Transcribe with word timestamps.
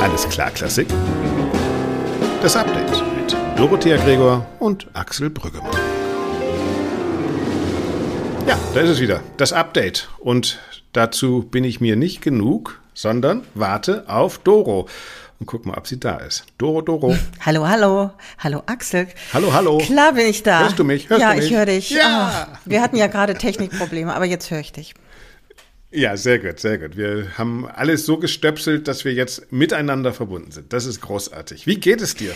Alles 0.00 0.26
klar, 0.30 0.50
Klassik. 0.50 0.88
Das 2.40 2.56
Update 2.56 2.90
mit 3.16 3.36
Dorothea 3.58 3.98
Gregor 3.98 4.46
und 4.58 4.86
Axel 4.94 5.28
Brüggemann. 5.28 5.76
Ja, 8.46 8.58
da 8.72 8.80
ist 8.80 8.88
es 8.88 9.00
wieder. 9.00 9.20
Das 9.36 9.52
Update. 9.52 10.08
Und 10.18 10.58
dazu 10.94 11.42
bin 11.42 11.64
ich 11.64 11.82
mir 11.82 11.96
nicht 11.96 12.22
genug, 12.22 12.80
sondern 12.94 13.42
warte 13.54 14.08
auf 14.08 14.38
Doro. 14.38 14.88
Und 15.38 15.46
guck 15.46 15.66
mal, 15.66 15.76
ob 15.76 15.86
sie 15.86 16.00
da 16.00 16.16
ist. 16.16 16.44
Doro, 16.56 16.80
Doro. 16.80 17.14
Hallo, 17.44 17.68
hallo. 17.68 18.10
Hallo, 18.38 18.62
Axel. 18.64 19.06
Hallo, 19.34 19.52
hallo. 19.52 19.78
Klar 19.78 20.14
bin 20.14 20.26
ich 20.26 20.42
da. 20.42 20.60
Hörst 20.60 20.78
du 20.78 20.84
mich? 20.84 21.10
Hörst 21.10 21.20
ja, 21.20 21.32
du 21.32 21.36
mich? 21.36 21.44
ich 21.50 21.54
höre 21.54 21.66
dich. 21.66 21.90
Ja. 21.90 22.48
Ah, 22.48 22.58
wir 22.64 22.80
hatten 22.80 22.96
ja 22.96 23.06
gerade 23.06 23.34
Technikprobleme, 23.34 24.14
aber 24.14 24.24
jetzt 24.24 24.50
höre 24.50 24.60
ich 24.60 24.72
dich. 24.72 24.94
Ja, 25.92 26.16
sehr 26.16 26.38
gut, 26.38 26.60
sehr 26.60 26.78
gut. 26.78 26.96
Wir 26.96 27.36
haben 27.36 27.66
alles 27.66 28.06
so 28.06 28.18
gestöpselt, 28.18 28.86
dass 28.86 29.04
wir 29.04 29.12
jetzt 29.12 29.50
miteinander 29.50 30.12
verbunden 30.12 30.52
sind. 30.52 30.72
Das 30.72 30.86
ist 30.86 31.00
großartig. 31.00 31.66
Wie 31.66 31.80
geht 31.80 32.00
es 32.00 32.14
dir? 32.14 32.34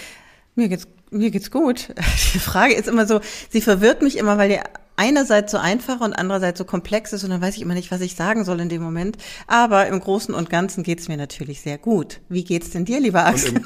Mir 0.57 0.69
geht's, 0.69 0.89
mir 1.11 1.31
geht's 1.31 1.53
gut. 1.53 1.89
Die 2.35 2.41
Frage 2.41 2.75
ist 2.75 2.89
immer 2.89 3.07
so, 3.07 3.21
sie 3.51 3.61
verwirrt 3.61 4.03
mich 4.03 4.19
immer, 4.19 4.39
weil 4.39 4.49
die 4.49 4.61
einerseits 4.97 5.53
so 5.53 5.59
einfach 5.59 6.01
und 6.01 6.13
andererseits 6.13 6.59
so 6.59 6.65
komplex 6.65 7.13
ist 7.13 7.25
und 7.25 7.31
dann 7.31 7.41
weiß 7.41 7.57
ich 7.57 7.63
immer 7.63 7.75
nicht, 7.75 7.91
was 7.91 8.01
ich 8.01 8.17
sagen 8.17 8.45
soll 8.45 8.61
in 8.61 8.69
dem 8.69 8.83
Moment. 8.83 9.17
Aber 9.47 9.87
im 9.87 10.01
Großen 10.01 10.35
und 10.35 10.51
Ganzen 10.51 10.83
geht's 10.83 11.09
mir 11.09 11.17
natürlich 11.17 11.61
sehr 11.61 11.79
gut. 11.79 12.21
Wie 12.29 12.45
geht's 12.45 12.71
denn 12.71 12.85
dir, 12.85 13.01
lieber 13.01 13.25
Axel? 13.25 13.63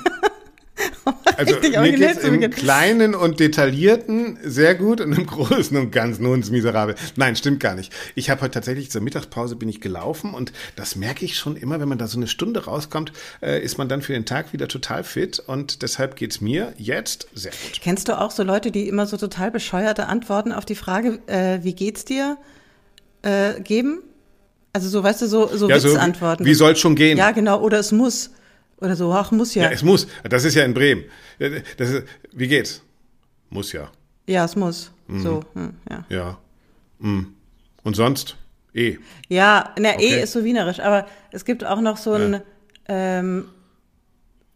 Also 1.38 1.54
mir 1.60 1.92
geht's 1.92 2.24
im. 2.24 2.40
Kleinen 2.50 3.14
und 3.14 3.38
Detaillierten 3.38 4.38
sehr 4.42 4.74
gut 4.74 5.00
und 5.00 5.12
im 5.12 5.24
Großen 5.26 5.76
und 5.76 5.92
Ganzen 5.92 6.26
uns 6.26 6.50
miserabel. 6.50 6.96
Nein, 7.16 7.36
stimmt 7.36 7.60
gar 7.60 7.74
nicht. 7.74 7.92
Ich 8.16 8.28
habe 8.28 8.40
heute 8.40 8.52
tatsächlich 8.52 8.90
zur 8.90 9.02
Mittagspause 9.02 9.54
bin 9.54 9.68
ich 9.68 9.80
gelaufen 9.80 10.34
und 10.34 10.52
das 10.74 10.96
merke 10.96 11.24
ich 11.24 11.36
schon 11.38 11.56
immer, 11.56 11.78
wenn 11.80 11.88
man 11.88 11.98
da 11.98 12.08
so 12.08 12.18
eine 12.18 12.26
Stunde 12.26 12.64
rauskommt, 12.64 13.12
äh, 13.40 13.62
ist 13.62 13.78
man 13.78 13.88
dann 13.88 14.02
für 14.02 14.12
den 14.12 14.26
Tag 14.26 14.52
wieder 14.52 14.66
total 14.66 15.04
fit 15.04 15.38
und 15.38 15.82
deshalb 15.82 16.16
geht's 16.16 16.40
mir 16.40 16.74
jetzt 16.76 17.28
sehr 17.34 17.52
gut. 17.52 17.80
Kennst 17.80 18.08
du 18.08 18.18
auch 18.18 18.32
so 18.32 18.42
Leute, 18.42 18.72
die 18.72 18.88
immer 18.88 19.06
so 19.06 19.16
total 19.16 19.50
bescheuerte 19.52 20.06
Antworten 20.06 20.52
auf 20.52 20.64
die 20.64 20.74
Frage, 20.74 21.20
äh, 21.28 21.60
wie 21.62 21.74
geht's 21.74 22.04
dir, 22.04 22.36
äh, 23.22 23.60
geben? 23.60 24.00
Also 24.72 24.88
so, 24.88 25.02
weißt 25.02 25.22
du, 25.22 25.26
so, 25.26 25.46
so 25.46 25.68
Ja, 25.68 25.78
so, 25.78 25.90
Witzantworten. 25.90 26.44
wie 26.44 26.54
soll's 26.54 26.78
schon 26.80 26.94
gehen? 26.94 27.16
Ja, 27.16 27.30
genau, 27.30 27.60
oder 27.60 27.78
es 27.78 27.92
muss. 27.92 28.30
Oder 28.80 28.96
so, 28.96 29.12
ach, 29.12 29.30
muss 29.32 29.54
ja. 29.54 29.64
Ja, 29.64 29.70
es 29.70 29.82
muss. 29.82 30.06
Das 30.28 30.44
ist 30.44 30.54
ja 30.54 30.64
in 30.64 30.74
Bremen. 30.74 31.04
Das 31.76 31.90
ist, 31.90 32.04
wie 32.32 32.48
geht's? 32.48 32.82
Muss 33.50 33.72
ja. 33.72 33.90
Ja, 34.26 34.44
es 34.44 34.54
muss. 34.56 34.90
Mhm. 35.08 35.22
So, 35.22 35.44
hm, 35.54 35.74
ja. 35.90 36.04
Ja. 36.08 36.38
Mm. 36.98 37.26
Und 37.82 37.96
sonst? 37.96 38.36
Eh. 38.74 38.98
Ja, 39.28 39.74
na, 39.78 39.94
Okay. 39.94 40.18
eh 40.18 40.22
ist 40.22 40.32
so 40.32 40.44
wienerisch, 40.44 40.78
aber 40.80 41.06
es 41.32 41.44
gibt 41.44 41.64
auch 41.64 41.80
noch 41.80 41.96
so 41.96 42.12
ein, 42.12 42.40
ähm, 42.86 43.48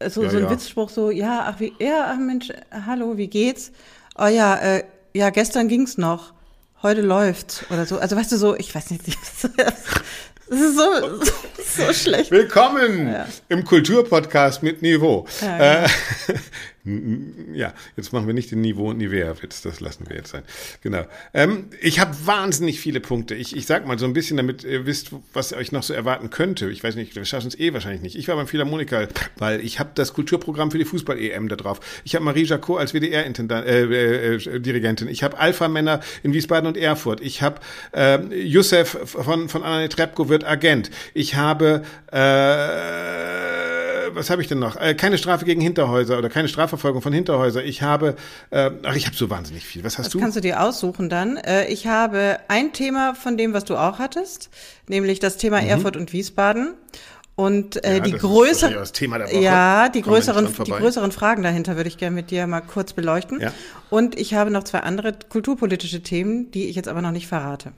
so, 0.06 0.22
Ja, 0.24 0.30
so 0.30 0.36
ein 0.36 0.44
ja. 0.44 0.50
Witzspruch, 0.50 0.90
so, 0.90 1.10
ja, 1.10 1.46
ach, 1.48 1.58
wie, 1.60 1.72
ja, 1.78 2.12
ach 2.12 2.18
Mensch, 2.18 2.50
hallo, 2.70 3.16
wie 3.16 3.28
geht's? 3.28 3.72
Oh 4.18 4.26
ja, 4.26 4.56
äh, 4.56 4.84
ja, 5.14 5.30
gestern 5.30 5.68
ging's 5.68 5.96
noch, 5.96 6.34
heute 6.82 7.00
läuft's 7.00 7.64
oder 7.70 7.86
so. 7.86 7.98
Also 7.98 8.16
weißt 8.16 8.30
du, 8.32 8.36
so, 8.36 8.54
ich 8.54 8.74
weiß 8.74 8.90
nicht, 8.90 9.04
das 10.52 10.60
ist 10.60 10.76
so, 10.76 11.84
so 11.86 11.92
schlecht. 11.94 12.30
Willkommen 12.30 13.08
Ja. 13.12 13.26
im 13.48 13.64
Kulturpodcast 13.64 14.62
mit 14.62 14.82
Niveau. 14.82 15.26
Ja, 15.40 15.84
äh, 15.84 15.88
ja, 16.84 17.72
jetzt 17.96 18.12
machen 18.12 18.26
wir 18.26 18.34
nicht 18.34 18.50
den 18.50 18.60
Niveau- 18.60 18.90
und 18.90 18.98
Nivea-Witz, 18.98 19.62
das 19.62 19.78
lassen 19.78 20.08
wir 20.08 20.16
jetzt 20.16 20.30
sein. 20.30 20.42
Genau. 20.82 21.04
Ähm, 21.32 21.66
ich 21.80 22.00
habe 22.00 22.14
wahnsinnig 22.24 22.80
viele 22.80 22.98
Punkte. 22.98 23.36
Ich, 23.36 23.56
ich 23.56 23.66
sag 23.66 23.86
mal 23.86 24.00
so 24.00 24.04
ein 24.04 24.12
bisschen, 24.12 24.36
damit 24.36 24.64
ihr 24.64 24.84
wisst, 24.84 25.12
was 25.32 25.52
euch 25.52 25.70
noch 25.70 25.84
so 25.84 25.94
erwarten 25.94 26.30
könnte. 26.30 26.70
Ich 26.70 26.82
weiß 26.82 26.96
nicht, 26.96 27.14
wir 27.14 27.24
schaffen 27.24 27.46
es 27.46 27.58
eh 27.58 27.72
wahrscheinlich 27.72 28.02
nicht. 28.02 28.16
Ich 28.16 28.26
war 28.26 28.34
beim 28.34 28.48
Philharmoniker, 28.48 29.06
weil 29.36 29.60
ich 29.60 29.78
habe 29.78 29.90
das 29.94 30.12
Kulturprogramm 30.12 30.72
für 30.72 30.78
die 30.78 30.84
Fußball-EM 30.84 31.48
da 31.48 31.54
drauf. 31.54 31.78
Ich 32.02 32.16
habe 32.16 32.24
Marie 32.24 32.44
Jacot 32.44 32.80
als 32.80 32.92
WDR-Intendant, 32.92 33.64
äh, 33.64 34.34
äh. 34.34 35.10
Ich 35.10 35.22
habe 35.22 35.38
Alpha-Männer 35.38 36.00
in 36.24 36.32
Wiesbaden 36.32 36.66
und 36.66 36.76
Erfurt. 36.76 37.20
Ich 37.20 37.42
habe 37.42 37.60
äh, 37.92 38.18
Youssef 38.44 38.98
von, 39.04 39.48
von 39.48 39.62
Anna 39.62 39.86
Trepko 39.86 40.28
wird 40.28 40.42
Agent. 40.44 40.90
Ich 41.14 41.36
habe 41.36 41.82
äh, 42.10 43.81
was 44.12 44.30
habe 44.30 44.42
ich 44.42 44.48
denn 44.48 44.58
noch? 44.58 44.76
Äh, 44.76 44.94
keine 44.94 45.18
Strafe 45.18 45.44
gegen 45.44 45.60
Hinterhäuser 45.60 46.18
oder 46.18 46.28
keine 46.28 46.48
Strafverfolgung 46.48 47.02
von 47.02 47.12
Hinterhäuser. 47.12 47.64
Ich 47.64 47.82
habe, 47.82 48.16
äh, 48.50 48.70
ach, 48.82 48.94
ich 48.96 49.06
habe 49.06 49.16
so 49.16 49.30
wahnsinnig 49.30 49.64
viel. 49.64 49.84
Was 49.84 49.98
hast 49.98 50.06
Das 50.06 50.12
du? 50.12 50.20
kannst 50.20 50.36
du 50.36 50.40
dir 50.40 50.60
aussuchen 50.62 51.08
dann. 51.08 51.36
Äh, 51.36 51.66
Ich 51.68 51.86
habe 51.86 52.38
ein 52.48 52.72
Thema 52.72 53.14
von 53.14 53.36
dem, 53.36 53.52
was 53.52 53.64
du 53.64 53.76
auch 53.76 53.98
hattest, 53.98 54.50
nämlich 54.88 55.20
das 55.20 55.36
Thema 55.36 55.60
Erfurt 55.60 55.96
und 55.96 56.12
Wiesbaden. 56.12 56.74
Und 57.34 57.82
äh, 57.84 57.88
Mhm. 57.92 57.96
Ja, 57.96 58.00
die 58.02 58.12
größeren, 58.12 58.72
ja, 59.42 59.88
die 59.88 60.02
Kommen 60.02 60.14
größeren, 60.16 60.48
die 60.66 60.70
größeren 60.70 61.12
Fragen 61.12 61.42
dahinter 61.42 61.76
würde 61.76 61.88
ich 61.88 61.96
gerne 61.96 62.14
mit 62.14 62.30
dir 62.30 62.46
mal 62.46 62.60
kurz 62.60 62.92
beleuchten. 62.92 63.40
Ja. 63.40 63.52
Und 63.88 64.18
ich 64.20 64.34
habe 64.34 64.50
noch 64.50 64.64
zwei 64.64 64.80
andere 64.80 65.14
kulturpolitische 65.30 66.02
Themen, 66.02 66.50
die 66.50 66.66
ich 66.68 66.76
jetzt 66.76 66.88
aber 66.88 67.00
noch 67.00 67.10
nicht 67.10 67.26
verrate. 67.26 67.72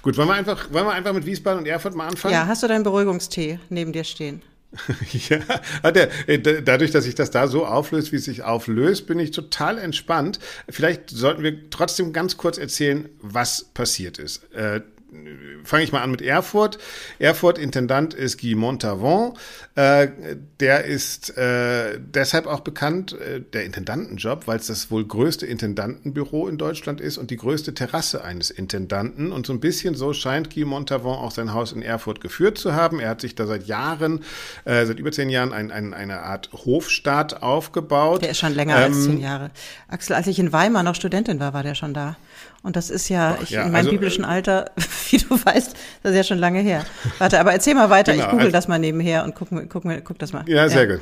Gut, 0.00 0.16
wollen 0.16 0.28
wir 0.28 0.34
einfach, 0.34 0.72
wollen 0.72 0.86
wir 0.86 0.92
einfach 0.92 1.12
mit 1.12 1.26
Wiesbaden 1.26 1.60
und 1.60 1.66
Erfurt 1.66 1.94
mal 1.94 2.06
anfangen? 2.08 2.32
Ja, 2.32 2.46
hast 2.46 2.62
du 2.62 2.66
deinen 2.68 2.84
Beruhigungstee 2.84 3.58
neben 3.68 3.92
dir 3.92 4.04
stehen? 4.04 4.40
Ja, 5.28 5.38
hat 5.82 5.96
er, 5.96 6.08
äh, 6.28 6.38
dadurch, 6.62 6.90
dass 6.90 7.04
sich 7.04 7.14
das 7.14 7.30
da 7.30 7.48
so 7.48 7.66
auflöst, 7.66 8.12
wie 8.12 8.16
es 8.16 8.24
sich 8.24 8.42
auflöst, 8.42 9.06
bin 9.06 9.18
ich 9.18 9.30
total 9.30 9.78
entspannt. 9.78 10.38
Vielleicht 10.68 11.10
sollten 11.10 11.42
wir 11.42 11.70
trotzdem 11.70 12.12
ganz 12.12 12.36
kurz 12.36 12.58
erzählen, 12.58 13.08
was 13.20 13.64
passiert 13.74 14.18
ist. 14.18 14.42
Fange 15.64 15.84
ich 15.84 15.92
mal 15.92 16.02
an 16.02 16.10
mit 16.10 16.22
Erfurt. 16.22 16.78
Erfurt 17.18 17.58
Intendant 17.58 18.12
ist 18.14 18.40
Guy 18.40 18.54
Montavon. 18.54 19.34
Äh, 19.76 20.08
der 20.60 20.84
ist 20.84 21.36
äh, 21.38 21.98
deshalb 21.98 22.46
auch 22.46 22.60
bekannt, 22.60 23.12
äh, 23.12 23.40
der 23.40 23.64
Intendantenjob, 23.64 24.46
weil 24.46 24.58
es 24.58 24.66
das 24.66 24.90
wohl 24.90 25.04
größte 25.04 25.46
Intendantenbüro 25.46 26.48
in 26.48 26.58
Deutschland 26.58 27.00
ist 27.00 27.16
und 27.18 27.30
die 27.30 27.36
größte 27.36 27.74
Terrasse 27.74 28.24
eines 28.24 28.50
Intendanten. 28.50 29.32
Und 29.32 29.46
so 29.46 29.52
ein 29.52 29.60
bisschen 29.60 29.94
so 29.94 30.12
scheint 30.12 30.52
Guy 30.52 30.64
Montavon 30.64 31.16
auch 31.16 31.30
sein 31.30 31.54
Haus 31.54 31.72
in 31.72 31.82
Erfurt 31.82 32.20
geführt 32.20 32.58
zu 32.58 32.74
haben. 32.74 33.00
Er 33.00 33.10
hat 33.10 33.20
sich 33.20 33.34
da 33.34 33.46
seit 33.46 33.66
Jahren, 33.66 34.22
äh, 34.64 34.84
seit 34.84 34.98
über 34.98 35.12
zehn 35.12 35.30
Jahren 35.30 35.52
ein, 35.52 35.70
ein, 35.70 35.94
eine 35.94 36.20
Art 36.20 36.50
Hofstaat 36.52 37.42
aufgebaut. 37.42 38.22
Der 38.22 38.30
ist 38.30 38.38
schon 38.38 38.54
länger 38.54 38.76
als 38.76 38.96
Ähm, 38.96 39.02
zehn 39.02 39.20
Jahre. 39.20 39.50
Axel, 39.88 40.14
als 40.14 40.26
ich 40.26 40.38
in 40.38 40.52
Weimar 40.52 40.82
noch 40.82 40.94
Studentin 40.94 41.40
war, 41.40 41.54
war 41.54 41.62
der 41.62 41.74
schon 41.74 41.94
da. 41.94 42.16
Und 42.62 42.76
das 42.76 42.90
ist 42.90 43.08
ja, 43.08 43.38
ich, 43.42 43.50
ja, 43.50 43.62
in 43.62 43.72
meinem 43.72 43.76
also, 43.76 43.90
biblischen 43.90 44.24
Alter, 44.24 44.70
wie 45.10 45.18
du 45.18 45.30
weißt, 45.30 45.76
das 46.02 46.12
ist 46.12 46.16
ja 46.16 46.24
schon 46.24 46.38
lange 46.38 46.60
her. 46.60 46.84
Warte, 47.18 47.38
aber 47.40 47.52
erzähl 47.52 47.74
mal 47.74 47.90
weiter. 47.90 48.12
Genau, 48.12 48.24
ich 48.24 48.30
google 48.30 48.46
also- 48.46 48.52
das 48.52 48.68
mal 48.68 48.78
nebenher 48.78 49.24
und 49.24 49.34
guck, 49.34 49.48
guck, 49.68 49.84
guck 50.04 50.18
das 50.18 50.32
mal. 50.32 50.44
Ja, 50.48 50.68
sehr 50.68 50.86
gut. 50.86 51.00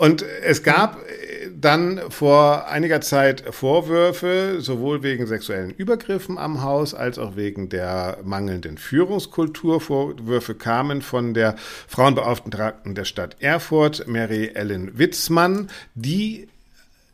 Und 0.00 0.24
es 0.42 0.62
gab 0.62 0.96
äh, 0.96 1.50
dann 1.54 2.00
vor 2.08 2.68
einiger 2.68 3.02
Zeit 3.02 3.44
Vorwürfe, 3.50 4.56
sowohl 4.60 5.02
wegen 5.02 5.26
sexuellen 5.26 5.70
Übergriffen 5.70 6.38
am 6.38 6.62
Haus 6.62 6.94
als 6.94 7.18
auch 7.18 7.36
wegen 7.36 7.68
der 7.68 8.16
mangelnden 8.24 8.78
Führungskultur. 8.78 9.78
Vorwürfe 9.78 10.54
kamen 10.54 11.02
von 11.02 11.34
der 11.34 11.54
Frauenbeauftragten 11.86 12.94
der 12.94 13.04
Stadt 13.04 13.36
Erfurt, 13.40 14.06
Mary 14.08 14.52
Ellen 14.54 14.98
Witzmann, 14.98 15.68
die 15.94 16.48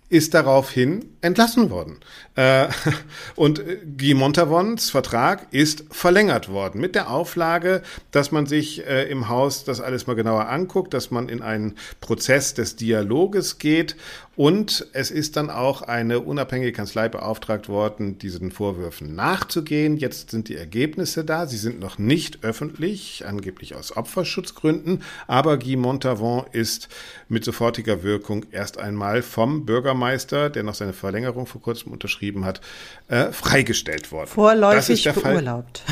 ist 0.08 0.34
daraufhin 0.34 1.06
entlassen 1.22 1.70
worden. 1.70 1.98
Äh, 2.36 2.68
und 3.36 3.62
Guy 3.98 4.14
Montavons 4.14 4.90
Vertrag 4.90 5.46
ist 5.50 5.84
verlängert 5.90 6.48
worden 6.48 6.80
mit 6.80 6.94
der 6.94 7.10
Auflage, 7.10 7.82
dass 8.10 8.30
man 8.30 8.46
sich 8.46 8.86
äh, 8.86 9.04
im 9.10 9.28
Haus 9.28 9.64
das 9.64 9.80
alles 9.80 10.06
mal 10.06 10.14
genauer 10.14 10.48
anguckt, 10.48 10.94
dass 10.94 11.10
man 11.10 11.28
in 11.28 11.42
einen 11.42 11.74
Prozess 12.00 12.54
des 12.54 12.76
Dialoges 12.76 13.58
geht 13.58 13.96
und 14.36 14.86
es 14.92 15.10
ist 15.10 15.38
dann 15.38 15.48
auch 15.48 15.80
eine 15.80 16.20
unabhängige 16.20 16.72
Kanzlei 16.72 17.08
beauftragt 17.08 17.70
worden, 17.70 18.18
diesen 18.18 18.50
Vorwürfen 18.50 19.14
nachzugehen. 19.14 19.96
Jetzt 19.96 20.30
sind 20.30 20.48
die 20.48 20.56
Ergebnisse 20.56 21.24
da. 21.24 21.46
Sie 21.46 21.56
sind 21.56 21.80
noch 21.80 21.96
nicht 21.96 22.44
öffentlich, 22.44 23.24
angeblich 23.26 23.74
aus 23.74 23.96
Opferschutzgründen. 23.96 25.02
Aber 25.26 25.58
Guy 25.58 25.76
Montavon 25.76 26.44
ist 26.52 26.90
mit 27.30 27.46
sofortiger 27.46 28.02
Wirkung 28.02 28.44
erst 28.50 28.76
einmal 28.76 29.22
vom 29.22 29.64
Bürgermeister, 29.64 30.50
der 30.50 30.64
noch 30.64 30.74
seine 30.74 30.92
Verlängerung 30.92 31.46
vor 31.46 31.62
kurzem 31.62 31.92
unterschrieben 31.92 32.25
hat, 32.44 32.60
äh, 33.08 33.32
freigestellt 33.32 34.10
worden. 34.12 34.28
Vorläufig 34.28 35.04
beurlaubt. 35.12 35.82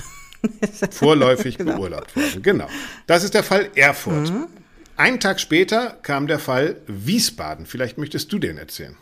vorläufig 0.90 1.58
Genau. 1.58 1.76
beurlaubt 1.76 2.14
worden. 2.16 2.42
Genau. 2.42 2.69
Das 3.06 3.25
ist 3.25 3.34
der 3.34 3.42
Fall 3.44 3.69
Erfurt. 3.75 4.32
Einen 4.96 5.19
Tag 5.20 5.40
später 5.40 5.96
kam 6.02 6.26
der 6.26 6.38
Fall 6.38 6.76
Wiesbaden. 6.86 7.66
Vielleicht 7.66 7.98
möchtest 7.98 8.32
du 8.32 8.38
den 8.38 8.58
erzählen. 8.58 8.96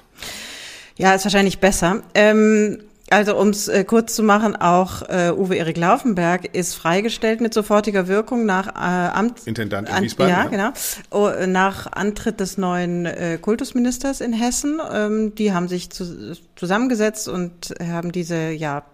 Ja, 0.97 1.15
ist 1.15 1.25
wahrscheinlich 1.25 1.59
besser. 1.59 2.03
Ähm, 2.15 2.83
also 3.13 3.37
um 3.37 3.49
es 3.51 3.69
äh, 3.69 3.85
kurz 3.85 4.15
zu 4.15 4.23
machen, 4.23 4.57
auch 4.57 5.03
äh, 5.09 5.33
Uwe 5.33 5.57
Erik 5.57 5.77
Laufenberg 5.77 6.55
ist 6.55 6.75
freigestellt 6.75 7.41
mit 7.41 7.55
sofortiger 7.55 8.09
Wirkung 8.09 8.47
nach 8.47 8.69
äh, 8.69 8.79
Amt 8.79 9.47
Intendant 9.47 9.89
in 9.89 9.95
an, 9.95 10.03
Wiesbaden, 10.05 10.33
Ja, 10.33 10.45
ja. 10.45 10.49
genau. 10.49 10.71
Oh, 11.11 11.29
äh, 11.29 11.47
nach 11.47 11.91
Antritt 11.93 12.41
des 12.41 12.59
neuen 12.59 13.07
äh, 13.07 13.39
Kultusministers 13.41 14.21
in 14.21 14.33
Hessen. 14.33 14.81
Ähm, 14.93 15.35
die 15.35 15.53
haben 15.53 15.69
sich 15.69 15.91
zu, 15.91 16.35
zusammengesetzt 16.57 17.29
und 17.29 17.75
haben 17.81 18.13
diese 18.13 18.51
ja 18.51 18.85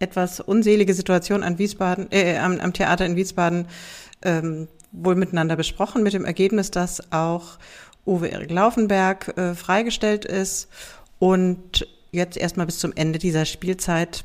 etwas 0.00 0.40
unselige 0.40 0.94
Situation 0.94 1.42
an 1.42 1.58
Wiesbaden, 1.58 2.08
äh, 2.10 2.38
am, 2.38 2.60
am 2.60 2.72
Theater 2.72 3.06
in 3.06 3.16
Wiesbaden 3.16 3.66
ähm, 4.22 4.68
wohl 4.92 5.14
miteinander 5.14 5.56
besprochen, 5.56 6.02
mit 6.02 6.12
dem 6.12 6.24
Ergebnis, 6.24 6.70
dass 6.70 7.12
auch 7.12 7.58
Uwe 8.06 8.28
Erik 8.28 8.50
Laufenberg 8.50 9.36
äh, 9.36 9.54
freigestellt 9.54 10.24
ist 10.24 10.68
und 11.18 11.86
jetzt 12.12 12.36
erstmal 12.36 12.66
bis 12.66 12.78
zum 12.78 12.92
Ende 12.94 13.18
dieser 13.18 13.44
Spielzeit 13.44 14.22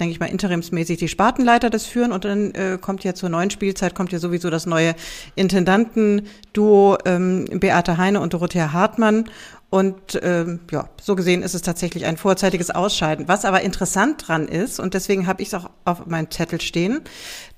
denke 0.00 0.12
ich 0.12 0.20
mal, 0.20 0.26
interimsmäßig 0.26 0.98
die 0.98 1.08
Spartenleiter 1.08 1.68
das 1.68 1.86
führen 1.86 2.12
und 2.12 2.24
dann 2.24 2.52
äh, 2.54 2.78
kommt 2.80 3.04
ja 3.04 3.14
zur 3.14 3.28
neuen 3.28 3.50
Spielzeit, 3.50 3.94
kommt 3.94 4.10
ja 4.10 4.18
sowieso 4.18 4.48
das 4.48 4.66
neue 4.66 4.94
Intendanten-Duo 5.34 6.98
ähm, 7.04 7.44
Beate 7.52 7.98
Heine 7.98 8.20
und 8.20 8.32
Dorothea 8.32 8.72
Hartmann 8.72 9.26
und 9.72 10.20
ähm, 10.22 10.60
ja, 10.70 10.90
so 11.00 11.16
gesehen 11.16 11.42
ist 11.42 11.54
es 11.54 11.62
tatsächlich 11.62 12.04
ein 12.04 12.18
vorzeitiges 12.18 12.70
Ausscheiden. 12.70 13.26
Was 13.26 13.46
aber 13.46 13.62
interessant 13.62 14.28
dran 14.28 14.46
ist, 14.46 14.78
und 14.78 14.92
deswegen 14.92 15.26
habe 15.26 15.40
ich 15.40 15.48
es 15.48 15.54
auch 15.54 15.70
auf 15.86 16.04
meinem 16.06 16.30
Zettel 16.30 16.60
stehen, 16.60 17.00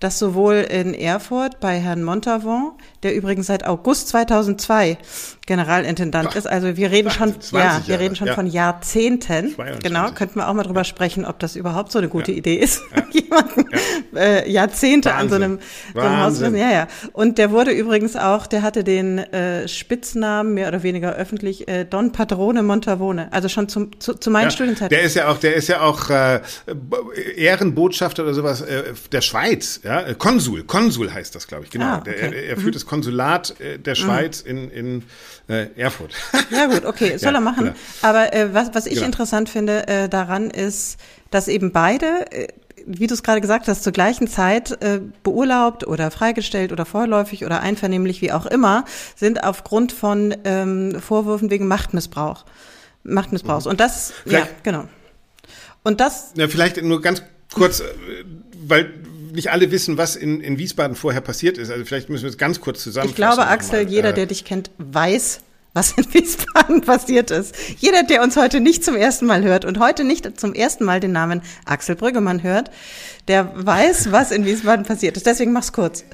dass 0.05 0.19
sowohl 0.19 0.57
in 0.57 0.93
Erfurt 0.93 1.61
bei 1.61 1.79
Herrn 1.81 2.05
Montavon, 2.05 2.73
der 3.03 3.15
übrigens 3.15 3.47
seit 3.47 3.65
August 3.65 4.09
2002 4.09 4.99
Generalintendant 5.47 6.31
Ach, 6.33 6.37
ist, 6.37 6.47
also 6.47 6.77
wir 6.77 6.91
reden 6.91 7.11
schon, 7.11 7.35
ja, 7.53 7.83
wir 7.87 8.01
reden 8.01 8.17
schon 8.17 8.29
ja. 8.29 8.35
von 8.35 8.47
Jahrzehnten. 8.47 9.55
22. 9.55 9.83
Genau, 9.83 10.11
könnten 10.13 10.37
wir 10.37 10.49
auch 10.49 10.55
mal 10.55 10.63
drüber 10.63 10.81
ja. 10.81 10.85
sprechen, 10.85 11.27
ob 11.27 11.39
das 11.39 11.55
überhaupt 11.55 11.93
so 11.93 11.99
eine 11.99 12.09
gute. 12.09 12.33
Idee 12.33 12.57
ist, 12.57 12.83
jemanden 13.13 13.67
äh, 14.17 14.51
Jahrzehnte 14.51 15.11
Wahnsinn. 15.11 15.23
an 15.23 15.29
so 15.29 15.45
einem, 15.45 15.59
so 15.95 16.01
einem 16.01 16.21
Haus. 16.21 16.41
Ja, 16.41 16.71
ja. 16.71 16.89
Und 17.13 17.39
der 17.39 17.51
wurde 17.51 17.71
übrigens 17.71 18.17
auch, 18.17 18.47
der 18.47 18.63
hatte 18.63 18.85
den 18.85 19.19
äh, 19.19 19.69
Spitznamen 19.69 20.55
mehr 20.55 20.69
oder 20.69 20.83
weniger 20.83 21.15
öffentlich 21.15 21.69
äh, 21.69 21.85
Don 21.85 22.13
Padrone 22.13 22.63
Montavone, 22.63 23.29
also 23.31 23.49
schon 23.49 23.69
zum, 23.69 24.01
zu, 24.01 24.15
zu 24.15 24.31
meinen 24.31 24.51
Studienzeiten. 24.51 24.89
Der 24.89 25.03
ist 25.03 25.15
ja 25.15 25.29
auch, 25.29 25.39
der 25.39 25.55
ist 25.55 25.69
ja 25.69 25.83
auch 25.83 26.09
äh, 26.11 26.41
Ehrenbotschafter 27.37 28.23
oder 28.23 28.35
sowas 28.35 28.63
äh, 28.63 28.95
der 29.13 29.21
Schweiz, 29.21 29.81
ja, 29.85 29.94
äh, 30.01 30.15
Konsul, 30.15 30.65
Konsul 30.65 31.13
heißt 31.13 31.35
das, 31.35 31.47
glaube 31.47 31.65
ich, 31.65 31.71
genau. 31.71 31.87
Ah, 31.87 31.99
okay. 31.99 32.13
der, 32.13 32.33
er, 32.33 32.45
er, 32.45 32.57
führt 32.57 32.69
mhm. 32.69 32.73
das 32.73 32.87
Konsulat 32.87 33.61
äh, 33.61 33.79
der 33.79 33.95
mhm. 33.95 33.97
Schweiz 33.97 34.45
mhm. 34.45 34.51
in, 34.51 34.71
in 34.71 35.03
äh, 35.49 35.69
Erfurt. 35.77 36.13
Ja 36.51 36.67
gut, 36.67 36.85
okay, 36.85 37.17
soll 37.19 37.33
ja, 37.33 37.39
er 37.39 37.41
machen. 37.41 37.65
Genau. 37.67 37.77
Aber 38.03 38.33
äh, 38.33 38.53
was, 38.55 38.75
was 38.75 38.87
ich 38.87 38.95
genau. 38.95 39.07
interessant 39.07 39.49
finde 39.49 39.87
äh, 39.89 40.09
daran 40.09 40.51
ist, 40.51 40.99
dass 41.31 41.49
eben 41.49 41.73
beide 41.73 42.31
äh, 42.33 42.49
wie 42.87 43.07
du 43.07 43.15
es 43.15 43.23
gerade 43.23 43.41
gesagt 43.41 43.67
hast, 43.67 43.83
zur 43.83 43.95
gleichen 43.95 44.29
Zeit 44.29 44.79
beurlaubt 45.23 45.87
oder 45.87 46.11
freigestellt 46.11 46.71
oder 46.71 46.85
vorläufig 46.85 47.47
oder 47.47 47.61
einvernehmlich, 47.61 48.21
wie 48.21 48.31
auch 48.31 48.45
immer, 48.45 48.85
sind 49.17 49.43
aufgrund 49.43 49.91
von 49.91 50.37
ähm, 50.45 51.01
Vorwürfen 51.01 51.51
wegen 51.51 51.67
Machtmissbrauch. 51.67 52.45
Machtmissbrauchs. 53.03 53.65
Mhm. 53.65 53.71
Und 53.71 53.81
das, 53.81 54.13
vielleicht, 54.25 54.47
ja, 54.47 54.53
genau. 54.63 54.85
Und 55.83 56.01
das. 56.01 56.33
Ja, 56.37 56.49
vielleicht 56.49 56.83
nur 56.83 57.01
ganz 57.01 57.23
kurz, 57.53 57.83
weil 58.67 58.93
nicht 59.35 59.51
alle 59.51 59.71
wissen, 59.71 59.99
was 59.99 60.17
in, 60.17 60.41
in 60.41 60.59
Wiesbaden 60.59 60.97
vorher 60.97 61.21
passiert 61.21 61.59
ist. 61.59 61.71
Also 61.71 61.85
vielleicht 61.85 62.09
müssen 62.09 62.25
wir 62.25 62.31
es 62.31 62.39
ganz 62.39 62.61
kurz 62.61 62.83
zusammenfassen. 62.83 63.11
Ich 63.11 63.17
glaube, 63.17 63.47
Axel, 63.47 63.89
jeder, 63.89 64.11
äh, 64.11 64.15
der 64.15 64.27
dich 64.27 64.45
kennt, 64.45 64.71
weiß, 64.79 65.41
was 65.75 65.93
in 65.93 66.05
Wiesbaden 66.15 66.81
passiert 66.81 67.31
ist. 67.31 67.55
Jeder, 67.79 68.03
der 68.03 68.23
uns 68.23 68.37
heute 68.37 68.61
nicht 68.61 68.85
zum 68.85 68.97
ersten 68.97 69.27
Mal 69.27 69.43
hört 69.43 69.65
und 69.65 69.79
heute 69.79 70.05
nicht 70.05 70.41
zum 70.41 70.55
ersten 70.55 70.85
Mal 70.85 71.01
den 71.01 71.13
Namen 71.13 71.43
Axel 71.65 71.97
Brüggemann 71.97 72.43
hört, 72.43 72.71
der 73.29 73.53
weiß, 73.55 74.13
was 74.13 74.31
in 74.31 74.47
Wiesbaden 74.47 74.85
passiert 74.85 75.17
ist. 75.17 75.27
Deswegen 75.27 75.53
mach's 75.53 75.73
kurz. 75.73 76.05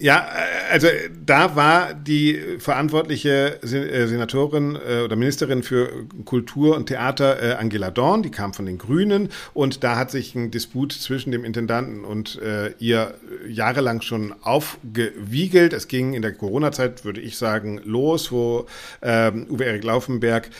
Ja, 0.00 0.18
äh, 0.18 0.72
also 0.72 0.88
da 1.26 1.56
war 1.56 1.92
die 1.92 2.56
verantwortliche 2.58 3.62
äh, 3.62 4.06
Senatorin 4.06 4.76
äh, 4.76 5.02
oder 5.02 5.14
Ministerin 5.14 5.62
für 5.62 6.06
Kultur 6.24 6.74
und 6.74 6.86
Theater 6.86 7.58
Angela 7.58 7.90
Dorn, 7.90 8.22
die 8.22 8.30
kam 8.30 8.54
von 8.54 8.64
den 8.64 8.78
Grünen 8.78 9.28
und 9.52 9.84
da 9.84 9.96
hat 9.96 10.10
sich 10.10 10.34
ein 10.34 10.50
Disput 10.50 10.92
zwischen 10.92 11.32
dem 11.32 11.44
Intendanten 11.44 12.04
und 12.04 12.40
ihr 12.78 13.14
jahrelang 13.48 14.00
schon 14.00 14.34
aufgewiegelt. 14.42 15.72
Es 15.72 15.88
ging 15.88 16.14
in 16.14 16.22
der 16.22 16.32
Corona-Zeit, 16.32 17.04
würde 17.04 17.20
ich 17.20 17.36
sagen, 17.36 17.80
los, 17.84 18.32
wo 18.32 18.66
ähm, 19.02 19.46
Uwe 19.50 19.64
Erik 19.64 19.84
Laufenberg 19.84 20.50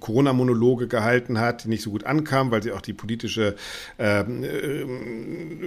Corona-Monologe 0.00 0.88
gehalten 0.88 1.38
hat, 1.38 1.64
die 1.64 1.68
nicht 1.68 1.82
so 1.82 1.90
gut 1.90 2.04
ankamen, 2.04 2.52
weil 2.52 2.62
sie 2.62 2.72
auch 2.72 2.80
die 2.80 2.92
politische 2.92 3.56
ähm, 3.98 4.44
äh, 4.44 4.48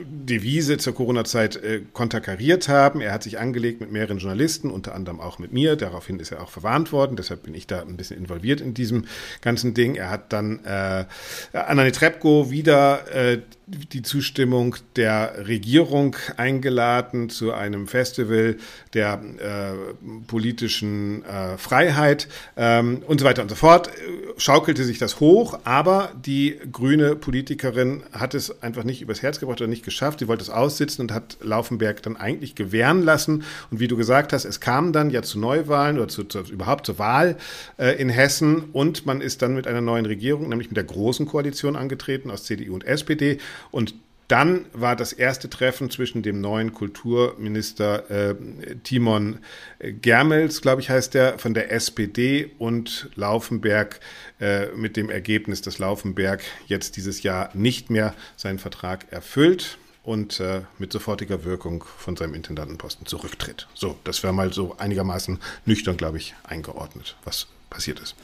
Devise 0.05 0.77
zur 0.77 0.95
Corona-Zeit 0.95 1.59
konterkariert 1.93 2.70
haben. 2.71 3.01
Er 3.01 3.13
hat 3.13 3.23
sich 3.23 3.39
angelegt 3.39 3.81
mit 3.81 3.91
mehreren 3.91 4.17
Journalisten, 4.17 4.69
unter 4.69 4.95
anderem 4.95 5.19
auch 5.19 5.39
mit 5.39 5.53
mir. 5.53 5.75
Daraufhin 5.75 6.19
ist 6.19 6.31
er 6.31 6.41
auch 6.41 6.49
verwarnt 6.49 6.91
worden. 6.91 7.15
Deshalb 7.15 7.43
bin 7.43 7.53
ich 7.53 7.67
da 7.67 7.81
ein 7.81 7.97
bisschen 7.97 8.17
involviert 8.17 8.61
in 8.61 8.73
diesem 8.73 9.05
ganzen 9.41 9.73
Ding. 9.73 9.95
Er 9.95 10.09
hat 10.09 10.33
dann 10.33 10.63
äh, 10.65 11.05
Annane 11.53 11.91
Trepko 11.91 12.49
wieder 12.49 13.13
äh, 13.13 13.41
die 13.71 14.01
Zustimmung 14.01 14.75
der 14.95 15.47
Regierung 15.47 16.15
eingeladen 16.37 17.29
zu 17.29 17.53
einem 17.53 17.87
Festival 17.87 18.57
der 18.93 19.21
äh, 19.37 20.03
politischen 20.27 21.23
äh, 21.23 21.57
Freiheit 21.57 22.27
ähm, 22.57 23.01
und 23.07 23.19
so 23.19 23.25
weiter 23.25 23.41
und 23.41 23.49
so 23.49 23.55
fort. 23.55 23.89
Schaukelte 24.37 24.83
sich 24.83 24.97
das 24.97 25.19
hoch, 25.19 25.59
aber 25.63 26.11
die 26.25 26.59
grüne 26.71 27.15
Politikerin 27.15 28.03
hat 28.11 28.33
es 28.33 28.61
einfach 28.61 28.83
nicht 28.83 29.01
übers 29.01 29.21
Herz 29.21 29.39
gebracht 29.39 29.61
oder 29.61 29.69
nicht 29.69 29.85
geschafft. 29.85 30.19
Sie 30.19 30.27
wollte 30.27 30.43
es 30.43 30.49
aussitzen 30.49 31.03
und 31.03 31.13
hat 31.13 31.37
Laufenberg 31.41 32.01
dann 32.03 32.17
eigentlich 32.17 32.55
gewähren 32.55 33.03
lassen. 33.03 33.43
Und 33.69 33.79
wie 33.79 33.87
du 33.87 33.95
gesagt 33.95 34.33
hast, 34.33 34.45
es 34.45 34.59
kam 34.59 34.91
dann 34.91 35.09
ja 35.09 35.21
zu 35.21 35.39
Neuwahlen 35.39 35.97
oder 35.97 36.07
zu, 36.07 36.23
zu, 36.25 36.39
überhaupt 36.39 36.85
zur 36.85 36.99
Wahl 36.99 37.37
äh, 37.77 37.99
in 38.01 38.09
Hessen 38.09 38.65
und 38.73 39.05
man 39.05 39.21
ist 39.21 39.41
dann 39.41 39.55
mit 39.55 39.67
einer 39.67 39.81
neuen 39.81 40.05
Regierung, 40.05 40.49
nämlich 40.49 40.69
mit 40.69 40.77
der 40.77 40.83
Großen 40.83 41.25
Koalition 41.25 41.75
angetreten 41.75 42.31
aus 42.31 42.43
CDU 42.43 42.73
und 42.73 42.83
SPD. 42.83 43.37
Und 43.69 43.93
dann 44.31 44.65
war 44.71 44.95
das 44.95 45.11
erste 45.11 45.49
Treffen 45.49 45.89
zwischen 45.89 46.23
dem 46.23 46.39
neuen 46.39 46.73
Kulturminister 46.73 48.09
äh, 48.09 48.35
Timon 48.83 49.39
Germels, 49.79 50.61
glaube 50.61 50.79
ich, 50.79 50.89
heißt 50.89 51.13
der, 51.15 51.37
von 51.37 51.53
der 51.53 51.73
SPD 51.73 52.49
und 52.57 53.09
Laufenberg 53.15 53.99
äh, 54.39 54.67
mit 54.67 54.95
dem 54.95 55.09
Ergebnis, 55.09 55.61
dass 55.61 55.79
Laufenberg 55.79 56.43
jetzt 56.67 56.95
dieses 56.95 57.23
Jahr 57.23 57.49
nicht 57.53 57.89
mehr 57.89 58.13
seinen 58.37 58.57
Vertrag 58.57 59.11
erfüllt 59.11 59.77
und 60.03 60.39
äh, 60.39 60.61
mit 60.79 60.93
sofortiger 60.93 61.43
Wirkung 61.43 61.83
von 61.97 62.15
seinem 62.15 62.33
Intendantenposten 62.33 63.05
zurücktritt. 63.05 63.67
So, 63.73 63.97
das 64.05 64.23
wäre 64.23 64.33
mal 64.33 64.53
so 64.53 64.77
einigermaßen 64.77 65.39
nüchtern, 65.65 65.97
glaube 65.97 66.17
ich, 66.17 66.35
eingeordnet, 66.43 67.17
was 67.25 67.47
passiert 67.71 67.99
ist. 67.99 68.15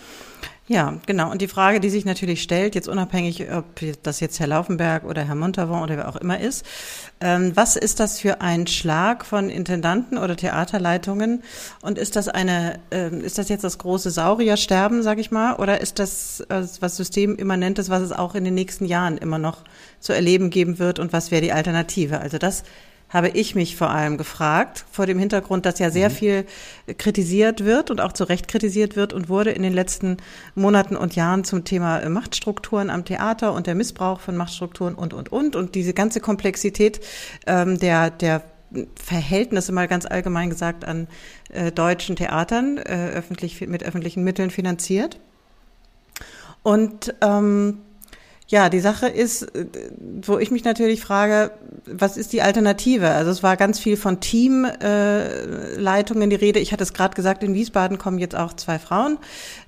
Ja, 0.70 1.00
genau. 1.06 1.32
Und 1.32 1.42
die 1.42 1.48
Frage, 1.48 1.80
die 1.80 1.90
sich 1.90 2.04
natürlich 2.04 2.44
stellt, 2.44 2.76
jetzt 2.76 2.90
unabhängig, 2.90 3.50
ob 3.54 3.64
das 4.04 4.20
jetzt 4.20 4.38
Herr 4.42 4.48
Laufenberg 4.48 5.06
oder 5.06 5.24
Herr 5.24 5.36
Montavon 5.36 5.82
oder 5.82 5.96
wer 5.96 6.10
auch 6.10 6.18
immer 6.18 6.42
ist, 6.42 6.66
ähm, 7.22 7.54
was 7.56 7.78
ist 7.78 8.02
das 8.02 8.20
für 8.20 8.42
ein 8.42 8.68
Schlag 8.68 9.26
von 9.26 9.50
Intendanten 9.50 10.18
oder 10.18 10.36
Theaterleitungen? 10.36 11.42
Und 11.82 11.98
ist 11.98 12.18
das 12.18 12.28
eine, 12.28 12.82
äh, 12.92 13.16
ist 13.20 13.38
das 13.38 13.48
jetzt 13.48 13.64
das 13.64 13.78
große 13.78 14.12
Sauriersterben, 14.12 15.04
sag 15.04 15.20
ich 15.20 15.32
mal, 15.32 15.56
oder 15.56 15.80
ist 15.80 16.00
das 16.00 16.42
äh, 16.50 16.64
was 16.82 16.98
Systemimmanentes, 16.98 17.90
was 17.90 18.02
es 18.02 18.12
auch 18.12 18.36
in 18.36 18.44
den 18.44 18.54
nächsten 18.54 18.84
Jahren 18.84 19.18
immer 19.18 19.40
noch 19.40 19.64
zu 20.02 20.12
erleben 20.12 20.50
geben 20.50 20.80
wird? 20.80 21.00
Und 21.00 21.14
was 21.14 21.32
wäre 21.32 21.42
die 21.42 21.54
Alternative? 21.54 22.20
Also 22.20 22.40
das 22.40 22.64
habe 23.10 23.30
ich 23.30 23.56
mich 23.56 23.78
vor 23.78 23.90
allem 23.90 24.18
gefragt, 24.18 24.86
vor 24.92 25.06
dem 25.06 25.18
Hintergrund, 25.18 25.66
dass 25.66 25.80
ja 25.80 25.90
sehr 25.90 26.10
mhm. 26.10 26.14
viel 26.14 26.46
kritisiert 26.98 27.64
wird 27.64 27.90
und 27.90 28.02
auch 28.02 28.12
zu 28.12 28.26
Recht 28.26 28.48
kritisiert 28.48 28.96
wird 28.96 29.14
und 29.14 29.30
wurde 29.30 29.52
in 29.52 29.64
den 29.64 29.74
letzten 29.74 30.18
Monaten 30.56 30.96
und 30.98 31.16
Jahren 31.16 31.44
zum 31.44 31.64
Thema 31.64 32.08
Machtstrukturen 32.10 32.90
am 32.90 33.06
Theater 33.06 33.54
und 33.54 33.68
der 33.68 33.76
Missbrauch 33.76 34.20
von 34.20 34.36
Machtstrukturen 34.36 34.96
und, 34.96 35.14
und, 35.14 35.32
und. 35.32 35.56
Und 35.56 35.76
diese 35.76 35.94
ganze 35.94 36.20
Komplexität 36.20 37.00
ähm, 37.46 37.80
der, 37.80 38.10
der 38.10 38.44
Verhältnisse 38.96 39.72
mal 39.72 39.88
ganz 39.88 40.06
allgemein 40.06 40.50
gesagt 40.50 40.84
an 40.84 41.08
äh, 41.50 41.72
deutschen 41.72 42.18
Theatern, 42.18 42.78
äh, 42.78 43.12
öffentlich, 43.14 43.66
mit 43.68 43.84
öffentlichen 43.84 44.24
Mitteln 44.26 44.50
finanziert. 44.50 45.20
Und 46.64 47.16
ähm, 47.22 47.80
ja, 48.50 48.70
die 48.70 48.80
Sache 48.80 49.08
ist, 49.08 49.44
äh, 49.56 49.66
wo 50.22 50.38
ich 50.38 50.52
mich 50.52 50.64
natürlich 50.64 51.02
frage, 51.02 51.52
was 51.86 52.16
ist 52.16 52.32
die 52.34 52.42
Alternative? 52.42 53.10
Also 53.10 53.32
es 53.32 53.44
war 53.44 53.58
ganz 53.58 53.80
viel 53.80 53.98
von 53.98 54.22
Teamleitungen 54.22 56.32
äh, 56.32 56.38
die 56.38 56.46
Rede. 56.46 56.60
Ich 56.60 56.72
hatte 56.72 56.84
es 56.84 56.94
gerade 56.94 57.16
gesagt, 57.16 57.44
in 57.44 57.54
Wiesbaden 57.54 57.98
kommen 57.98 58.20
jetzt 58.20 58.36
auch 58.36 58.54
zwei 58.54 58.80
Frauen, 58.80 59.18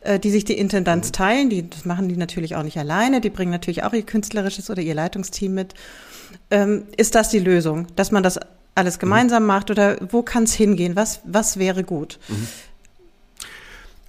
äh, 0.01 0.17
die 0.17 0.31
sich 0.31 0.45
die 0.45 0.57
Intendanz 0.57 1.11
teilen. 1.11 1.49
Die, 1.49 1.69
das 1.69 1.83
machen 1.85 2.07
die 2.07 2.15
natürlich 2.15 2.55
auch 2.55 2.63
nicht 2.63 2.77
alleine. 2.77 3.19
Die 3.19 3.29
bringen 3.29 3.51
natürlich 3.51 3.83
auch 3.83 3.93
ihr 3.93 4.03
künstlerisches 4.03 4.69
oder 4.69 4.81
ihr 4.81 4.95
Leitungsteam 4.95 5.53
mit. 5.53 5.73
Ähm, 6.49 6.83
ist 6.95 7.15
das 7.15 7.29
die 7.29 7.39
Lösung, 7.39 7.87
dass 7.95 8.11
man 8.11 8.23
das 8.23 8.39
alles 8.75 8.97
gemeinsam 8.97 9.43
mhm. 9.43 9.47
macht 9.47 9.71
oder 9.71 9.97
wo 10.09 10.21
kann 10.21 10.43
es 10.43 10.53
hingehen? 10.53 10.95
Was, 10.95 11.19
was 11.25 11.59
wäre 11.59 11.83
gut? 11.83 12.17
Mhm. 12.29 12.47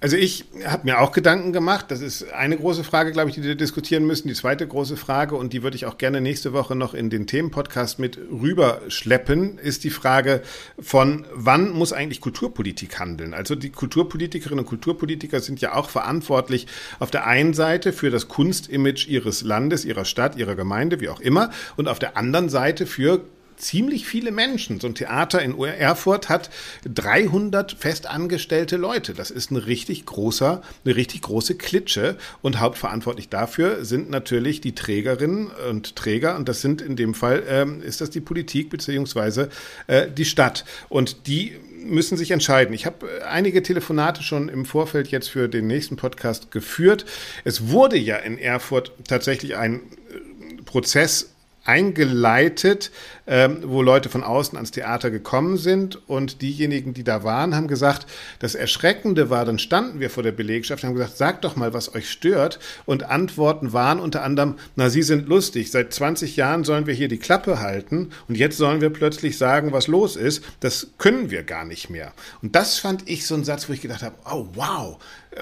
Also 0.03 0.17
ich 0.17 0.45
habe 0.65 0.85
mir 0.85 0.99
auch 0.99 1.11
Gedanken 1.11 1.53
gemacht. 1.53 1.85
Das 1.89 2.01
ist 2.01 2.33
eine 2.33 2.57
große 2.57 2.83
Frage, 2.83 3.11
glaube 3.11 3.29
ich, 3.29 3.35
die 3.35 3.43
wir 3.43 3.53
diskutieren 3.53 4.07
müssen. 4.07 4.27
Die 4.27 4.33
zweite 4.33 4.67
große 4.67 4.97
Frage, 4.97 5.35
und 5.35 5.53
die 5.53 5.61
würde 5.61 5.75
ich 5.75 5.85
auch 5.85 5.99
gerne 5.99 6.21
nächste 6.21 6.53
Woche 6.53 6.75
noch 6.75 6.95
in 6.95 7.11
den 7.11 7.27
Themenpodcast 7.27 7.99
mit 7.99 8.17
rüberschleppen, 8.17 9.59
ist 9.59 9.83
die 9.83 9.91
Frage 9.91 10.41
von, 10.79 11.27
wann 11.35 11.69
muss 11.69 11.93
eigentlich 11.93 12.19
Kulturpolitik 12.19 12.99
handeln? 12.99 13.35
Also 13.35 13.53
die 13.53 13.69
Kulturpolitikerinnen 13.69 14.65
und 14.65 14.69
Kulturpolitiker 14.69 15.39
sind 15.39 15.61
ja 15.61 15.75
auch 15.75 15.91
verantwortlich 15.91 16.65
auf 16.97 17.11
der 17.11 17.27
einen 17.27 17.53
Seite 17.53 17.93
für 17.93 18.09
das 18.09 18.27
Kunstimage 18.27 19.05
ihres 19.07 19.43
Landes, 19.43 19.85
ihrer 19.85 20.05
Stadt, 20.05 20.35
ihrer 20.35 20.55
Gemeinde, 20.55 20.99
wie 20.99 21.09
auch 21.09 21.19
immer, 21.19 21.51
und 21.77 21.87
auf 21.87 21.99
der 21.99 22.17
anderen 22.17 22.49
Seite 22.49 22.87
für 22.87 23.21
ziemlich 23.61 24.05
viele 24.05 24.31
Menschen. 24.31 24.79
So 24.79 24.87
ein 24.87 24.95
Theater 24.95 25.41
in 25.41 25.57
Erfurt 25.59 26.29
hat 26.29 26.49
300 26.85 27.73
festangestellte 27.73 28.77
Leute. 28.77 29.13
Das 29.13 29.31
ist 29.31 29.51
ein 29.51 29.57
richtig 29.57 30.05
großer, 30.05 30.61
eine 30.83 30.95
richtig 30.95 31.21
große 31.21 31.55
Klitsche. 31.55 32.17
Und 32.41 32.59
hauptverantwortlich 32.59 33.29
dafür 33.29 33.85
sind 33.85 34.09
natürlich 34.09 34.61
die 34.61 34.75
Trägerinnen 34.75 35.51
und 35.69 35.95
Träger. 35.95 36.35
Und 36.35 36.49
das 36.49 36.61
sind 36.61 36.81
in 36.81 36.95
dem 36.95 37.13
Fall, 37.13 37.43
ähm, 37.47 37.81
ist 37.81 38.01
das 38.01 38.09
die 38.09 38.21
Politik 38.21 38.69
beziehungsweise 38.69 39.49
äh, 39.87 40.09
die 40.09 40.25
Stadt. 40.25 40.65
Und 40.89 41.27
die 41.27 41.53
müssen 41.83 42.17
sich 42.17 42.31
entscheiden. 42.31 42.73
Ich 42.73 42.85
habe 42.85 43.07
äh, 43.07 43.23
einige 43.23 43.63
Telefonate 43.63 44.23
schon 44.23 44.49
im 44.49 44.65
Vorfeld 44.65 45.09
jetzt 45.09 45.29
für 45.29 45.47
den 45.47 45.67
nächsten 45.67 45.95
Podcast 45.95 46.51
geführt. 46.51 47.05
Es 47.43 47.69
wurde 47.69 47.97
ja 47.97 48.17
in 48.17 48.37
Erfurt 48.37 48.91
tatsächlich 49.07 49.55
ein 49.55 49.75
äh, 49.75 50.61
Prozess 50.63 51.31
eingeleitet, 51.63 52.91
ähm, 53.27 53.59
wo 53.65 53.81
Leute 53.81 54.09
von 54.09 54.23
außen 54.23 54.57
ans 54.57 54.71
Theater 54.71 55.11
gekommen 55.11 55.57
sind. 55.57 56.07
Und 56.09 56.41
diejenigen, 56.41 56.93
die 56.93 57.03
da 57.03 57.23
waren, 57.23 57.55
haben 57.55 57.67
gesagt, 57.67 58.07
das 58.39 58.55
Erschreckende 58.55 59.29
war, 59.29 59.45
dann 59.45 59.59
standen 59.59 59.99
wir 59.99 60.09
vor 60.09 60.23
der 60.23 60.31
Belegschaft 60.31 60.83
und 60.83 60.89
haben 60.89 60.95
gesagt, 60.95 61.17
sagt 61.17 61.43
doch 61.43 61.55
mal, 61.55 61.73
was 61.73 61.93
euch 61.93 62.09
stört. 62.09 62.59
Und 62.85 63.03
Antworten 63.03 63.73
waren 63.73 63.99
unter 63.99 64.23
anderem, 64.23 64.55
na, 64.75 64.89
Sie 64.89 65.03
sind 65.03 65.27
lustig, 65.27 65.71
seit 65.71 65.93
20 65.93 66.35
Jahren 66.35 66.63
sollen 66.63 66.87
wir 66.87 66.93
hier 66.93 67.07
die 67.07 67.19
Klappe 67.19 67.59
halten. 67.59 68.09
Und 68.27 68.35
jetzt 68.35 68.57
sollen 68.57 68.81
wir 68.81 68.89
plötzlich 68.89 69.37
sagen, 69.37 69.71
was 69.71 69.87
los 69.87 70.15
ist, 70.15 70.43
das 70.61 70.87
können 70.97 71.29
wir 71.29 71.43
gar 71.43 71.65
nicht 71.65 71.89
mehr. 71.89 72.13
Und 72.41 72.55
das 72.55 72.79
fand 72.79 73.07
ich 73.07 73.27
so 73.27 73.35
ein 73.35 73.43
Satz, 73.43 73.69
wo 73.69 73.73
ich 73.73 73.81
gedacht 73.81 74.01
habe, 74.01 74.15
oh 74.25 74.47
wow, 74.53 74.97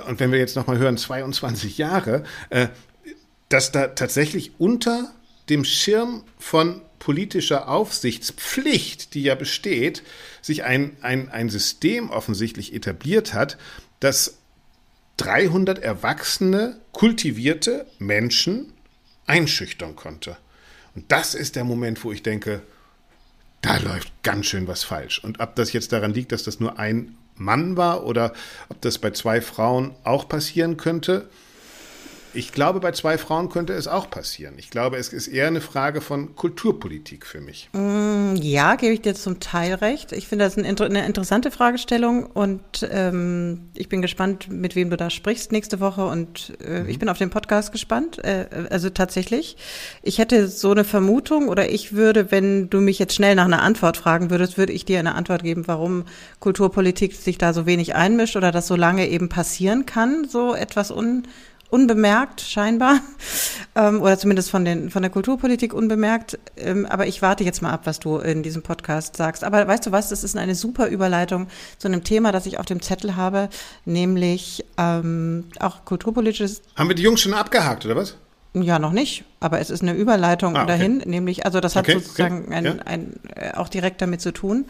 und 0.07 0.19
wenn 0.19 0.31
wir 0.31 0.39
jetzt 0.39 0.55
nochmal 0.55 0.77
hören, 0.77 0.97
22 0.97 1.77
Jahre, 1.77 2.23
äh, 2.49 2.67
dass 3.49 3.71
da 3.71 3.87
tatsächlich 3.87 4.51
unter 4.59 5.11
dem 5.49 5.65
Schirm 5.65 6.23
von 6.37 6.81
politischer 6.99 7.69
Aufsichtspflicht, 7.69 9.13
die 9.13 9.23
ja 9.23 9.35
besteht, 9.35 10.03
sich 10.41 10.63
ein, 10.63 10.97
ein, 11.01 11.29
ein 11.29 11.49
System 11.49 12.09
offensichtlich 12.09 12.73
etabliert 12.73 13.33
hat, 13.33 13.57
das 13.99 14.37
300 15.17 15.79
erwachsene, 15.79 16.79
kultivierte 16.91 17.85
Menschen 17.97 18.73
einschüchtern 19.25 19.95
konnte. 19.95 20.37
Und 20.95 21.11
das 21.11 21.35
ist 21.35 21.55
der 21.55 21.63
Moment, 21.63 22.03
wo 22.03 22.11
ich 22.11 22.23
denke, 22.23 22.61
da 23.61 23.77
läuft 23.77 24.11
ganz 24.23 24.45
schön 24.45 24.67
was 24.67 24.83
falsch. 24.83 25.23
Und 25.23 25.39
ob 25.39 25.55
das 25.55 25.73
jetzt 25.73 25.91
daran 25.91 26.13
liegt, 26.13 26.31
dass 26.31 26.43
das 26.43 26.59
nur 26.59 26.79
ein 26.79 27.17
Mann 27.35 27.77
war 27.77 28.05
oder 28.05 28.33
ob 28.69 28.81
das 28.81 28.97
bei 28.97 29.11
zwei 29.11 29.41
Frauen 29.41 29.93
auch 30.03 30.27
passieren 30.27 30.77
könnte, 30.77 31.29
ich 32.33 32.51
glaube, 32.51 32.79
bei 32.79 32.91
zwei 32.91 33.17
Frauen 33.17 33.49
könnte 33.49 33.73
es 33.73 33.87
auch 33.87 34.09
passieren. 34.09 34.55
Ich 34.57 34.69
glaube, 34.69 34.97
es 34.97 35.13
ist 35.13 35.27
eher 35.27 35.47
eine 35.47 35.61
Frage 35.61 36.01
von 36.01 36.35
Kulturpolitik 36.35 37.25
für 37.25 37.41
mich. 37.41 37.69
Mm, 37.73 38.35
ja, 38.35 38.75
gebe 38.75 38.93
ich 38.93 39.01
dir 39.01 39.15
zum 39.15 39.39
Teil 39.39 39.75
recht. 39.75 40.11
Ich 40.11 40.27
finde 40.27 40.45
das 40.45 40.57
eine 40.57 41.05
interessante 41.05 41.51
Fragestellung 41.51 42.25
und 42.25 42.87
ähm, 42.91 43.69
ich 43.73 43.89
bin 43.89 44.01
gespannt, 44.01 44.49
mit 44.49 44.75
wem 44.75 44.89
du 44.89 44.97
da 44.97 45.09
sprichst 45.09 45.51
nächste 45.51 45.79
Woche 45.79 46.05
und 46.05 46.53
äh, 46.63 46.81
mhm. 46.81 46.89
ich 46.89 46.99
bin 46.99 47.09
auf 47.09 47.17
den 47.17 47.29
Podcast 47.29 47.71
gespannt. 47.71 48.23
Äh, 48.23 48.45
also 48.69 48.89
tatsächlich, 48.89 49.57
ich 50.03 50.19
hätte 50.19 50.47
so 50.47 50.71
eine 50.71 50.83
Vermutung 50.83 51.47
oder 51.47 51.69
ich 51.69 51.93
würde, 51.93 52.31
wenn 52.31 52.69
du 52.69 52.79
mich 52.79 52.99
jetzt 52.99 53.15
schnell 53.15 53.35
nach 53.35 53.45
einer 53.45 53.63
Antwort 53.63 53.97
fragen 53.97 54.29
würdest, 54.29 54.57
würde 54.57 54.73
ich 54.73 54.85
dir 54.85 54.99
eine 54.99 55.15
Antwort 55.15 55.43
geben, 55.43 55.67
warum 55.67 56.05
Kulturpolitik 56.39 57.13
sich 57.13 57.37
da 57.37 57.53
so 57.53 57.65
wenig 57.65 57.95
einmischt 57.95 58.35
oder 58.35 58.51
das 58.51 58.67
so 58.67 58.75
lange 58.75 59.07
eben 59.09 59.29
passieren 59.29 59.85
kann, 59.85 60.27
so 60.27 60.53
etwas 60.53 60.91
un 60.91 61.23
unbemerkt 61.69 62.41
scheinbar 62.41 62.99
ähm, 63.75 64.01
oder 64.01 64.17
zumindest 64.17 64.49
von, 64.49 64.65
den, 64.65 64.89
von 64.89 65.01
der 65.01 65.11
Kulturpolitik 65.11 65.73
unbemerkt. 65.73 66.39
Ähm, 66.57 66.85
aber 66.85 67.07
ich 67.07 67.21
warte 67.21 67.43
jetzt 67.43 67.61
mal 67.61 67.71
ab, 67.71 67.81
was 67.85 67.99
du 67.99 68.17
in 68.17 68.43
diesem 68.43 68.63
Podcast 68.63 69.15
sagst. 69.15 69.43
Aber 69.43 69.67
weißt 69.67 69.85
du 69.85 69.91
was, 69.91 70.09
das 70.09 70.23
ist 70.23 70.35
eine 70.35 70.55
super 70.55 70.87
Überleitung 70.87 71.47
zu 71.77 71.87
einem 71.87 72.03
Thema, 72.03 72.31
das 72.31 72.45
ich 72.45 72.59
auf 72.59 72.65
dem 72.65 72.81
Zettel 72.81 73.15
habe, 73.15 73.49
nämlich 73.85 74.65
ähm, 74.77 75.45
auch 75.59 75.85
kulturpolitisches. 75.85 76.61
Haben 76.75 76.89
wir 76.89 76.95
die 76.95 77.03
Jungs 77.03 77.21
schon 77.21 77.33
abgehakt 77.33 77.85
oder 77.85 77.95
was? 77.95 78.15
Ja, 78.53 78.79
noch 78.79 78.91
nicht, 78.91 79.25
aber 79.39 79.59
es 79.59 79.69
ist 79.69 79.83
eine 79.83 79.93
Überleitung 79.93 80.55
ah, 80.55 80.63
okay. 80.63 80.69
dahin, 80.69 80.97
nämlich, 81.05 81.45
also 81.45 81.59
das 81.59 81.75
hat 81.75 81.87
okay, 81.87 81.99
sozusagen 81.99 82.45
okay. 82.45 82.55
Ein, 82.55 82.65
ja. 82.65 82.75
ein, 82.83 83.13
äh, 83.35 83.51
auch 83.53 83.69
direkt 83.69 84.01
damit 84.01 84.21
zu 84.21 84.31
tun. 84.33 84.65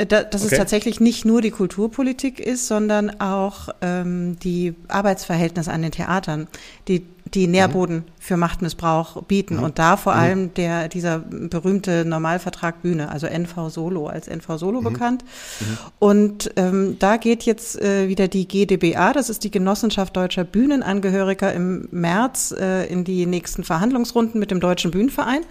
Äh, 0.00 0.06
dass 0.06 0.42
okay. 0.42 0.52
es 0.52 0.58
tatsächlich 0.58 1.00
nicht 1.00 1.24
nur 1.24 1.42
die 1.42 1.50
Kulturpolitik 1.50 2.40
ist, 2.40 2.66
sondern 2.66 3.20
auch 3.20 3.68
ähm, 3.82 4.38
die 4.38 4.74
Arbeitsverhältnisse 4.88 5.70
an 5.70 5.82
den 5.82 5.92
Theatern, 5.92 6.48
die 6.88 7.04
die 7.34 7.46
Nährboden 7.46 7.96
mhm. 7.96 8.04
für 8.18 8.36
Machtmissbrauch 8.36 9.22
bieten. 9.24 9.56
Mhm. 9.56 9.62
Und 9.62 9.78
da 9.78 9.96
vor 9.96 10.14
mhm. 10.14 10.20
allem 10.20 10.54
der, 10.54 10.88
dieser 10.88 11.18
berühmte 11.18 12.04
Normalvertrag 12.04 12.82
Bühne, 12.82 13.10
also 13.10 13.26
NV 13.26 13.68
Solo, 13.68 14.06
als 14.06 14.28
NV 14.28 14.58
Solo 14.58 14.80
mhm. 14.80 14.84
bekannt. 14.84 15.24
Mhm. 15.60 15.78
Und 15.98 16.52
ähm, 16.56 16.96
da 16.98 17.16
geht 17.16 17.44
jetzt 17.44 17.80
äh, 17.80 18.08
wieder 18.08 18.28
die 18.28 18.46
GdBA, 18.46 19.12
das 19.12 19.30
ist 19.30 19.44
die 19.44 19.50
Genossenschaft 19.50 20.16
deutscher 20.16 20.44
Bühnenangehöriger, 20.44 21.52
im 21.52 21.88
März 21.90 22.54
äh, 22.58 22.86
in 22.86 23.04
die 23.04 23.26
nächsten 23.26 23.64
Verhandlungsrunden 23.64 24.40
mit 24.40 24.50
dem 24.50 24.60
Deutschen 24.60 24.90
Bühnenverein 24.90 25.42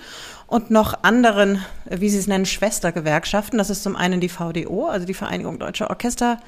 und 0.48 0.72
noch 0.72 1.04
anderen, 1.04 1.64
wie 1.90 2.10
Sie 2.10 2.18
es 2.18 2.28
nennen, 2.28 2.46
Schwestergewerkschaften. 2.46 3.58
Das 3.58 3.70
ist 3.70 3.84
zum 3.84 3.96
einen 3.96 4.20
die 4.20 4.30
VDO, 4.30 4.88
also 4.88 5.06
die 5.06 5.14
Vereinigung 5.14 5.60
Deutscher 5.60 5.90
Orchester. 5.90 6.40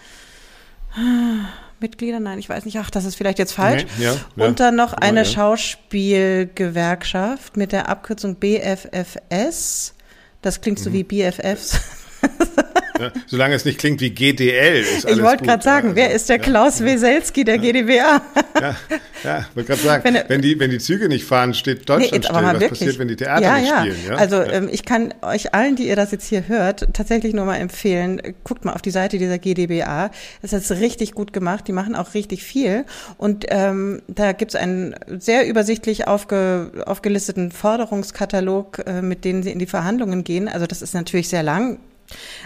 Mitglieder, 1.82 2.20
nein, 2.20 2.38
ich 2.40 2.48
weiß 2.48 2.64
nicht, 2.66 2.78
ach, 2.78 2.90
das 2.90 3.04
ist 3.06 3.16
vielleicht 3.16 3.40
jetzt 3.40 3.54
falsch. 3.54 3.86
Nee, 3.98 4.06
ja, 4.06 4.16
ja. 4.36 4.46
Und 4.46 4.60
dann 4.60 4.76
noch 4.76 4.94
eine 4.94 5.22
ja. 5.22 5.26
Schauspielgewerkschaft 5.26 7.58
mit 7.58 7.72
der 7.72 7.90
Abkürzung 7.90 8.36
BFFS. 8.36 9.96
Das 10.42 10.62
klingt 10.62 10.78
mhm. 10.80 10.84
so 10.84 10.94
wie 10.94 11.04
BFFs. 11.04 11.80
Ja, 13.00 13.12
solange 13.26 13.56
es 13.56 13.66
nicht 13.66 13.80
klingt 13.80 14.02
wie 14.02 14.10
GDL. 14.10 14.82
Ist 14.82 15.10
ich 15.10 15.22
wollte 15.22 15.44
gerade 15.44 15.64
sagen, 15.64 15.90
also, 15.90 15.96
wer 15.96 16.12
ist 16.12 16.30
der 16.30 16.40
Klaus 16.40 16.80
ja, 16.80 16.86
Weselski 16.86 17.44
der 17.44 17.58
GdBA? 17.58 18.22
Ja, 18.60 18.76
ja 19.24 19.46
wollte 19.56 19.70
gerade 19.70 19.82
sagen, 19.82 20.04
wenn, 20.04 20.24
wenn, 20.28 20.42
die, 20.42 20.60
wenn 20.60 20.70
die 20.70 20.80
Züge 20.80 21.08
nicht 21.08 21.26
fahren, 21.26 21.54
steht 21.54 21.88
Deutschland 21.90 22.24
nee, 22.24 22.28
still. 22.28 22.36
Was 22.36 22.54
wirklich. 22.54 22.70
passiert, 22.70 23.00
wenn 23.00 23.08
die 23.08 23.16
Theater 23.16 23.42
ja, 23.42 23.60
nicht 23.60 23.70
spielen? 23.70 24.10
Ja? 24.10 24.16
Also 24.16 24.42
ähm, 24.42 24.70
ich 24.72 24.86
kann 24.86 25.14
euch 25.22 25.54
allen, 25.54 25.76
die 25.76 25.88
ihr 25.88 25.96
das 25.96 26.12
jetzt 26.12 26.28
hier 26.28 26.48
hört, 26.48 26.88
tatsächlich 26.94 27.34
nur 27.34 27.46
mal 27.46 27.58
empfehlen, 27.58 28.22
guckt 28.44 28.66
mal 28.66 28.74
auf 28.74 28.82
die 28.82 28.92
Seite 28.92 29.18
dieser 29.18 29.38
GdBA. 29.38 30.12
Das 30.42 30.54
ist 30.54 30.72
richtig 30.72 31.14
gut 31.14 31.34
gemacht. 31.34 31.68
Die 31.68 31.74
machen 31.74 31.96
auch 31.96 32.14
richtig 32.14 32.44
viel. 32.44 32.86
Und 33.18 33.46
ähm, 33.50 34.02
da 34.08 34.32
gibt 34.34 34.54
es 34.54 34.60
einen 34.60 34.96
sehr 35.08 35.48
übersichtlich 35.48 36.08
aufge, 36.08 36.72
aufgelisteten 36.86 37.52
Forderungskatalog, 37.52 38.84
äh, 38.86 39.02
mit 39.02 39.26
denen 39.26 39.44
sie 39.44 39.52
in 39.52 39.60
die 39.60 39.66
Verhandlungen 39.66 40.24
gehen. 40.24 40.48
Also 40.48 40.68
das 40.68 40.82
ist 40.82 40.94
natürlich 40.94 41.30
sehr 41.30 41.44
lang 41.44 41.80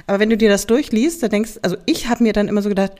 aber 0.08 0.20
wenn 0.20 0.30
du 0.30 0.38
dir 0.38 0.50
das 0.50 0.68
durchliest, 0.68 1.24
dann 1.24 1.30
denkst, 1.30 1.60
also 1.62 1.78
ich 1.86 2.08
habe 2.08 2.24
mir 2.24 2.34
dann 2.34 2.48
immer 2.48 2.62
so 2.62 2.70
gedacht, 2.70 2.94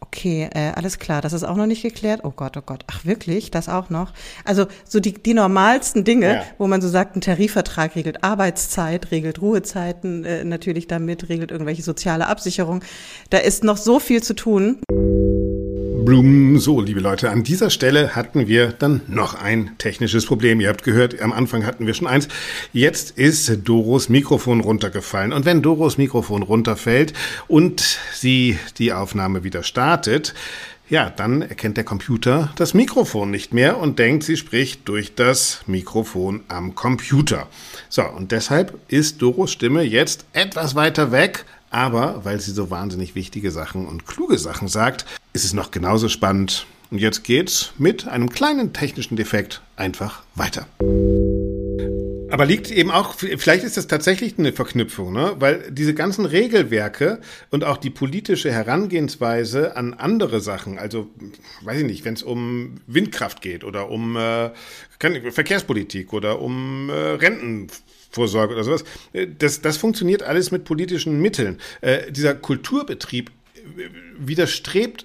okay, 0.00 0.48
äh, 0.54 0.72
alles 0.74 0.98
klar, 0.98 1.20
das 1.20 1.32
ist 1.32 1.44
auch 1.44 1.56
noch 1.56 1.66
nicht 1.66 1.82
geklärt. 1.82 2.20
Oh 2.24 2.32
Gott, 2.34 2.56
oh 2.56 2.62
Gott, 2.64 2.84
ach 2.88 3.04
wirklich, 3.04 3.50
das 3.50 3.68
auch 3.68 3.90
noch. 3.90 4.12
Also 4.44 4.66
so 4.84 4.98
die, 4.98 5.12
die 5.12 5.34
normalsten 5.34 6.04
Dinge, 6.04 6.34
ja. 6.34 6.42
wo 6.58 6.66
man 6.66 6.80
so 6.80 6.88
sagt, 6.88 7.16
ein 7.16 7.20
Tarifvertrag 7.20 7.94
regelt 7.96 8.24
Arbeitszeit, 8.24 9.10
regelt 9.10 9.40
Ruhezeiten 9.40 10.24
äh, 10.24 10.44
natürlich 10.44 10.86
damit, 10.86 11.28
regelt 11.28 11.50
irgendwelche 11.50 11.82
soziale 11.82 12.26
Absicherung. 12.26 12.82
Da 13.28 13.38
ist 13.38 13.62
noch 13.62 13.76
so 13.76 14.00
viel 14.00 14.22
zu 14.22 14.34
tun. 14.34 14.80
Blum. 16.10 16.58
So, 16.58 16.80
liebe 16.80 16.98
Leute, 16.98 17.30
an 17.30 17.44
dieser 17.44 17.70
Stelle 17.70 18.16
hatten 18.16 18.48
wir 18.48 18.72
dann 18.72 19.00
noch 19.06 19.34
ein 19.34 19.76
technisches 19.78 20.26
Problem. 20.26 20.60
Ihr 20.60 20.68
habt 20.68 20.82
gehört, 20.82 21.22
am 21.22 21.32
Anfang 21.32 21.64
hatten 21.64 21.86
wir 21.86 21.94
schon 21.94 22.08
eins. 22.08 22.26
Jetzt 22.72 23.12
ist 23.16 23.60
Doros 23.62 24.08
Mikrofon 24.08 24.58
runtergefallen. 24.58 25.32
Und 25.32 25.44
wenn 25.44 25.62
Doros 25.62 25.98
Mikrofon 25.98 26.42
runterfällt 26.42 27.12
und 27.46 28.00
sie 28.12 28.58
die 28.78 28.92
Aufnahme 28.92 29.44
wieder 29.44 29.62
startet, 29.62 30.34
ja, 30.88 31.10
dann 31.10 31.42
erkennt 31.42 31.76
der 31.76 31.84
Computer 31.84 32.52
das 32.56 32.74
Mikrofon 32.74 33.30
nicht 33.30 33.54
mehr 33.54 33.78
und 33.78 34.00
denkt, 34.00 34.24
sie 34.24 34.36
spricht 34.36 34.88
durch 34.88 35.14
das 35.14 35.62
Mikrofon 35.68 36.40
am 36.48 36.74
Computer. 36.74 37.46
So, 37.88 38.02
und 38.02 38.32
deshalb 38.32 38.76
ist 38.88 39.22
Doros 39.22 39.52
Stimme 39.52 39.82
jetzt 39.82 40.24
etwas 40.32 40.74
weiter 40.74 41.12
weg, 41.12 41.44
aber 41.70 42.24
weil 42.24 42.40
sie 42.40 42.52
so 42.52 42.70
wahnsinnig 42.70 43.14
wichtige 43.14 43.50
Sachen 43.50 43.86
und 43.86 44.06
kluge 44.06 44.38
Sachen 44.38 44.68
sagt, 44.68 45.06
ist 45.32 45.44
es 45.44 45.54
noch 45.54 45.70
genauso 45.70 46.08
spannend. 46.08 46.66
Und 46.90 46.98
jetzt 46.98 47.22
geht's 47.22 47.72
mit 47.78 48.08
einem 48.08 48.30
kleinen 48.30 48.72
technischen 48.72 49.16
Defekt 49.16 49.62
einfach 49.76 50.22
weiter. 50.34 50.66
Aber 52.30 52.46
liegt 52.46 52.70
eben 52.70 52.90
auch, 52.90 53.14
vielleicht 53.14 53.64
ist 53.64 53.76
das 53.76 53.88
tatsächlich 53.88 54.38
eine 54.38 54.52
Verknüpfung, 54.52 55.12
ne? 55.12 55.34
weil 55.38 55.70
diese 55.70 55.94
ganzen 55.94 56.26
Regelwerke 56.26 57.20
und 57.50 57.64
auch 57.64 57.76
die 57.76 57.90
politische 57.90 58.52
Herangehensweise 58.52 59.76
an 59.76 59.94
andere 59.94 60.40
Sachen, 60.40 60.78
also 60.78 61.08
weiß 61.62 61.80
ich 61.80 61.86
nicht, 61.86 62.04
wenn 62.04 62.14
es 62.14 62.22
um 62.22 62.80
Windkraft 62.86 63.42
geht 63.42 63.64
oder 63.64 63.90
um 63.90 64.16
äh, 64.16 64.50
Verkehrspolitik 64.98 66.12
oder 66.12 66.40
um 66.40 66.88
äh, 66.88 66.92
Rentenvorsorge 66.92 68.54
oder 68.54 68.64
sowas, 68.64 68.84
äh, 69.12 69.26
das, 69.38 69.60
das 69.60 69.76
funktioniert 69.76 70.22
alles 70.22 70.52
mit 70.52 70.64
politischen 70.64 71.20
Mitteln. 71.20 71.58
Äh, 71.80 72.12
dieser 72.12 72.34
Kulturbetrieb 72.34 73.30
äh, 73.56 73.88
widerstrebt 74.18 75.04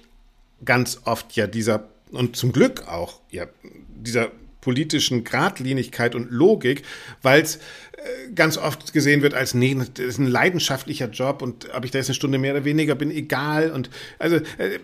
ganz 0.64 1.00
oft 1.04 1.34
ja 1.34 1.46
dieser, 1.46 1.88
und 2.12 2.36
zum 2.36 2.52
Glück 2.52 2.86
auch, 2.86 3.20
ja, 3.30 3.46
dieser 3.96 4.30
politischen 4.66 5.22
Gradlinigkeit 5.22 6.16
und 6.16 6.28
Logik, 6.32 6.82
weil 7.22 7.40
es 7.40 7.54
äh, 7.54 7.60
ganz 8.34 8.58
oft 8.58 8.92
gesehen 8.92 9.22
wird 9.22 9.32
als, 9.32 9.54
nee, 9.54 9.76
das 9.76 10.04
ist 10.04 10.18
ein 10.18 10.26
leidenschaftlicher 10.26 11.08
Job 11.08 11.40
und 11.40 11.72
ob 11.72 11.84
ich 11.84 11.92
da 11.92 11.98
jetzt 11.98 12.08
eine 12.08 12.16
Stunde 12.16 12.38
mehr 12.38 12.52
oder 12.52 12.64
weniger 12.64 12.96
bin, 12.96 13.12
egal. 13.12 13.70
Und 13.70 13.90
also 14.18 14.38
äh, 14.58 14.80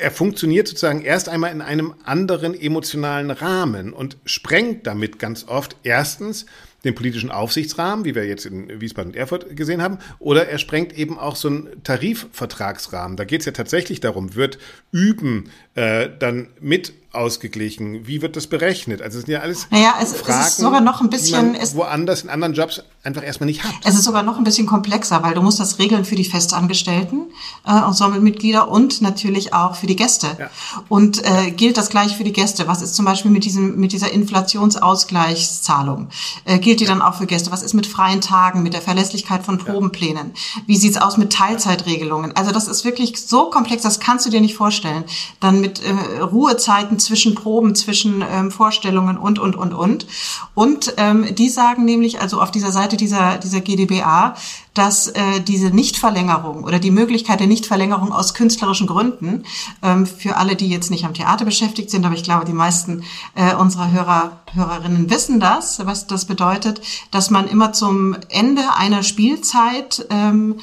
er 0.00 0.12
funktioniert 0.12 0.68
sozusagen 0.68 1.02
erst 1.02 1.28
einmal 1.28 1.50
in 1.50 1.60
einem 1.60 1.94
anderen 2.04 2.54
emotionalen 2.54 3.32
Rahmen 3.32 3.92
und 3.92 4.16
sprengt 4.26 4.86
damit 4.86 5.18
ganz 5.18 5.48
oft 5.48 5.76
erstens 5.82 6.46
den 6.84 6.94
politischen 6.94 7.32
Aufsichtsrahmen, 7.32 8.04
wie 8.04 8.14
wir 8.14 8.26
jetzt 8.26 8.46
in 8.46 8.80
Wiesbaden 8.80 9.10
und 9.10 9.18
Erfurt 9.18 9.56
gesehen 9.56 9.82
haben, 9.82 9.98
oder 10.20 10.46
er 10.46 10.58
sprengt 10.58 10.96
eben 10.96 11.18
auch 11.18 11.34
so 11.34 11.48
einen 11.48 11.82
Tarifvertragsrahmen. 11.82 13.16
Da 13.16 13.24
geht 13.24 13.40
es 13.40 13.46
ja 13.46 13.52
tatsächlich 13.52 13.98
darum, 13.98 14.36
wird 14.36 14.58
Üben 14.92 15.50
äh, 15.76 16.08
dann 16.18 16.48
mit 16.60 16.92
ausgeglichen? 17.16 18.06
Wie 18.06 18.22
wird 18.22 18.36
das 18.36 18.46
berechnet? 18.46 19.02
Also 19.02 19.18
es 19.18 19.24
sind 19.24 19.32
ja 19.32 19.40
alles 19.40 19.66
naja, 19.70 19.94
es, 20.00 20.12
Fragen, 20.12 20.40
es 20.40 20.48
ist 20.48 20.58
sogar 20.58 20.80
noch 20.80 21.00
ein 21.00 21.10
bisschen 21.10 21.54
die 21.54 21.58
man 21.58 21.74
woanders 21.74 22.22
in 22.22 22.28
anderen 22.28 22.54
Jobs 22.54 22.82
einfach 23.02 23.24
erstmal 23.24 23.46
nicht 23.46 23.64
hat. 23.64 23.72
Es 23.84 23.94
ist 23.94 24.04
sogar 24.04 24.22
noch 24.22 24.36
ein 24.36 24.44
bisschen 24.44 24.66
komplexer, 24.66 25.22
weil 25.22 25.34
du 25.34 25.42
musst 25.42 25.58
das 25.58 25.78
regeln 25.78 26.04
für 26.04 26.14
die 26.14 26.24
Festangestellten, 26.24 27.32
äh, 27.66 27.70
Ensemblemitglieder 27.70 28.68
und 28.68 29.00
natürlich 29.00 29.54
auch 29.54 29.76
für 29.76 29.86
die 29.86 29.96
Gäste. 29.96 30.36
Ja. 30.38 30.50
Und 30.88 31.24
äh, 31.24 31.50
gilt 31.50 31.76
das 31.78 31.88
gleich 31.88 32.16
für 32.16 32.24
die 32.24 32.32
Gäste? 32.32 32.68
Was 32.68 32.82
ist 32.82 32.94
zum 32.94 33.04
Beispiel 33.04 33.30
mit 33.30 33.44
diesem 33.44 33.76
mit 33.76 33.92
dieser 33.92 34.12
Inflationsausgleichszahlung? 34.12 36.08
Äh, 36.44 36.58
gilt 36.58 36.80
die 36.80 36.84
ja. 36.84 36.90
dann 36.90 37.00
auch 37.02 37.14
für 37.14 37.26
Gäste? 37.26 37.50
Was 37.50 37.62
ist 37.62 37.74
mit 37.74 37.86
freien 37.86 38.20
Tagen, 38.20 38.62
mit 38.62 38.74
der 38.74 38.82
Verlässlichkeit 38.82 39.44
von 39.44 39.58
Probenplänen? 39.58 40.32
Ja. 40.34 40.62
Wie 40.66 40.76
sieht's 40.76 40.98
aus 40.98 41.16
mit 41.16 41.32
Teilzeitregelungen? 41.32 42.36
Also 42.36 42.52
das 42.52 42.68
ist 42.68 42.84
wirklich 42.84 43.16
so 43.16 43.50
komplex, 43.50 43.82
das 43.82 44.00
kannst 44.00 44.26
du 44.26 44.30
dir 44.30 44.40
nicht 44.40 44.54
vorstellen. 44.54 45.04
Dann 45.40 45.60
mit 45.66 45.82
äh, 45.82 46.20
Ruhezeiten 46.20 46.98
zwischen 46.98 47.34
Proben, 47.34 47.74
zwischen 47.74 48.22
ähm, 48.30 48.50
Vorstellungen 48.50 49.16
und, 49.18 49.38
und, 49.38 49.56
und, 49.56 49.74
und. 49.74 50.06
Und 50.54 50.94
ähm, 50.96 51.34
die 51.34 51.48
sagen 51.48 51.84
nämlich, 51.84 52.20
also 52.20 52.40
auf 52.40 52.52
dieser 52.52 52.70
Seite 52.70 52.96
dieser, 52.96 53.38
dieser 53.38 53.60
GdBA, 53.60 54.36
dass 54.74 55.08
äh, 55.08 55.40
diese 55.40 55.70
Nichtverlängerung 55.70 56.62
oder 56.64 56.78
die 56.78 56.90
Möglichkeit 56.90 57.40
der 57.40 57.46
Nichtverlängerung 57.48 58.12
aus 58.12 58.34
künstlerischen 58.34 58.86
Gründen 58.86 59.42
ähm, 59.82 60.06
für 60.06 60.36
alle, 60.36 60.54
die 60.54 60.68
jetzt 60.68 60.90
nicht 60.90 61.04
am 61.04 61.14
Theater 61.14 61.44
beschäftigt 61.44 61.90
sind, 61.90 62.04
aber 62.04 62.14
ich 62.14 62.24
glaube, 62.24 62.44
die 62.44 62.52
meisten 62.52 63.02
äh, 63.34 63.54
unserer 63.54 63.90
Hörer, 63.90 64.40
Hörerinnen 64.52 65.10
wissen 65.10 65.40
das, 65.40 65.84
was 65.84 66.06
das 66.06 66.26
bedeutet, 66.26 66.80
dass 67.10 67.30
man 67.30 67.48
immer 67.48 67.72
zum 67.72 68.16
Ende 68.28 68.62
einer 68.76 69.02
Spielzeit 69.02 70.06
ähm, 70.10 70.60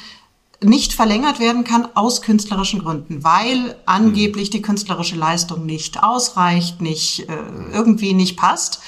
nicht 0.64 0.92
verlängert 0.92 1.40
werden 1.40 1.64
kann 1.64 1.88
aus 1.94 2.22
künstlerischen 2.22 2.80
Gründen, 2.80 3.22
weil 3.22 3.76
angeblich 3.86 4.50
die 4.50 4.62
künstlerische 4.62 5.16
Leistung 5.16 5.66
nicht 5.66 6.02
ausreicht, 6.02 6.80
nicht 6.80 7.28
äh, 7.28 7.36
irgendwie 7.72 8.14
nicht 8.14 8.36
passt 8.36 8.80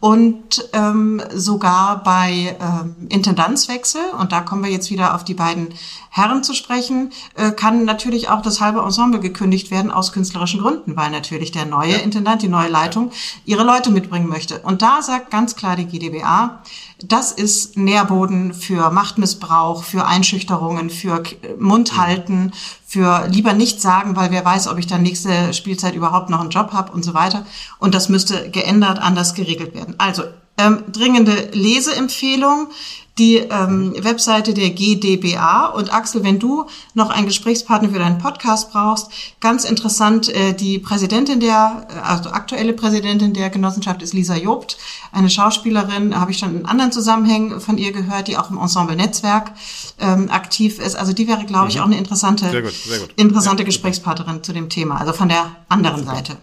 und 0.00 0.68
ähm, 0.72 1.22
sogar 1.34 2.02
bei 2.02 2.56
ähm, 2.60 3.08
Intendanzwechsel 3.08 4.02
und 4.18 4.32
da 4.32 4.40
kommen 4.40 4.64
wir 4.64 4.70
jetzt 4.70 4.90
wieder 4.90 5.14
auf 5.14 5.24
die 5.24 5.34
beiden 5.34 5.68
Herren 6.16 6.42
zu 6.42 6.54
sprechen, 6.54 7.12
äh, 7.34 7.50
kann 7.50 7.84
natürlich 7.84 8.30
auch 8.30 8.40
das 8.40 8.62
halbe 8.62 8.80
Ensemble 8.80 9.20
gekündigt 9.20 9.70
werden 9.70 9.90
aus 9.90 10.12
künstlerischen 10.12 10.60
Gründen, 10.60 10.96
weil 10.96 11.10
natürlich 11.10 11.52
der 11.52 11.66
neue. 11.66 11.96
Intendant, 11.96 12.40
die 12.40 12.48
neue 12.48 12.68
Leitung 12.68 13.10
ihre 13.44 13.64
Leute 13.64 13.90
mitbringen 13.90 14.28
möchte. 14.28 14.60
Und 14.60 14.80
da 14.80 15.02
sagt 15.02 15.30
ganz 15.30 15.56
klar 15.56 15.76
die 15.76 15.84
GdBA, 15.84 16.62
das 17.02 17.30
ist 17.30 17.76
Nährboden 17.76 18.54
für 18.54 18.90
Machtmissbrauch, 18.90 19.84
für 19.84 20.06
Einschüchterungen, 20.06 20.88
für 20.88 21.22
Mundhalten, 21.58 22.52
für 22.86 23.26
lieber 23.28 23.52
nicht 23.52 23.82
sagen, 23.82 24.16
weil 24.16 24.30
wer 24.30 24.44
weiß, 24.44 24.68
ob 24.68 24.78
ich 24.78 24.86
dann 24.86 25.02
nächste 25.02 25.52
Spielzeit 25.52 25.94
überhaupt 25.94 26.30
noch 26.30 26.40
einen 26.40 26.50
Job 26.50 26.72
habe 26.72 26.92
und 26.92 27.04
so 27.04 27.12
weiter. 27.12 27.44
Und 27.78 27.94
das 27.94 28.08
müsste 28.08 28.50
geändert, 28.50 28.98
anders 28.98 29.34
geregelt 29.34 29.74
werden. 29.74 29.94
Also 29.98 30.22
ähm, 30.58 30.84
dringende 30.90 31.50
Leseempfehlung 31.52 32.68
die 33.18 33.36
ähm, 33.36 33.94
Webseite 33.98 34.52
der 34.52 34.70
GDBA. 34.70 35.66
Und 35.66 35.92
Axel, 35.92 36.22
wenn 36.22 36.38
du 36.38 36.66
noch 36.94 37.10
einen 37.10 37.26
Gesprächspartner 37.26 37.88
für 37.88 37.98
deinen 37.98 38.18
Podcast 38.18 38.72
brauchst, 38.72 39.10
ganz 39.40 39.64
interessant, 39.64 40.28
äh, 40.28 40.52
die 40.52 40.78
Präsidentin 40.78 41.40
der, 41.40 41.86
äh, 41.88 41.98
also 42.00 42.30
aktuelle 42.30 42.72
Präsidentin 42.72 43.32
der 43.32 43.48
Genossenschaft 43.50 44.02
ist 44.02 44.12
Lisa 44.12 44.36
Jobt, 44.36 44.76
eine 45.12 45.30
Schauspielerin, 45.30 46.18
habe 46.18 46.30
ich 46.30 46.38
schon 46.38 46.60
in 46.60 46.66
anderen 46.66 46.92
Zusammenhängen 46.92 47.60
von 47.60 47.78
ihr 47.78 47.92
gehört, 47.92 48.28
die 48.28 48.36
auch 48.36 48.50
im 48.50 48.58
Ensemble-Netzwerk 48.58 49.52
ähm, 49.98 50.30
aktiv 50.30 50.78
ist. 50.78 50.96
Also 50.96 51.12
die 51.12 51.26
wäre, 51.26 51.44
glaube 51.46 51.68
ich, 51.68 51.76
mhm. 51.76 51.82
auch 51.82 51.86
eine 51.86 51.98
interessante, 51.98 52.50
sehr 52.50 52.62
gut, 52.62 52.72
sehr 52.72 52.98
gut. 52.98 53.14
interessante 53.16 53.62
ja, 53.62 53.66
Gesprächspartnerin 53.66 54.42
zu 54.42 54.52
dem 54.52 54.68
Thema, 54.68 55.00
also 55.00 55.12
von 55.12 55.28
der 55.28 55.56
anderen. 55.68 56.04
Seite. 56.04 56.36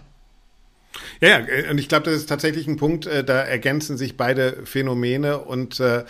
Ja, 1.22 1.30
ja, 1.30 1.40
äh, 1.40 1.70
und 1.70 1.78
ich 1.78 1.88
glaube, 1.88 2.06
das 2.06 2.16
ist 2.16 2.30
tatsächlich 2.30 2.68
ein 2.68 2.78
Punkt, 2.78 3.06
äh, 3.06 3.24
da 3.24 3.42
ergänzen 3.42 3.98
sich 3.98 4.18
beide 4.18 4.66
Phänomene 4.66 5.40
und 5.40 5.80
äh, 5.80 6.04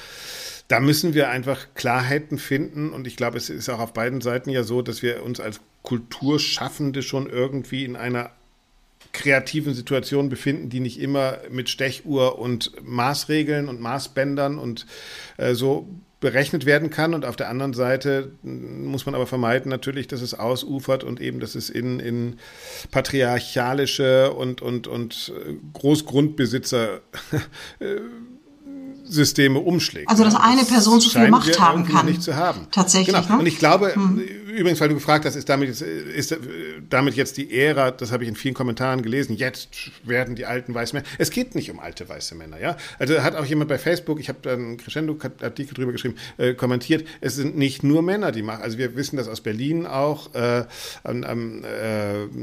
da 0.68 0.80
müssen 0.80 1.14
wir 1.14 1.30
einfach 1.30 1.68
Klarheiten 1.76 2.38
finden. 2.38 2.92
Und 2.92 3.08
ich 3.08 3.16
glaube, 3.16 3.38
es 3.38 3.50
ist 3.50 3.70
auch 3.70 3.80
auf 3.80 3.94
beiden 3.94 4.22
Seiten 4.22 4.50
ja 4.50 4.64
so, 4.64 4.82
dass 4.82 5.02
wir 5.02 5.24
uns 5.24 5.40
als 5.40 5.60
Kulturschaffende 5.84 7.02
schon 7.02 7.30
irgendwie 7.30 7.86
in 7.86 7.96
einer 7.96 8.32
kreativen 9.12 9.74
Situation 9.74 10.30
befinden, 10.30 10.70
die 10.70 10.80
nicht 10.80 11.00
immer 11.00 11.38
mit 11.52 11.70
Stechuhr 11.70 12.40
und 12.40 12.72
Maßregeln 12.84 13.68
und 13.68 13.80
Maßbändern 13.80 14.58
und 14.58 14.88
äh, 15.38 15.54
so 15.54 15.88
berechnet 16.20 16.66
werden 16.66 16.90
kann. 16.90 17.14
Und 17.14 17.26
auf 17.26 17.36
der 17.36 17.50
anderen 17.50 17.74
Seite 17.74 18.32
muss 18.42 19.06
man 19.06 19.14
aber 19.14 19.28
vermeiden 19.28 19.70
natürlich, 19.70 20.08
dass 20.08 20.22
es 20.22 20.34
ausufert 20.34 21.04
und 21.04 21.20
eben, 21.20 21.42
dass 21.42 21.54
es 21.54 21.70
in, 21.70 22.00
in 22.00 22.40
patriarchalische 22.92 24.34
und, 24.34 24.62
und, 24.62 24.88
und 24.88 25.34
Großgrundbesitzer 25.74 27.02
äh, 27.80 28.00
Systeme 29.14 29.60
umschlägt. 29.60 30.10
Also 30.10 30.24
dass 30.24 30.36
eine 30.36 30.64
Person 30.66 31.00
zu 31.00 31.10
viel 31.10 31.30
Macht 31.30 31.60
haben 31.60 31.86
kann. 31.86 32.06
Nicht 32.06 32.24
zu 32.24 32.36
haben. 32.36 32.68
Tatsächlich. 32.72 33.16
Genau. 33.16 33.36
Ne? 33.36 33.40
Und 33.40 33.46
ich 33.46 33.60
glaube, 33.60 33.96
hm. 33.96 34.22
Übrigens, 34.58 34.80
weil 34.80 34.90
du 34.90 34.96
gefragt 34.96 35.26
hast, 35.26 35.36
ist 35.36 35.50
damit, 35.50 35.68
jetzt, 35.68 35.82
ist 35.82 36.38
damit 36.90 37.16
jetzt 37.16 37.38
die 37.38 37.54
Ära, 37.54 37.92
das 37.92 38.12
habe 38.12 38.24
ich 38.24 38.30
in 38.30 38.36
vielen 38.36 38.54
Kommentaren 38.54 39.02
gelesen, 39.02 39.36
jetzt 39.36 39.92
werden 40.04 40.36
die 40.36 40.46
alten 40.46 40.74
weißen 40.74 40.98
Männer. 40.98 41.08
Es 41.18 41.30
geht 41.32 41.56
nicht 41.56 41.72
um 41.72 41.80
alte 41.80 42.08
weiße 42.08 42.36
Männer, 42.36 42.60
ja. 42.60 42.78
Also 43.00 43.22
hat 43.22 43.36
auch 43.36 43.46
jemand 43.46 43.70
bei 43.70 43.78
Facebook, 43.78 44.20
ich 44.20 44.30
habe 44.30 44.40
da 44.42 44.54
einen 44.54 44.78
Crescendo-Artikel 44.78 45.74
drüber 45.74 45.92
geschrieben, 45.92 46.16
äh, 46.38 46.54
kommentiert, 46.54 47.08
es 47.22 47.36
sind 47.36 47.58
nicht 47.58 47.84
nur 47.84 48.02
Männer, 48.02 48.32
die 48.32 48.42
machen. 48.42 48.64
Also 48.64 48.78
wir 48.78 48.96
wissen 48.96 49.18
das 49.18 49.28
aus 49.28 49.42
Berlin 49.42 49.86
auch, 49.86 50.34
äh, 50.34 50.60
äh, 50.60 50.66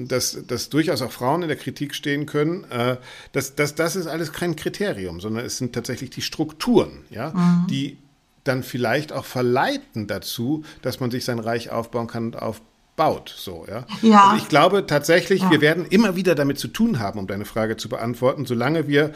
dass, 0.06 0.38
dass 0.46 0.68
durchaus 0.68 1.02
auch 1.02 1.12
Frauen 1.12 1.42
in 1.42 1.48
der 1.48 1.56
Kritik 1.56 1.94
stehen 1.94 2.26
können. 2.26 2.64
Äh, 2.70 2.96
das, 3.32 3.54
das, 3.54 3.74
das 3.74 3.96
ist 3.96 4.06
alles 4.06 4.32
kein 4.32 4.56
Kriterium, 4.56 5.20
sondern 5.20 5.44
es 5.44 5.58
sind 5.58 5.72
tatsächlich 5.72 6.10
die 6.10 6.22
Strukturen 6.22 6.40
Strukturen, 6.40 7.04
ja, 7.10 7.30
mhm. 7.30 7.66
die 7.68 7.98
dann 8.44 8.62
vielleicht 8.62 9.12
auch 9.12 9.24
verleiten 9.24 10.06
dazu, 10.06 10.64
dass 10.82 11.00
man 11.00 11.10
sich 11.10 11.24
sein 11.24 11.38
Reich 11.38 11.70
aufbauen 11.70 12.06
kann 12.06 12.26
und 12.26 12.36
aufbaut. 12.36 13.34
So, 13.36 13.66
ja. 13.68 13.86
ja. 14.02 14.24
Also 14.30 14.42
ich 14.42 14.48
glaube 14.48 14.86
tatsächlich, 14.86 15.42
ja. 15.42 15.50
wir 15.50 15.60
werden 15.60 15.86
immer 15.86 16.16
wieder 16.16 16.34
damit 16.34 16.58
zu 16.58 16.68
tun 16.68 16.98
haben, 16.98 17.18
um 17.18 17.26
deine 17.26 17.44
Frage 17.44 17.76
zu 17.76 17.88
beantworten, 17.88 18.46
solange 18.46 18.88
wir 18.88 19.12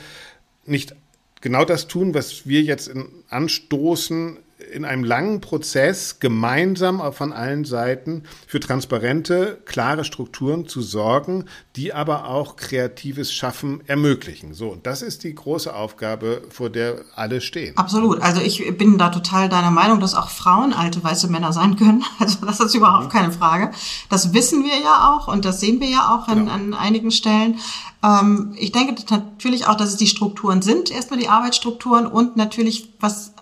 nicht 0.65 0.95
genau 1.41 1.65
das 1.65 1.89
tun, 1.89 2.15
was 2.15 2.47
wir 2.47 2.63
jetzt 2.63 2.91
anstoßen 3.29 4.39
in 4.73 4.85
einem 4.85 5.05
langen 5.05 5.41
Prozess 5.41 6.21
gemeinsam 6.21 7.03
von 7.13 7.33
allen 7.33 7.65
Seiten 7.65 8.25
für 8.47 8.61
transparente, 8.61 9.61
klare 9.65 10.05
Strukturen 10.05 10.67
zu 10.67 10.83
sorgen, 10.83 11.47
die 11.77 11.93
aber 11.93 12.29
auch 12.29 12.57
kreatives 12.57 13.33
Schaffen 13.33 13.83
ermöglichen. 13.87 14.55
So, 14.55 14.71
und 14.71 14.87
das 14.87 15.03
ist 15.03 15.25
die 15.25 15.35
große 15.35 15.75
Aufgabe, 15.75 16.43
vor 16.51 16.71
der 16.71 17.01
alle 17.15 17.41
stehen. 17.41 17.77
Absolut. 17.77 18.21
Also 18.23 18.41
ich 18.41 18.77
bin 18.77 18.99
da 18.99 19.11
total 19.11 19.49
deiner 19.49 19.71
Meinung, 19.71 20.01
dass 20.01 20.15
auch 20.15 20.31
Frauen 20.31 20.73
alte 20.73 21.03
weiße 21.03 21.29
Männer 21.29 21.53
sein 21.53 21.77
können. 21.77 22.05
Also 22.25 22.47
das 22.47 22.61
ist 22.61 22.75
überhaupt 22.75 23.07
mhm. 23.07 23.09
keine 23.11 23.33
Frage. 23.33 23.71
Das 24.09 24.33
wissen 24.33 24.65
wir 24.65 24.79
ja 24.79 25.13
auch 25.13 25.29
und 25.29 25.45
das 25.45 25.61
sehen 25.61 25.81
wir 25.81 25.89
ja 25.89 26.15
auch 26.15 26.29
an, 26.29 26.39
genau. 26.39 26.53
an 26.53 26.75
einigen 26.75 27.11
Stellen. 27.11 27.59
Ähm, 28.03 28.55
ich 28.57 28.73
denke 28.73 28.95
natürlich 29.11 29.67
auch, 29.67 29.77
dass 29.77 29.91
es 29.91 29.97
die 29.97 30.07
Strukturen 30.07 30.63
sind, 30.63 30.91
erstmal 30.91 31.19
die 31.19 31.29
Arbeitsstrukturen 31.29 32.07
und 32.07 32.37
natürlich, 32.37 32.95
was 33.01 33.34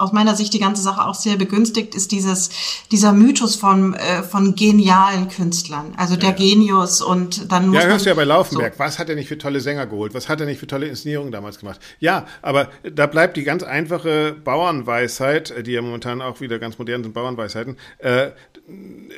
aus 0.00 0.12
meiner 0.12 0.34
Sicht 0.34 0.52
die 0.54 0.58
ganze 0.58 0.82
Sache 0.82 1.04
auch 1.06 1.14
sehr 1.14 1.36
begünstigt, 1.36 1.94
ist 1.94 2.12
dieses, 2.12 2.50
dieser 2.90 3.12
Mythos 3.12 3.56
von, 3.56 3.94
äh, 3.94 4.22
von 4.22 4.54
genialen 4.54 5.28
Künstlern. 5.28 5.92
Also 5.96 6.16
der 6.16 6.30
ja. 6.30 6.36
Genius 6.36 7.02
und 7.02 7.52
dann 7.52 7.68
muss 7.68 7.82
Ja, 7.82 7.88
hörst 7.88 8.06
du 8.06 8.10
ja 8.10 8.14
bei 8.14 8.24
Laufenberg. 8.24 8.74
So. 8.74 8.78
Was 8.78 8.98
hat 8.98 9.08
er 9.08 9.14
nicht 9.14 9.28
für 9.28 9.38
tolle 9.38 9.60
Sänger 9.60 9.86
geholt? 9.86 10.14
Was 10.14 10.28
hat 10.28 10.40
er 10.40 10.46
nicht 10.46 10.58
für 10.58 10.66
tolle 10.66 10.86
Inszenierungen 10.86 11.32
damals 11.32 11.58
gemacht? 11.58 11.80
Ja, 11.98 12.26
aber 12.42 12.68
da 12.82 13.06
bleibt 13.06 13.36
die 13.36 13.44
ganz 13.44 13.62
einfache 13.62 14.32
Bauernweisheit, 14.32 15.50
äh, 15.50 15.62
die 15.62 15.72
ja 15.72 15.82
momentan 15.82 16.22
auch 16.22 16.40
wieder 16.40 16.58
ganz 16.58 16.78
modern 16.78 17.02
sind, 17.02 17.12
Bauernweisheiten. 17.12 17.76
Äh, 17.98 18.30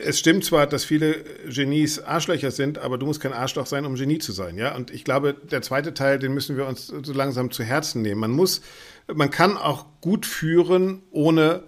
es 0.05 0.19
stimmt 0.19 0.45
zwar, 0.45 0.67
dass 0.67 0.85
viele 0.85 1.25
Genies 1.49 1.99
Arschlöcher 2.01 2.51
sind, 2.51 2.79
aber 2.79 2.99
du 2.99 3.07
musst 3.07 3.21
kein 3.21 3.33
Arschloch 3.33 3.67
sein, 3.67 3.85
um 3.85 3.95
Genie 3.95 4.19
zu 4.19 4.33
sein, 4.33 4.57
ja? 4.57 4.75
Und 4.75 4.91
ich 4.91 5.05
glaube, 5.05 5.35
der 5.35 5.63
zweite 5.63 5.95
Teil, 5.95 6.19
den 6.19 6.33
müssen 6.33 6.57
wir 6.57 6.67
uns 6.67 6.87
so 6.87 7.13
langsam 7.13 7.51
zu 7.51 7.63
Herzen 7.63 8.03
nehmen. 8.03 8.21
Man 8.21 8.31
muss 8.31 8.63
man 9.13 9.31
kann 9.31 9.57
auch 9.57 9.87
gut 10.01 10.27
führen, 10.27 11.03
ohne 11.11 11.63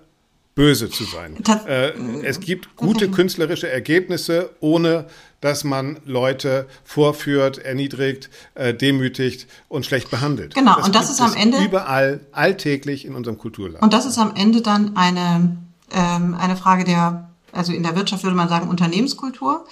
böse 0.54 0.88
zu 0.88 1.04
sein. 1.04 1.36
Äh, 1.66 1.90
es 2.22 2.38
gibt 2.38 2.76
gute 2.76 3.10
künstlerische 3.10 3.68
Ergebnisse, 3.68 4.50
ohne 4.60 5.06
dass 5.40 5.64
man 5.64 5.98
Leute 6.04 6.68
vorführt, 6.84 7.58
erniedrigt, 7.58 8.30
äh, 8.54 8.72
demütigt 8.72 9.48
und 9.68 9.84
schlecht 9.84 10.10
behandelt. 10.10 10.54
Genau, 10.54 10.76
das 10.76 10.86
und 10.86 10.94
das 10.94 11.10
ist 11.10 11.20
am 11.20 11.34
Ende 11.34 11.58
überall 11.62 12.20
alltäglich 12.30 13.04
in 13.04 13.14
unserem 13.14 13.36
Kulturland. 13.36 13.82
Und 13.82 13.92
das 13.92 14.06
ist 14.06 14.16
am 14.16 14.34
Ende 14.36 14.62
dann 14.62 14.96
eine 14.96 15.56
ähm, 15.94 16.34
eine 16.38 16.56
Frage 16.56 16.84
der, 16.84 17.30
also 17.52 17.72
in 17.72 17.82
der 17.82 17.96
Wirtschaft 17.96 18.24
würde 18.24 18.36
man 18.36 18.48
sagen 18.48 18.68
Unternehmenskultur 18.68 19.64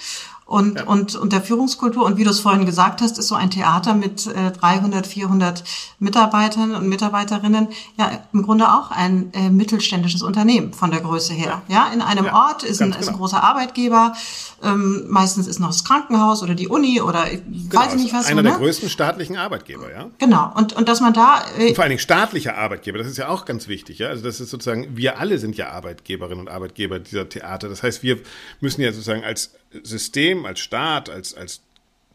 und, 0.45 0.77
ja. 0.77 0.85
und, 0.85 1.15
und 1.15 1.33
der 1.33 1.41
Führungskultur. 1.41 2.05
Und 2.05 2.17
wie 2.17 2.25
du 2.25 2.31
es 2.31 2.41
vorhin 2.41 2.67
gesagt 2.67 3.01
hast, 3.01 3.19
ist 3.19 3.29
so 3.29 3.35
ein 3.35 3.51
Theater 3.51 3.95
mit 3.95 4.27
äh, 4.27 4.51
300, 4.51 5.07
400 5.07 5.65
Mitarbeitern 5.99 6.75
und 6.75 6.89
Mitarbeiterinnen 6.89 7.69
ja 7.99 8.11
im 8.33 8.43
Grunde 8.43 8.69
auch 8.69 8.91
ein 8.91 9.33
äh, 9.33 9.51
mittelständisches 9.51 10.23
Unternehmen 10.23 10.73
von 10.73 10.91
der 10.91 11.01
Größe 11.01 11.33
her. 11.33 11.63
Ja, 11.69 11.87
ja 11.87 11.93
in 11.93 12.03
einem 12.03 12.27
ja, 12.27 12.35
Ort 12.35 12.65
ist 12.65 12.83
ein, 12.83 12.91
genau. 12.91 13.01
ist 13.01 13.09
ein 13.09 13.17
großer 13.17 13.43
Arbeitgeber. 13.43 14.15
Ähm, 14.63 15.05
meistens 15.09 15.47
ist 15.47 15.59
noch 15.59 15.69
das 15.69 15.85
Krankenhaus 15.85 16.43
oder 16.43 16.55
die 16.55 16.69
Uni 16.69 17.01
oder 17.01 17.25
genau, 17.29 17.45
weiß 17.73 17.95
ich 17.95 18.03
nicht 18.03 18.15
was. 18.15 18.27
Einer 18.27 18.43
so, 18.43 18.43
ne? 18.43 18.51
der 18.51 18.59
größten 18.59 18.89
staatlichen 18.89 19.37
Arbeitgeber, 19.37 19.91
ja. 19.91 20.11
Genau. 20.19 20.53
Und, 20.55 20.73
und 20.75 20.89
dass 20.89 21.01
man 21.01 21.13
da. 21.13 21.43
Äh, 21.59 21.69
und 21.69 21.75
vor 21.75 21.85
allen 21.85 21.91
Dingen 21.91 22.01
staatlicher 22.01 22.57
Arbeitgeber, 22.57 22.99
das 22.99 23.07
ist 23.07 23.17
ja 23.17 23.29
auch 23.29 23.45
ganz 23.45 23.69
wichtig, 23.69 23.99
ja. 23.99 24.09
Also 24.09 24.23
das 24.23 24.41
ist 24.41 24.51
sozusagen, 24.51 24.97
wir 24.97 25.19
alle 25.19 25.39
sind 25.39 25.57
ja 25.57 25.71
Arbeitgeberinnen 25.71 26.41
und 26.41 26.49
Arbeitgeber 26.49 26.99
dieser 26.99 27.29
Theater. 27.29 27.69
Das 27.69 27.83
heißt, 27.83 28.03
wir 28.03 28.19
müssen 28.61 28.83
ja 28.83 28.93
sozusagen 28.93 29.25
als 29.25 29.53
System, 29.83 30.47
als 30.47 30.61
Staat, 30.61 31.11
als, 31.11 31.35
als 31.35 31.63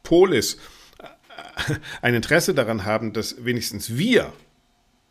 Polis 0.03 0.57
äh, 0.99 1.75
ein 2.01 2.13
Interesse 2.13 2.53
daran 2.53 2.85
haben, 2.85 3.13
dass 3.13 3.43
wenigstens 3.43 3.97
wir 3.97 4.33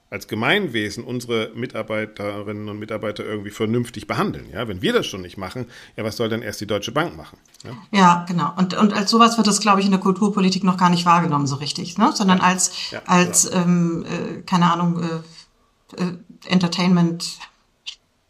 als 0.09 0.29
Gemeinwesen 0.29 1.03
unsere 1.03 1.51
Mitarbeiterinnen 1.55 2.69
und 2.69 2.79
Mitarbeiter 2.79 3.25
irgendwie 3.25 3.51
vernünftig 3.51 4.07
behandeln. 4.07 4.49
Ja, 4.53 4.69
wenn 4.69 4.81
wir 4.81 4.93
das 4.93 5.07
schon 5.07 5.21
nicht 5.21 5.37
machen, 5.37 5.67
ja, 5.97 6.05
was 6.05 6.17
soll 6.17 6.29
denn 6.29 6.43
erst 6.43 6.61
die 6.61 6.67
Deutsche 6.67 6.93
Bank 6.93 7.17
machen? 7.17 7.39
Ja, 7.65 7.77
ja 7.91 8.25
genau. 8.29 8.53
Und, 8.57 8.75
und 8.75 8.93
als 8.93 9.11
sowas 9.11 9.37
wird 9.37 9.49
das, 9.49 9.61
glaube 9.61 9.81
ich, 9.81 9.87
in 9.87 9.93
der 9.93 10.01
Kulturpolitik 10.01 10.63
noch 10.63 10.77
gar 10.77 10.91
nicht 10.91 11.07
wahrgenommen 11.07 11.49
so 11.49 11.57
richtig, 11.57 11.99
ne? 11.99 12.13
sondern 12.15 12.41
als, 12.41 12.91
ja, 12.93 13.03
als 13.07 13.51
genau. 13.51 13.65
ähm, 13.65 14.07
äh, 14.07 14.43
keine 14.43 14.73
Ahnung, 14.73 15.03
äh, 15.03 16.03
äh, 16.03 16.13
Entertainment. 16.47 17.39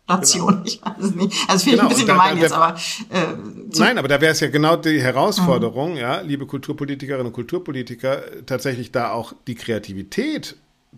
Nation, 0.08 0.48
genau. 0.48 0.62
ich 0.64 0.80
weiß 0.82 1.04
es 1.04 1.14
nicht. 1.14 1.36
Also 1.48 1.64
finde 1.64 1.76
genau. 1.76 1.76
ich 1.76 1.80
ein 1.82 1.88
bisschen 1.88 2.06
gemein 2.06 2.38
jetzt, 2.38 2.52
aber 2.52 2.78
äh, 3.10 3.34
Nein, 3.78 3.98
aber 3.98 4.08
da 4.08 4.20
wäre 4.20 4.32
es 4.32 4.40
ja 4.40 4.48
genau 4.48 4.76
die 4.76 5.00
Herausforderung, 5.00 5.92
mhm. 5.92 5.98
ja, 5.98 6.20
liebe 6.20 6.46
Kulturpolitikerinnen 6.46 7.26
und 7.26 7.32
Kulturpolitiker, 7.32 8.22
tatsächlich 8.46 8.92
da 8.92 9.10
auch 9.10 9.32
die 9.46 9.54
Kreativität 9.54 10.56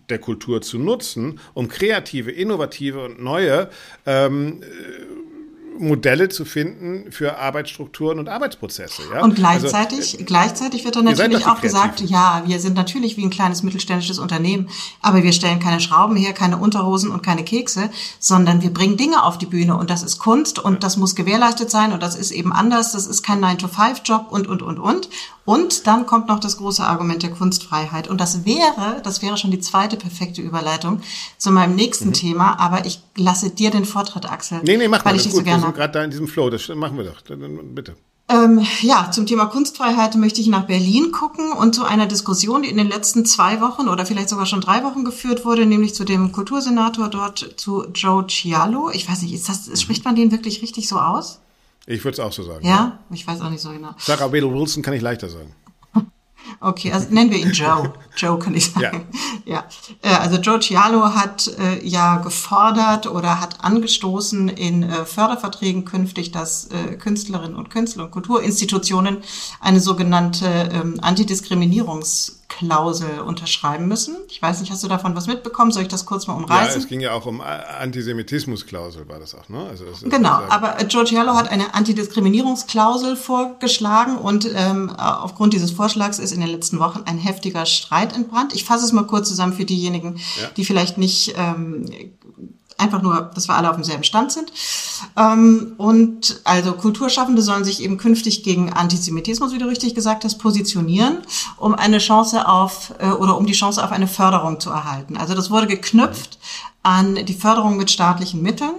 der 0.09 0.19
Kultur 0.19 0.61
zu 0.61 0.77
nutzen, 0.77 1.39
um 1.53 1.67
kreative, 1.67 2.31
innovative 2.31 3.03
und 3.03 3.21
neue 3.21 3.69
ähm, 4.05 4.63
Modelle 5.79 6.29
zu 6.29 6.45
finden 6.45 7.11
für 7.11 7.37
Arbeitsstrukturen 7.37 8.19
und 8.19 8.27
Arbeitsprozesse. 8.27 9.01
Ja? 9.13 9.23
Und 9.23 9.35
gleichzeitig, 9.35 10.13
also, 10.13 10.25
gleichzeitig 10.25 10.85
wird 10.85 10.95
dann 10.95 11.05
natürlich 11.05 11.47
auch 11.47 11.61
gesagt, 11.61 12.01
ja, 12.01 12.43
wir 12.45 12.59
sind 12.59 12.75
natürlich 12.75 13.17
wie 13.17 13.23
ein 13.23 13.29
kleines 13.29 13.63
mittelständisches 13.63 14.19
Unternehmen, 14.19 14.69
aber 15.01 15.23
wir 15.23 15.31
stellen 15.31 15.59
keine 15.59 15.79
Schrauben 15.79 16.15
her, 16.15 16.33
keine 16.33 16.57
Unterhosen 16.57 17.11
und 17.11 17.23
keine 17.23 17.43
Kekse, 17.43 17.89
sondern 18.19 18.61
wir 18.61 18.73
bringen 18.73 18.97
Dinge 18.97 19.23
auf 19.23 19.37
die 19.37 19.45
Bühne 19.45 19.77
und 19.77 19.89
das 19.89 20.03
ist 20.03 20.19
Kunst 20.19 20.59
und 20.59 20.83
das 20.83 20.97
muss 20.97 21.15
gewährleistet 21.15 21.71
sein 21.71 21.93
und 21.93 22.03
das 22.03 22.15
ist 22.15 22.31
eben 22.31 22.51
anders, 22.51 22.91
das 22.91 23.07
ist 23.07 23.23
kein 23.23 23.43
9-to-5-Job 23.43 24.27
und, 24.29 24.47
und, 24.47 24.61
und, 24.61 24.79
und. 24.79 25.09
Und 25.49 25.87
dann 25.87 26.05
kommt 26.05 26.27
noch 26.27 26.39
das 26.39 26.57
große 26.57 26.83
Argument 26.83 27.23
der 27.23 27.31
Kunstfreiheit. 27.31 28.07
Und 28.07 28.21
das 28.21 28.45
wäre, 28.45 29.01
das 29.03 29.23
wäre 29.23 29.35
schon 29.35 29.49
die 29.49 29.59
zweite 29.59 29.97
perfekte 29.97 30.43
Überleitung 30.43 31.01
zu 31.39 31.49
meinem 31.49 31.73
nächsten 31.73 32.09
mhm. 32.09 32.13
Thema. 32.13 32.59
Aber 32.59 32.85
ich 32.85 33.01
lasse 33.15 33.49
dir 33.49 33.71
den 33.71 33.83
Vortritt, 33.83 34.31
Axel. 34.31 34.61
Nee, 34.63 34.77
nee, 34.77 34.87
mach 34.87 35.03
weil 35.03 35.13
mal. 35.13 35.17
Ich 35.17 35.23
dich 35.23 35.33
so 35.33 35.41
gerne. 35.41 35.68
Sind 35.69 35.77
gerade 35.77 35.93
da 35.93 36.03
in 36.03 36.11
diesem 36.11 36.27
Flow. 36.27 36.49
Das 36.49 36.67
machen 36.69 36.97
wir 36.97 37.05
doch. 37.05 37.21
Bitte. 37.21 37.95
Ähm, 38.29 38.63
ja, 38.81 39.09
zum 39.09 39.25
Thema 39.25 39.47
Kunstfreiheit 39.47 40.15
möchte 40.15 40.39
ich 40.39 40.47
nach 40.47 40.67
Berlin 40.67 41.11
gucken 41.11 41.51
und 41.51 41.73
zu 41.73 41.83
einer 41.83 42.05
Diskussion, 42.05 42.61
die 42.61 42.69
in 42.69 42.77
den 42.77 42.87
letzten 42.87 43.25
zwei 43.25 43.59
Wochen 43.59 43.87
oder 43.87 44.05
vielleicht 44.05 44.29
sogar 44.29 44.45
schon 44.45 44.61
drei 44.61 44.83
Wochen 44.83 45.03
geführt 45.03 45.45
wurde, 45.45 45.65
nämlich 45.65 45.95
zu 45.95 46.03
dem 46.03 46.31
Kultursenator 46.31 47.07
dort, 47.07 47.55
zu 47.57 47.87
Joe 47.95 48.27
Cialo. 48.27 48.91
Ich 48.91 49.09
weiß 49.09 49.23
nicht, 49.23 49.33
ist 49.33 49.49
das, 49.49 49.81
spricht 49.81 50.05
man 50.05 50.15
den 50.15 50.31
wirklich 50.31 50.61
richtig 50.61 50.87
so 50.87 50.99
aus? 50.99 51.39
Ich 51.87 52.03
würde 52.03 52.13
es 52.13 52.19
auch 52.19 52.31
so 52.31 52.43
sagen. 52.43 52.63
Ja? 52.63 52.71
ja? 52.71 52.99
Ich 53.11 53.25
weiß 53.25 53.41
auch 53.41 53.49
nicht 53.49 53.61
so 53.61 53.71
genau. 53.71 53.95
Sarah 53.97 54.31
Whale 54.31 54.53
Wilson 54.53 54.83
kann 54.83 54.93
ich 54.93 55.01
leichter 55.01 55.27
sagen. 55.27 55.55
Okay, 56.61 56.91
also 56.91 57.07
nennen 57.09 57.31
wir 57.31 57.37
ihn 57.37 57.51
Joe. 57.51 57.93
Joe 58.17 58.37
kann 58.37 58.53
ich 58.53 58.71
sagen. 58.71 59.07
Ja. 59.45 59.53
ja. 59.53 59.63
Äh, 60.01 60.15
also 60.15 60.37
Joe 60.37 60.59
Cialo 60.59 61.15
hat 61.15 61.47
äh, 61.57 61.85
ja 61.87 62.17
gefordert 62.17 63.07
oder 63.07 63.39
hat 63.39 63.63
angestoßen 63.63 64.49
in 64.49 64.83
äh, 64.83 65.05
Förderverträgen 65.05 65.85
künftig, 65.85 66.31
dass 66.31 66.67
äh, 66.67 66.95
Künstlerinnen 66.95 67.55
und 67.55 67.69
Künstler 67.69 68.05
und 68.05 68.11
Kulturinstitutionen 68.11 69.19
eine 69.61 69.79
sogenannte 69.79 70.69
ähm, 70.73 70.99
Antidiskriminierungs 71.01 72.38
Klausel 72.59 73.21
unterschreiben 73.21 73.87
müssen. 73.87 74.17
Ich 74.29 74.41
weiß 74.41 74.59
nicht, 74.59 74.69
hast 74.69 74.83
du 74.83 74.89
davon 74.89 75.15
was 75.15 75.27
mitbekommen? 75.27 75.71
Soll 75.71 75.83
ich 75.83 75.87
das 75.87 76.05
kurz 76.05 76.27
mal 76.27 76.33
umreißen? 76.33 76.73
Ja, 76.73 76.77
es 76.77 76.87
ging 76.89 76.99
ja 76.99 77.13
auch 77.13 77.25
um 77.25 77.41
Antisemitismusklausel, 77.41 79.07
war 79.07 79.17
das 79.19 79.33
auch, 79.33 79.47
ne? 79.47 79.65
Also 79.69 79.85
genau, 80.03 80.41
aber 80.49 80.75
Giorgiello 80.83 81.35
hat 81.35 81.49
eine 81.49 81.73
Antidiskriminierungsklausel 81.73 83.15
vorgeschlagen 83.15 84.17
und 84.17 84.49
ähm, 84.53 84.89
aufgrund 84.97 85.53
dieses 85.53 85.71
Vorschlags 85.71 86.19
ist 86.19 86.33
in 86.33 86.41
den 86.41 86.49
letzten 86.49 86.79
Wochen 86.79 87.03
ein 87.05 87.17
heftiger 87.17 87.65
Streit 87.65 88.13
entbrannt. 88.13 88.53
Ich 88.53 88.65
fasse 88.65 88.83
es 88.83 88.91
mal 88.91 89.07
kurz 89.07 89.29
zusammen 89.29 89.53
für 89.53 89.65
diejenigen, 89.65 90.17
ja. 90.41 90.49
die 90.57 90.65
vielleicht 90.65 90.97
nicht 90.97 91.35
ähm, 91.37 91.85
einfach 92.79 93.01
nur, 93.01 93.31
dass 93.33 93.47
wir 93.47 93.55
alle 93.55 93.69
auf 93.69 93.75
demselben 93.75 94.03
Stand 94.03 94.31
sind. 94.31 94.51
Ähm, 95.17 95.73
und 95.77 96.41
also 96.43 96.73
Kulturschaffende 96.73 97.41
sollen 97.41 97.63
sich 97.63 97.81
eben 97.81 97.97
künftig 97.97 98.43
gegen 98.43 98.73
Antisemitismus, 98.73 99.53
wie 99.53 99.57
du 99.57 99.67
richtig 99.67 99.95
gesagt 99.95 100.23
hast, 100.23 100.37
positionieren, 100.37 101.19
um 101.57 101.75
eine 101.75 101.99
Chance 101.99 102.47
auf 102.47 102.93
äh, 102.99 103.09
oder 103.09 103.37
um 103.37 103.45
die 103.45 103.53
Chance 103.53 103.83
auf 103.83 103.91
eine 103.91 104.07
Förderung 104.07 104.59
zu 104.59 104.69
erhalten. 104.69 105.17
Also 105.17 105.35
das 105.35 105.51
wurde 105.51 105.67
geknüpft 105.67 106.39
an 106.81 107.25
die 107.25 107.33
Förderung 107.33 107.77
mit 107.77 107.91
staatlichen 107.91 108.41
Mitteln. 108.41 108.73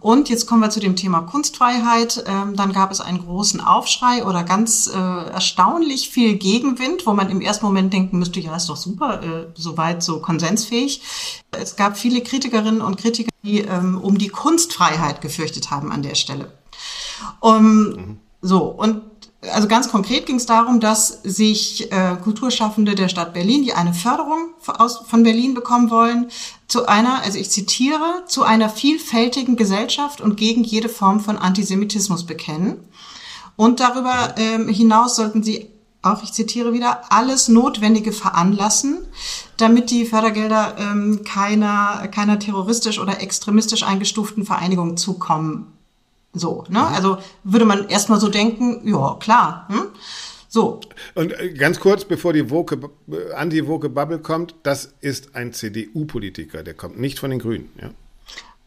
Und 0.00 0.28
jetzt 0.28 0.46
kommen 0.46 0.60
wir 0.60 0.70
zu 0.70 0.80
dem 0.80 0.96
Thema 0.96 1.22
Kunstfreiheit. 1.22 2.24
Ähm, 2.26 2.56
dann 2.56 2.72
gab 2.72 2.90
es 2.90 3.00
einen 3.00 3.24
großen 3.24 3.60
Aufschrei 3.60 4.24
oder 4.24 4.42
ganz 4.42 4.86
äh, 4.86 4.98
erstaunlich 4.98 6.10
viel 6.10 6.36
Gegenwind, 6.36 7.06
wo 7.06 7.12
man 7.12 7.30
im 7.30 7.40
ersten 7.40 7.66
Moment 7.66 7.92
denken 7.92 8.18
müsste, 8.18 8.40
ja, 8.40 8.56
ist 8.56 8.68
doch 8.68 8.76
super, 8.76 9.22
äh, 9.22 9.46
soweit 9.54 10.02
so 10.02 10.20
konsensfähig. 10.20 11.02
Es 11.50 11.76
gab 11.76 11.96
viele 11.96 12.20
Kritikerinnen 12.22 12.80
und 12.80 12.96
Kritiker, 12.96 13.30
die 13.42 13.60
ähm, 13.60 13.98
um 14.00 14.18
die 14.18 14.28
Kunstfreiheit 14.28 15.20
gefürchtet 15.20 15.70
haben 15.70 15.92
an 15.92 16.02
der 16.02 16.14
Stelle. 16.14 16.52
Um, 17.40 17.82
mhm. 17.84 18.18
So, 18.46 18.64
und 18.64 19.13
also 19.52 19.68
ganz 19.68 19.88
konkret 19.88 20.26
ging 20.26 20.36
es 20.36 20.46
darum, 20.46 20.80
dass 20.80 21.20
sich 21.22 21.90
äh, 21.92 22.16
Kulturschaffende 22.22 22.94
der 22.94 23.08
Stadt 23.08 23.34
Berlin, 23.34 23.62
die 23.62 23.72
eine 23.72 23.94
Förderung 23.94 24.50
von 25.06 25.22
Berlin 25.22 25.54
bekommen 25.54 25.90
wollen, 25.90 26.30
zu 26.68 26.86
einer, 26.86 27.22
also 27.22 27.38
ich 27.38 27.50
zitiere, 27.50 28.24
zu 28.26 28.42
einer 28.42 28.68
vielfältigen 28.68 29.56
Gesellschaft 29.56 30.20
und 30.20 30.36
gegen 30.36 30.64
jede 30.64 30.88
Form 30.88 31.20
von 31.20 31.36
Antisemitismus 31.38 32.24
bekennen. 32.24 32.88
Und 33.56 33.80
darüber 33.80 34.34
ähm, 34.36 34.68
hinaus 34.68 35.16
sollten 35.16 35.42
sie 35.42 35.70
auch, 36.02 36.22
ich 36.22 36.32
zitiere 36.32 36.72
wieder, 36.72 37.12
alles 37.12 37.48
Notwendige 37.48 38.12
veranlassen, 38.12 38.98
damit 39.56 39.90
die 39.90 40.04
Fördergelder 40.04 40.76
ähm, 40.78 41.22
keiner, 41.24 42.08
keiner 42.08 42.38
terroristisch 42.38 42.98
oder 42.98 43.22
extremistisch 43.22 43.84
eingestuften 43.84 44.44
Vereinigung 44.44 44.96
zukommen 44.96 45.74
so, 46.34 46.64
ne? 46.68 46.86
Also 46.86 47.18
würde 47.44 47.64
man 47.64 47.88
erstmal 47.88 48.20
so 48.20 48.28
denken, 48.28 48.86
ja, 48.86 49.16
klar. 49.20 49.66
Hm? 49.68 49.86
So. 50.48 50.80
Und 51.14 51.32
äh, 51.32 51.52
ganz 51.54 51.80
kurz, 51.80 52.04
bevor 52.04 52.32
die 52.32 52.50
Woke, 52.50 52.78
Anti-Woke 53.34 53.88
Bubble 53.88 54.18
kommt, 54.18 54.54
das 54.62 54.94
ist 55.00 55.34
ein 55.34 55.52
CDU-Politiker, 55.52 56.62
der 56.62 56.74
kommt 56.74 56.98
nicht 56.98 57.18
von 57.18 57.30
den 57.30 57.40
Grünen, 57.40 57.70
ja. 57.80 57.90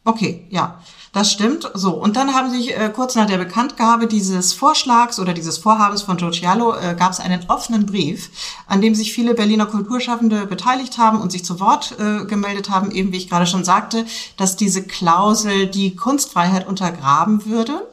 Okay, 0.08 0.46
ja, 0.50 0.82
das 1.12 1.34
stimmt. 1.34 1.70
So, 1.74 1.93
und 1.96 2.15
dann 2.15 2.34
haben 2.34 2.50
sich 2.50 2.74
äh, 2.74 2.89
kurz 2.96 3.15
nach 3.15 3.26
der 3.26 3.38
Bekanntgabe 3.38 4.08
dieses 4.08 4.54
Vorschlags 4.54 5.20
oder 5.20 5.34
dieses 5.34 5.58
Vorhabens 5.58 6.02
von 6.02 6.15
Giorgialo 6.15 6.74
äh, 6.76 6.96
gab 6.98 7.12
es 7.12 7.20
einen 7.20 7.50
offenen 7.50 7.86
Brief, 7.86 8.30
an 8.67 8.80
dem 8.80 8.96
sich 8.96 9.12
viele 9.12 9.34
Berliner 9.34 9.65
Kulturschaffende 9.65 10.46
beteiligt 10.46 10.98
haben 10.98 11.20
und 11.20 11.34
sich 11.34 11.43
zu 11.43 11.60
Wort 11.60 11.98
äh, 12.00 12.24
gemeldet 12.24 12.70
haben, 12.70 12.91
eben 12.91 13.12
wie 13.12 13.17
ich 13.17 13.30
gerade 13.30 13.48
schon 13.48 13.65
sagte, 13.65 14.06
dass 14.38 14.56
diese 14.56 14.82
Klausel 14.82 15.67
die 15.67 15.98
Kunstfreiheit 15.98 16.65
untergraben 16.70 17.46
würde, 17.46 17.86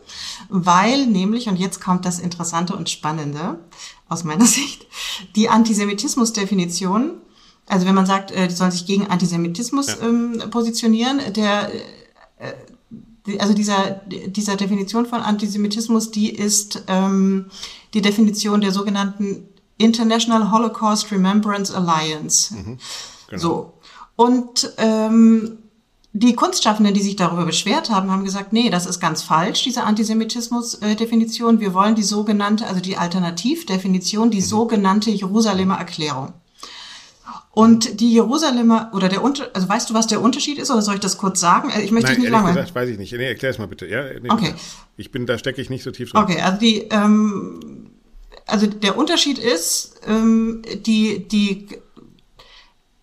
weil 0.48 1.06
nämlich, 1.06 1.48
und 1.48 1.56
jetzt 1.56 1.80
kommt 1.80 2.04
das 2.04 2.20
Interessante 2.20 2.76
und 2.76 2.88
Spannende 2.90 3.58
aus 4.08 4.22
meiner 4.22 4.46
Sicht, 4.46 4.86
die 5.34 5.48
Antisemitismusdefinition 5.48 7.14
also 7.66 7.86
wenn 7.86 7.94
man 7.94 8.06
sagt, 8.06 8.30
äh, 8.30 8.48
die 8.48 8.54
sollen 8.54 8.70
sich 8.70 8.86
gegen 8.86 9.06
Antisemitismus 9.06 9.86
ja. 9.86 9.94
ähm, 10.02 10.42
positionieren, 10.50 11.20
der 11.34 11.72
äh, 11.74 11.80
also 13.38 13.54
dieser, 13.54 14.02
dieser 14.26 14.56
Definition 14.56 15.06
von 15.06 15.20
Antisemitismus, 15.20 16.10
die 16.10 16.30
ist 16.30 16.84
ähm, 16.88 17.46
die 17.94 18.02
Definition 18.02 18.60
der 18.60 18.72
sogenannten 18.72 19.48
International 19.78 20.52
Holocaust 20.52 21.10
Remembrance 21.10 21.74
Alliance. 21.74 22.54
Mhm, 22.54 22.78
genau. 23.28 23.42
So. 23.42 23.72
Und 24.16 24.72
ähm, 24.78 25.58
die 26.12 26.36
Kunstschaffenden, 26.36 26.94
die 26.94 27.02
sich 27.02 27.16
darüber 27.16 27.44
beschwert 27.44 27.90
haben, 27.90 28.10
haben 28.10 28.24
gesagt, 28.24 28.52
nee, 28.52 28.70
das 28.70 28.86
ist 28.86 29.00
ganz 29.00 29.22
falsch, 29.22 29.64
diese 29.64 29.82
Antisemitismus-Definition. 29.82 31.58
Wir 31.58 31.74
wollen 31.74 31.96
die 31.96 32.04
sogenannte, 32.04 32.68
also 32.68 32.80
die 32.80 32.96
Alternativdefinition, 32.96 34.30
die 34.30 34.38
mhm. 34.38 34.44
sogenannte 34.44 35.10
Jerusalemer 35.10 35.76
Erklärung. 35.76 36.32
Und 37.50 38.00
die 38.00 38.12
Jerusalemer 38.12 38.90
oder 38.92 39.08
der 39.08 39.22
Unter 39.22 39.48
also 39.54 39.68
weißt 39.68 39.90
du, 39.90 39.94
was 39.94 40.06
der 40.06 40.20
Unterschied 40.20 40.58
ist 40.58 40.70
oder 40.70 40.82
soll 40.82 40.96
ich 40.96 41.00
das 41.00 41.18
kurz 41.18 41.40
sagen? 41.40 41.70
Ich 41.82 41.90
möchte 41.90 42.08
Nein, 42.08 42.16
dich 42.16 42.24
nicht 42.24 42.30
lange. 42.30 42.48
gesagt, 42.48 42.74
weiß 42.74 42.88
ich 42.88 42.98
nicht. 42.98 43.12
Nee, 43.12 43.28
erklär 43.28 43.50
es 43.50 43.58
mal 43.58 43.66
bitte. 43.66 43.86
Ja, 43.86 44.02
nee, 44.20 44.28
okay. 44.28 44.54
Ich 44.96 45.10
bin, 45.10 45.26
da 45.26 45.38
stecke 45.38 45.60
ich 45.62 45.70
nicht 45.70 45.84
so 45.84 45.90
tief 45.90 46.10
drin. 46.10 46.22
Okay, 46.22 46.40
also 46.40 46.58
die, 46.58 46.78
ähm, 46.90 47.90
also 48.46 48.66
der 48.66 48.98
Unterschied 48.98 49.38
ist, 49.38 50.00
ähm, 50.06 50.62
die, 50.84 51.26
die 51.28 51.68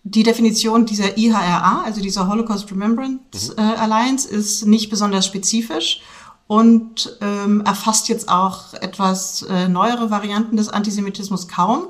die 0.04 0.24
Definition 0.24 0.84
dieser 0.84 1.16
IHRA, 1.16 1.82
also 1.84 2.00
dieser 2.00 2.28
Holocaust 2.28 2.70
Remembrance 2.70 3.52
mhm. 3.52 3.58
äh, 3.58 3.60
Alliance, 3.76 4.28
ist 4.28 4.66
nicht 4.66 4.90
besonders 4.90 5.26
spezifisch 5.26 6.02
und 6.46 7.16
ähm, 7.20 7.62
erfasst 7.64 8.08
jetzt 8.08 8.28
auch 8.28 8.74
etwas 8.74 9.42
äh, 9.42 9.68
neuere 9.68 10.10
Varianten 10.10 10.56
des 10.56 10.68
Antisemitismus 10.68 11.48
kaum. 11.48 11.86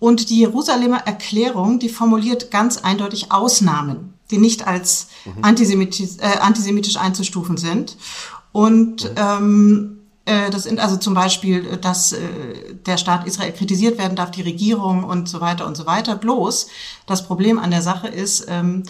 Und 0.00 0.30
die 0.30 0.40
Jerusalemer 0.40 1.06
Erklärung, 1.06 1.78
die 1.78 1.90
formuliert 1.90 2.50
ganz 2.50 2.78
eindeutig 2.78 3.30
Ausnahmen, 3.30 4.14
die 4.30 4.38
nicht 4.38 4.66
als 4.66 5.08
mhm. 5.24 5.44
antisemitisch, 5.44 6.16
äh, 6.18 6.38
antisemitisch 6.38 6.96
einzustufen 6.96 7.56
sind. 7.56 7.96
Und 8.52 9.04
mhm. 9.04 9.10
ähm, 9.16 10.00
äh, 10.24 10.50
das 10.50 10.64
sind 10.64 10.80
also 10.80 10.96
zum 10.96 11.14
Beispiel, 11.14 11.66
äh, 11.66 11.78
dass 11.78 12.12
äh, 12.12 12.18
der 12.86 12.96
Staat 12.96 13.26
Israel 13.26 13.52
kritisiert 13.52 13.98
werden 13.98 14.16
darf, 14.16 14.30
die 14.30 14.42
Regierung 14.42 15.04
und 15.04 15.28
so 15.28 15.40
weiter 15.40 15.66
und 15.66 15.76
so 15.76 15.86
weiter. 15.86 16.16
Bloß 16.16 16.68
das 17.06 17.26
Problem 17.26 17.58
an 17.58 17.70
der 17.70 17.82
Sache 17.82 18.08
ist, 18.08 18.46
ähm, 18.48 18.84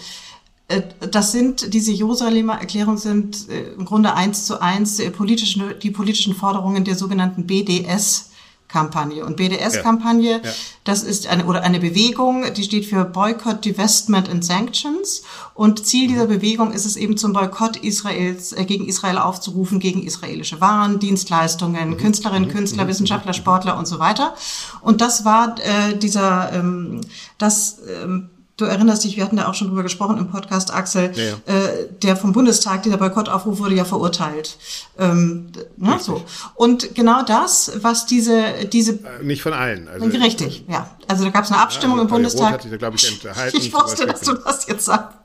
das 1.11 1.33
sind, 1.33 1.73
diese 1.73 1.91
Jerusalemer 1.91 2.53
Erklärungen 2.53 2.97
sind 2.97 3.49
im 3.49 3.83
Grunde 3.83 4.13
eins 4.13 4.45
zu 4.45 4.61
eins 4.61 4.95
die 4.95 5.09
politischen, 5.09 5.73
die 5.83 5.91
politischen 5.91 6.33
Forderungen 6.33 6.85
der 6.85 6.95
sogenannten 6.95 7.45
BDS 7.45 8.30
Kampagne. 8.71 9.25
Und 9.25 9.37
BDS-Kampagne, 9.37 10.31
ja. 10.31 10.37
ja. 10.37 10.51
das 10.83 11.03
ist 11.03 11.27
eine, 11.27 11.45
oder 11.45 11.63
eine 11.63 11.79
Bewegung, 11.79 12.53
die 12.53 12.63
steht 12.63 12.85
für 12.85 13.05
Boycott, 13.05 13.63
Divestment 13.63 14.29
and 14.29 14.43
Sanctions. 14.43 15.23
Und 15.53 15.85
Ziel 15.85 16.07
dieser 16.07 16.25
mhm. 16.25 16.29
Bewegung 16.29 16.71
ist 16.71 16.85
es 16.85 16.95
eben 16.95 17.17
zum 17.17 17.33
Boykott 17.33 17.77
Israels, 17.77 18.53
äh, 18.53 18.65
gegen 18.65 18.87
Israel 18.87 19.17
aufzurufen, 19.17 19.79
gegen 19.79 20.01
israelische 20.03 20.59
Waren, 20.61 20.99
Dienstleistungen, 20.99 21.91
mhm. 21.91 21.97
Künstlerinnen, 21.97 22.49
mhm. 22.49 22.53
Künstler, 22.53 22.85
mhm. 22.85 22.89
Wissenschaftler, 22.89 23.33
Sportler 23.33 23.77
und 23.77 23.87
so 23.87 23.99
weiter. 23.99 24.33
Und 24.81 25.01
das 25.01 25.25
war 25.25 25.55
äh, 25.59 25.95
dieser, 25.97 26.51
ähm, 26.53 27.01
das, 27.37 27.79
ähm, 28.03 28.30
Du 28.61 28.67
erinnerst 28.67 29.03
dich, 29.03 29.17
wir 29.17 29.23
hatten 29.23 29.37
da 29.37 29.47
auch 29.47 29.55
schon 29.55 29.69
drüber 29.69 29.81
gesprochen 29.81 30.19
im 30.19 30.29
Podcast, 30.29 30.71
Axel, 30.71 31.11
ja, 31.15 31.23
ja. 31.23 31.53
Äh, 31.53 31.87
der 32.03 32.15
vom 32.15 32.31
Bundestag, 32.31 32.83
dieser 32.83 32.97
Boykottaufruf 32.97 33.57
wurde 33.57 33.73
ja 33.73 33.85
verurteilt. 33.85 34.57
Ähm, 34.99 35.51
ne, 35.77 35.97
so. 35.99 36.23
Und 36.53 36.93
genau 36.93 37.23
das, 37.23 37.71
was 37.81 38.05
diese... 38.05 38.43
diese 38.71 38.93
äh, 38.93 39.23
Nicht 39.23 39.41
von 39.41 39.53
allen. 39.53 39.87
Also, 39.87 40.05
richtig, 40.05 40.65
ja. 40.67 40.87
Also 41.07 41.23
da 41.23 41.31
gab 41.31 41.45
es 41.45 41.51
eine 41.51 41.59
Abstimmung 41.59 41.97
ja, 41.97 42.03
also 42.03 42.15
im 42.15 42.15
Bundestag. 42.15 42.53
Hat 42.53 42.61
sich 42.61 42.77
da, 42.77 42.89
ich, 42.93 43.25
enthalten, 43.25 43.57
ich 43.57 43.73
wusste, 43.73 44.05
dass 44.05 44.21
du 44.21 44.33
das 44.33 44.67
jetzt 44.67 44.85
sagst. 44.85 45.17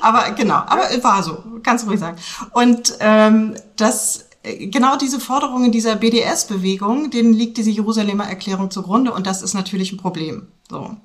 Aber 0.00 0.30
genau, 0.30 0.54
aber 0.54 0.82
war 1.02 1.22
so, 1.22 1.42
kannst 1.62 1.84
du 1.84 1.88
ruhig 1.88 2.00
sagen. 2.00 2.16
Und 2.52 2.94
ähm, 3.00 3.54
das 3.76 4.28
genau 4.42 4.96
diese 4.96 5.20
Forderungen 5.20 5.72
dieser 5.72 5.96
BDS-Bewegung, 5.96 7.10
denen 7.10 7.32
liegt 7.32 7.56
diese 7.56 7.70
Jerusalemer 7.70 8.24
Erklärung 8.24 8.70
zugrunde 8.70 9.12
und 9.12 9.26
das 9.26 9.42
ist 9.42 9.54
natürlich 9.54 9.92
ein 9.92 9.98
Problem. 9.98 10.48
So. 10.70 10.96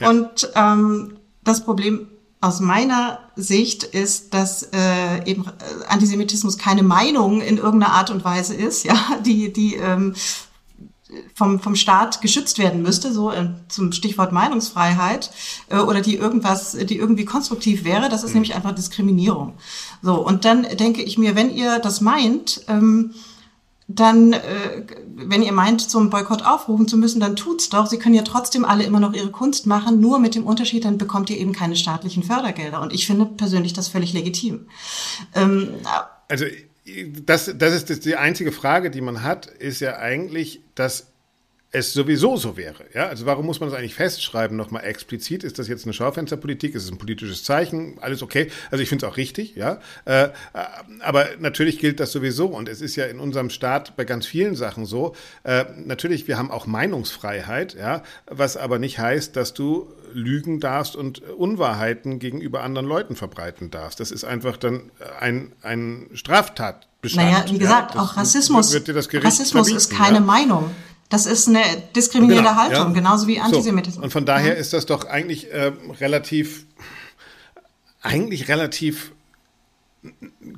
Ja. 0.00 0.10
Und 0.10 0.50
ähm, 0.54 1.16
das 1.44 1.64
Problem 1.64 2.08
aus 2.40 2.60
meiner 2.60 3.18
Sicht 3.34 3.82
ist, 3.82 4.34
dass 4.34 4.62
äh, 4.72 5.24
eben 5.24 5.46
äh, 5.46 5.86
Antisemitismus 5.88 6.58
keine 6.58 6.82
Meinung 6.82 7.40
in 7.40 7.56
irgendeiner 7.56 7.92
Art 7.92 8.10
und 8.10 8.24
Weise 8.24 8.54
ist, 8.54 8.84
ja, 8.84 8.96
die 9.24 9.52
die 9.52 9.76
ähm, 9.76 10.14
vom, 11.34 11.60
vom 11.60 11.76
Staat 11.76 12.20
geschützt 12.20 12.58
werden 12.58 12.82
müsste, 12.82 13.12
so 13.12 13.30
äh, 13.30 13.48
zum 13.68 13.92
Stichwort 13.92 14.32
Meinungsfreiheit, 14.32 15.30
äh, 15.68 15.78
oder 15.78 16.00
die 16.00 16.16
irgendwas, 16.16 16.72
die 16.72 16.96
irgendwie 16.96 17.24
konstruktiv 17.24 17.84
wäre, 17.84 18.08
das 18.08 18.22
ist 18.22 18.30
mhm. 18.30 18.36
nämlich 18.36 18.54
einfach 18.54 18.74
Diskriminierung. 18.74 19.54
So, 20.02 20.14
und 20.14 20.44
dann 20.44 20.64
denke 20.76 21.02
ich 21.02 21.18
mir, 21.18 21.34
wenn 21.36 21.54
ihr 21.54 21.78
das 21.78 22.00
meint, 22.00 22.62
ähm, 22.68 23.14
dann, 23.88 24.32
äh, 24.32 24.84
wenn 25.14 25.42
ihr 25.42 25.52
meint, 25.52 25.80
zum 25.80 26.10
Boykott 26.10 26.44
aufrufen 26.44 26.88
zu 26.88 26.96
müssen, 26.96 27.20
dann 27.20 27.36
tut's 27.36 27.68
doch. 27.68 27.86
Sie 27.86 27.98
können 27.98 28.14
ja 28.14 28.22
trotzdem 28.22 28.64
alle 28.64 28.84
immer 28.84 28.98
noch 28.98 29.12
ihre 29.12 29.30
Kunst 29.30 29.66
machen, 29.66 30.00
nur 30.00 30.18
mit 30.18 30.34
dem 30.34 30.44
Unterschied, 30.44 30.84
dann 30.84 30.98
bekommt 30.98 31.30
ihr 31.30 31.38
eben 31.38 31.52
keine 31.52 31.76
staatlichen 31.76 32.24
Fördergelder. 32.24 32.80
Und 32.80 32.92
ich 32.92 33.06
finde 33.06 33.26
persönlich 33.26 33.72
das 33.72 33.88
völlig 33.88 34.12
legitim. 34.12 34.68
Ähm, 35.34 35.74
also 36.28 36.46
das, 37.24 37.52
das 37.56 37.74
ist 37.74 38.04
die 38.04 38.16
einzige 38.16 38.52
Frage, 38.52 38.90
die 38.90 39.00
man 39.00 39.22
hat, 39.22 39.46
ist 39.46 39.80
ja 39.80 39.98
eigentlich, 39.98 40.62
dass 40.74 41.12
es 41.72 41.92
sowieso 41.92 42.36
so 42.36 42.56
wäre. 42.56 42.84
Ja? 42.94 43.08
Also 43.08 43.26
warum 43.26 43.46
muss 43.46 43.60
man 43.60 43.68
das 43.68 43.78
eigentlich 43.78 43.94
festschreiben, 43.94 44.56
nochmal 44.56 44.84
explizit? 44.84 45.44
Ist 45.44 45.58
das 45.58 45.68
jetzt 45.68 45.84
eine 45.84 45.92
Schaufensterpolitik? 45.92 46.74
Ist 46.74 46.84
es 46.84 46.90
ein 46.90 46.98
politisches 46.98 47.44
Zeichen? 47.44 47.98
Alles 48.00 48.22
okay. 48.22 48.50
Also 48.70 48.82
ich 48.82 48.88
finde 48.88 49.04
es 49.04 49.12
auch 49.12 49.16
richtig, 49.16 49.56
ja. 49.56 49.80
Äh, 50.04 50.28
aber 51.00 51.26
natürlich 51.38 51.78
gilt 51.78 52.00
das 52.00 52.12
sowieso. 52.12 52.46
Und 52.46 52.68
es 52.68 52.80
ist 52.80 52.96
ja 52.96 53.06
in 53.06 53.20
unserem 53.20 53.50
Staat 53.50 53.96
bei 53.96 54.04
ganz 54.04 54.26
vielen 54.26 54.54
Sachen 54.54 54.86
so. 54.86 55.14
Äh, 55.42 55.64
natürlich, 55.84 56.28
wir 56.28 56.38
haben 56.38 56.50
auch 56.50 56.66
Meinungsfreiheit, 56.66 57.74
ja, 57.74 58.02
was 58.26 58.56
aber 58.56 58.78
nicht 58.78 58.98
heißt, 58.98 59.36
dass 59.36 59.52
du 59.52 59.92
lügen 60.14 60.60
darfst 60.60 60.96
und 60.96 61.20
Unwahrheiten 61.22 62.18
gegenüber 62.18 62.62
anderen 62.62 62.86
Leuten 62.86 63.16
verbreiten 63.16 63.70
darfst. 63.70 64.00
Das 64.00 64.10
ist 64.10 64.24
einfach 64.24 64.56
dann 64.56 64.90
ein, 65.20 65.52
ein 65.62 66.08
Straftat. 66.14 66.88
Naja, 67.14 67.44
wie 67.48 67.58
gesagt, 67.58 67.94
ja, 67.94 68.00
auch 68.00 68.16
Rassismus. 68.16 68.74
Rassismus 68.74 69.70
ist 69.70 69.90
keine 69.90 70.16
ja. 70.16 70.20
Meinung. 70.20 70.70
Das 71.08 71.26
ist 71.26 71.48
eine 71.48 71.62
diskriminierende 71.94 72.50
genau, 72.50 72.60
Haltung, 72.60 72.88
ja. 72.88 72.92
genauso 72.92 73.26
wie 73.26 73.38
Antisemitismus. 73.38 73.96
So. 73.96 74.02
Und 74.02 74.10
von 74.10 74.26
daher 74.26 74.54
ja. 74.54 74.60
ist 74.60 74.72
das 74.72 74.86
doch 74.86 75.04
eigentlich 75.04 75.52
äh, 75.52 75.72
relativ, 76.00 76.66
eigentlich 78.02 78.48
relativ 78.48 79.12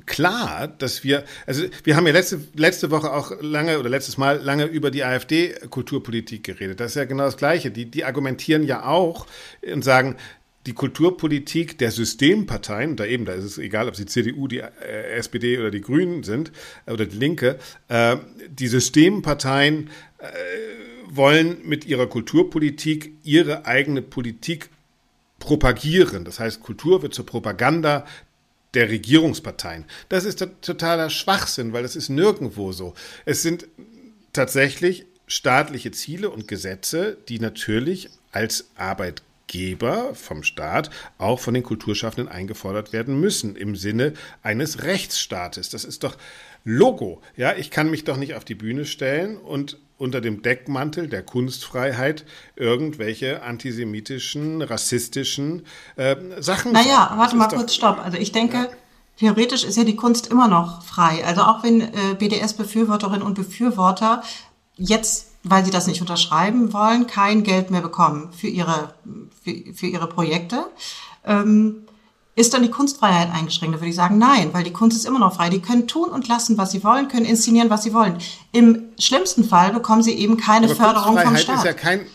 klar, 0.05 0.67
dass 0.67 1.03
wir, 1.03 1.23
also 1.45 1.63
wir 1.83 1.95
haben 1.95 2.05
ja 2.05 2.13
letzte, 2.13 2.41
letzte 2.55 2.91
Woche 2.91 3.11
auch 3.11 3.31
lange 3.41 3.79
oder 3.79 3.89
letztes 3.89 4.17
Mal 4.17 4.37
lange 4.37 4.65
über 4.65 4.91
die 4.91 5.03
AfD-Kulturpolitik 5.03 6.43
geredet. 6.43 6.79
Das 6.79 6.91
ist 6.91 6.95
ja 6.95 7.05
genau 7.05 7.25
das 7.25 7.37
Gleiche. 7.37 7.71
Die, 7.71 7.85
die 7.85 8.05
argumentieren 8.05 8.63
ja 8.63 8.85
auch 8.85 9.27
und 9.61 9.83
sagen, 9.83 10.17
die 10.65 10.73
Kulturpolitik 10.73 11.77
der 11.77 11.89
Systemparteien, 11.91 12.95
da 12.95 13.05
eben, 13.05 13.25
da 13.25 13.33
ist 13.33 13.45
es 13.45 13.57
egal, 13.57 13.87
ob 13.87 13.95
sie 13.95 14.05
CDU, 14.05 14.47
die 14.47 14.59
äh, 14.59 15.15
SPD 15.17 15.57
oder 15.57 15.71
die 15.71 15.81
Grünen 15.81 16.23
sind 16.23 16.51
äh, 16.85 16.91
oder 16.91 17.05
die 17.05 17.17
Linke, 17.17 17.57
äh, 17.87 18.17
die 18.49 18.67
Systemparteien 18.67 19.89
wollen 21.07 21.57
mit 21.67 21.85
ihrer 21.85 22.07
Kulturpolitik 22.07 23.13
ihre 23.23 23.65
eigene 23.65 24.01
Politik 24.01 24.69
propagieren. 25.39 26.25
Das 26.25 26.39
heißt, 26.39 26.61
Kultur 26.61 27.01
wird 27.01 27.13
zur 27.13 27.25
Propaganda 27.25 28.05
der 28.73 28.89
Regierungsparteien. 28.89 29.85
Das 30.09 30.25
ist 30.25 30.45
totaler 30.61 31.09
Schwachsinn, 31.09 31.73
weil 31.73 31.83
das 31.83 31.95
ist 31.95 32.09
nirgendwo 32.09 32.71
so. 32.71 32.93
Es 33.25 33.41
sind 33.41 33.67
tatsächlich 34.33 35.05
staatliche 35.27 35.91
Ziele 35.91 36.29
und 36.29 36.47
Gesetze, 36.47 37.17
die 37.29 37.39
natürlich 37.39 38.09
als 38.31 38.69
Arbeitgeber 38.75 40.13
vom 40.13 40.43
Staat 40.43 40.89
auch 41.17 41.39
von 41.39 41.53
den 41.53 41.63
Kulturschaffenden 41.63 42.31
eingefordert 42.31 42.93
werden 42.93 43.19
müssen 43.19 43.55
im 43.55 43.75
Sinne 43.75 44.13
eines 44.43 44.83
Rechtsstaates. 44.83 45.69
Das 45.69 45.83
ist 45.83 46.03
doch 46.03 46.17
Logo. 46.65 47.21
Ja, 47.37 47.55
ich 47.55 47.71
kann 47.71 47.89
mich 47.89 48.03
doch 48.03 48.17
nicht 48.17 48.35
auf 48.35 48.43
die 48.43 48.55
Bühne 48.55 48.85
stellen 48.85 49.37
und 49.37 49.77
unter 49.99 50.21
dem 50.21 50.41
Deckmantel 50.41 51.07
der 51.07 51.21
Kunstfreiheit 51.21 52.25
irgendwelche 52.55 53.43
antisemitischen, 53.43 54.61
rassistischen 54.61 55.65
äh, 55.95 56.15
Sachen. 56.39 56.71
Naja, 56.71 57.13
warte 57.15 57.35
mal 57.35 57.47
kurz, 57.47 57.75
stopp. 57.75 58.03
Also 58.03 58.17
ich 58.17 58.31
denke, 58.31 58.57
ja. 58.57 58.67
theoretisch 59.19 59.63
ist 59.63 59.77
ja 59.77 59.83
die 59.83 59.95
Kunst 59.95 60.27
immer 60.27 60.47
noch 60.47 60.83
frei. 60.83 61.23
Also 61.25 61.41
auch 61.41 61.63
wenn 61.63 61.81
äh, 61.81 62.15
BDS-Befürworterinnen 62.17 63.21
und 63.21 63.35
Befürworter 63.35 64.23
jetzt 64.75 65.29
weil 65.43 65.63
sie 65.63 65.71
das 65.71 65.87
nicht 65.87 66.01
unterschreiben 66.01 66.73
wollen, 66.73 67.07
kein 67.07 67.43
Geld 67.43 67.71
mehr 67.71 67.81
bekommen 67.81 68.31
für 68.33 68.47
ihre, 68.47 68.93
für, 69.41 69.73
für 69.73 69.87
ihre 69.87 70.07
Projekte. 70.07 70.65
Ähm, 71.25 71.83
ist 72.39 72.53
dann 72.53 72.63
die 72.63 72.71
Kunstfreiheit 72.71 73.29
eingeschränkt? 73.33 73.75
Da 73.75 73.81
würde 73.81 73.89
ich 73.89 73.95
sagen, 73.95 74.17
nein, 74.17 74.53
weil 74.53 74.63
die 74.63 74.71
Kunst 74.71 74.95
ist 74.95 75.05
immer 75.05 75.19
noch 75.19 75.35
frei. 75.35 75.49
Die 75.49 75.59
können 75.59 75.87
tun 75.87 76.09
und 76.09 76.27
lassen, 76.29 76.57
was 76.57 76.71
sie 76.71 76.83
wollen, 76.85 77.09
können 77.09 77.25
inszenieren, 77.25 77.69
was 77.69 77.83
sie 77.83 77.93
wollen. 77.93 78.17
Im 78.53 78.83
schlimmsten 78.97 79.43
Fall 79.43 79.73
bekommen 79.73 80.03
sie 80.03 80.13
eben 80.13 80.37
keine 80.37 80.67
aber 80.67 80.75
Förderung 80.75 81.17
vom 81.19 81.35
Staat. 81.35 81.57
Ist 81.57 81.65
ja 81.65 81.73
kein, 81.73 82.05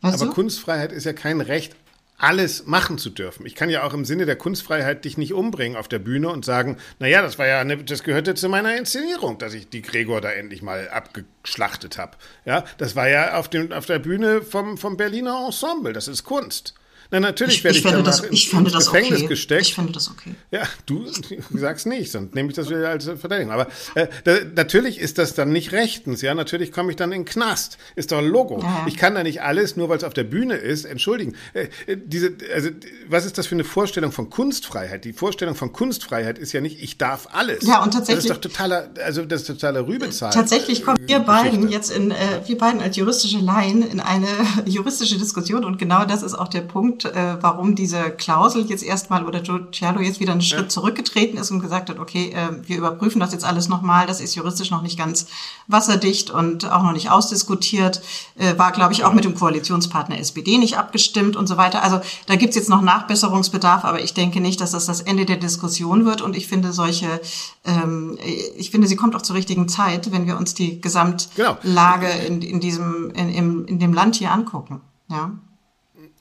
weißt 0.00 0.16
aber 0.16 0.26
du? 0.26 0.32
Kunstfreiheit 0.32 0.90
ist 0.90 1.04
ja 1.04 1.12
kein 1.12 1.40
Recht, 1.40 1.76
alles 2.18 2.66
machen 2.66 2.98
zu 2.98 3.10
dürfen. 3.10 3.46
Ich 3.46 3.54
kann 3.54 3.70
ja 3.70 3.84
auch 3.84 3.94
im 3.94 4.04
Sinne 4.04 4.26
der 4.26 4.34
Kunstfreiheit 4.34 5.04
dich 5.04 5.16
nicht 5.16 5.32
umbringen 5.32 5.78
auf 5.78 5.86
der 5.86 6.00
Bühne 6.00 6.30
und 6.30 6.44
sagen, 6.44 6.76
naja, 6.98 7.22
das 7.22 7.38
war 7.38 7.46
ja, 7.46 7.60
eine, 7.60 7.76
das 7.78 8.02
gehörte 8.02 8.34
zu 8.34 8.48
meiner 8.48 8.76
Inszenierung, 8.76 9.38
dass 9.38 9.54
ich 9.54 9.70
die 9.70 9.82
Gregor 9.82 10.20
da 10.20 10.30
endlich 10.30 10.62
mal 10.62 10.88
abgeschlachtet 10.88 11.96
habe. 11.96 12.16
Ja, 12.44 12.64
das 12.76 12.96
war 12.96 13.08
ja 13.08 13.38
auf, 13.38 13.48
dem, 13.48 13.70
auf 13.70 13.86
der 13.86 14.00
Bühne 14.00 14.42
vom, 14.42 14.76
vom 14.76 14.96
Berliner 14.96 15.44
Ensemble. 15.46 15.92
Das 15.92 16.08
ist 16.08 16.24
Kunst. 16.24 16.74
Na, 17.10 17.20
natürlich 17.20 17.56
ich, 17.56 17.64
werde 17.64 17.78
ich, 17.78 17.84
ich 17.84 17.90
danach 17.90 18.04
das, 18.04 18.22
ich 18.30 18.52
ins, 18.52 18.72
ins 18.72 18.86
Gefängnis 18.86 19.18
okay. 19.18 19.26
gesteckt. 19.26 19.62
Ich 19.62 19.74
finde 19.74 19.92
das 19.92 20.10
okay. 20.10 20.34
Ja, 20.50 20.62
du, 20.86 21.06
sagst 21.54 21.86
nicht, 21.86 22.12
sonst 22.12 22.34
nehme 22.34 22.50
ich 22.50 22.54
das 22.54 22.68
wieder 22.70 22.88
als 22.88 23.04
Verteidigung. 23.04 23.52
Aber 23.52 23.66
äh, 23.94 24.06
da, 24.24 24.36
natürlich 24.54 24.98
ist 25.00 25.18
das 25.18 25.34
dann 25.34 25.50
nicht 25.50 25.72
rechtens, 25.72 26.22
ja. 26.22 26.34
Natürlich 26.34 26.70
komme 26.70 26.90
ich 26.90 26.96
dann 26.96 27.10
in 27.12 27.22
den 27.22 27.24
Knast. 27.24 27.78
Ist 27.96 28.12
doch 28.12 28.18
ein 28.18 28.28
Logo. 28.28 28.60
Ja. 28.62 28.86
Ich 28.86 28.96
kann 28.96 29.14
da 29.14 29.22
nicht 29.22 29.42
alles, 29.42 29.76
nur 29.76 29.88
weil 29.88 29.98
es 29.98 30.04
auf 30.04 30.14
der 30.14 30.24
Bühne 30.24 30.54
ist, 30.54 30.84
entschuldigen. 30.84 31.34
Äh, 31.52 31.68
äh, 31.86 31.96
diese, 31.96 32.32
also, 32.54 32.70
was 33.08 33.26
ist 33.26 33.38
das 33.38 33.48
für 33.48 33.56
eine 33.56 33.64
Vorstellung 33.64 34.12
von 34.12 34.30
Kunstfreiheit? 34.30 35.04
Die 35.04 35.12
Vorstellung 35.12 35.56
von 35.56 35.72
Kunstfreiheit 35.72 36.38
ist 36.38 36.52
ja 36.52 36.60
nicht, 36.60 36.80
ich 36.80 36.96
darf 36.96 37.28
alles. 37.32 37.66
Ja, 37.66 37.82
und 37.82 37.92
tatsächlich. 37.92 38.28
Das 38.28 38.36
ist 38.36 38.44
doch 38.44 38.50
totaler, 38.50 38.90
also 39.04 39.24
das 39.24 39.42
ist 39.42 39.46
totaler 39.48 39.86
Rübezahl. 39.86 40.32
Tatsächlich 40.32 40.84
kommen 40.84 40.98
wir 41.04 41.18
beiden 41.20 41.68
jetzt 41.70 41.90
in, 41.90 42.12
äh, 42.12 42.16
wir 42.46 42.56
beiden 42.56 42.80
als 42.80 42.96
juristische 42.96 43.38
Laien 43.38 43.82
in 43.82 43.98
eine 43.98 44.28
juristische 44.64 45.18
Diskussion 45.18 45.64
und 45.64 45.78
genau 45.78 46.04
das 46.04 46.22
ist 46.22 46.34
auch 46.34 46.48
der 46.48 46.60
Punkt, 46.60 46.99
äh, 47.04 47.36
warum 47.40 47.74
diese 47.74 48.10
Klausel 48.10 48.66
jetzt 48.66 48.82
erstmal 48.82 49.24
oder 49.24 49.42
Joe 49.42 49.68
Cialo 49.72 50.00
jetzt 50.00 50.20
wieder 50.20 50.32
einen 50.32 50.42
Schritt 50.42 50.60
ja. 50.60 50.68
zurückgetreten 50.68 51.38
ist 51.38 51.50
und 51.50 51.60
gesagt 51.60 51.90
hat, 51.90 51.98
okay, 51.98 52.30
äh, 52.30 52.68
wir 52.68 52.78
überprüfen 52.78 53.20
das 53.20 53.32
jetzt 53.32 53.44
alles 53.44 53.68
nochmal, 53.68 54.06
das 54.06 54.20
ist 54.20 54.34
juristisch 54.34 54.70
noch 54.70 54.82
nicht 54.82 54.98
ganz 54.98 55.26
wasserdicht 55.66 56.30
und 56.30 56.70
auch 56.70 56.82
noch 56.82 56.92
nicht 56.92 57.10
ausdiskutiert, 57.10 58.02
äh, 58.36 58.58
war, 58.58 58.72
glaube 58.72 58.92
ich, 58.92 59.04
auch 59.04 59.12
mit 59.12 59.24
dem 59.24 59.34
Koalitionspartner 59.34 60.18
SPD 60.18 60.58
nicht 60.58 60.78
abgestimmt 60.78 61.36
und 61.36 61.46
so 61.46 61.56
weiter. 61.56 61.82
Also 61.82 62.00
da 62.26 62.36
gibt's 62.36 62.56
jetzt 62.56 62.68
noch 62.68 62.82
Nachbesserungsbedarf, 62.82 63.84
aber 63.84 64.00
ich 64.00 64.14
denke 64.14 64.40
nicht, 64.40 64.60
dass 64.60 64.72
das 64.72 64.86
das 64.86 65.00
Ende 65.00 65.24
der 65.24 65.36
Diskussion 65.36 66.04
wird 66.04 66.22
und 66.22 66.36
ich 66.36 66.48
finde 66.48 66.72
solche, 66.72 67.20
ähm, 67.64 68.18
ich 68.56 68.70
finde, 68.70 68.86
sie 68.86 68.96
kommt 68.96 69.16
auch 69.16 69.22
zur 69.22 69.36
richtigen 69.36 69.68
Zeit, 69.68 70.12
wenn 70.12 70.26
wir 70.26 70.36
uns 70.36 70.54
die 70.54 70.80
Gesamtlage 70.80 72.06
genau. 72.06 72.26
in, 72.26 72.42
in 72.42 72.60
diesem, 72.60 73.10
in, 73.10 73.28
in, 73.30 73.64
in 73.66 73.78
dem 73.78 73.92
Land 73.92 74.16
hier 74.16 74.32
angucken. 74.32 74.80
Ja. 75.08 75.32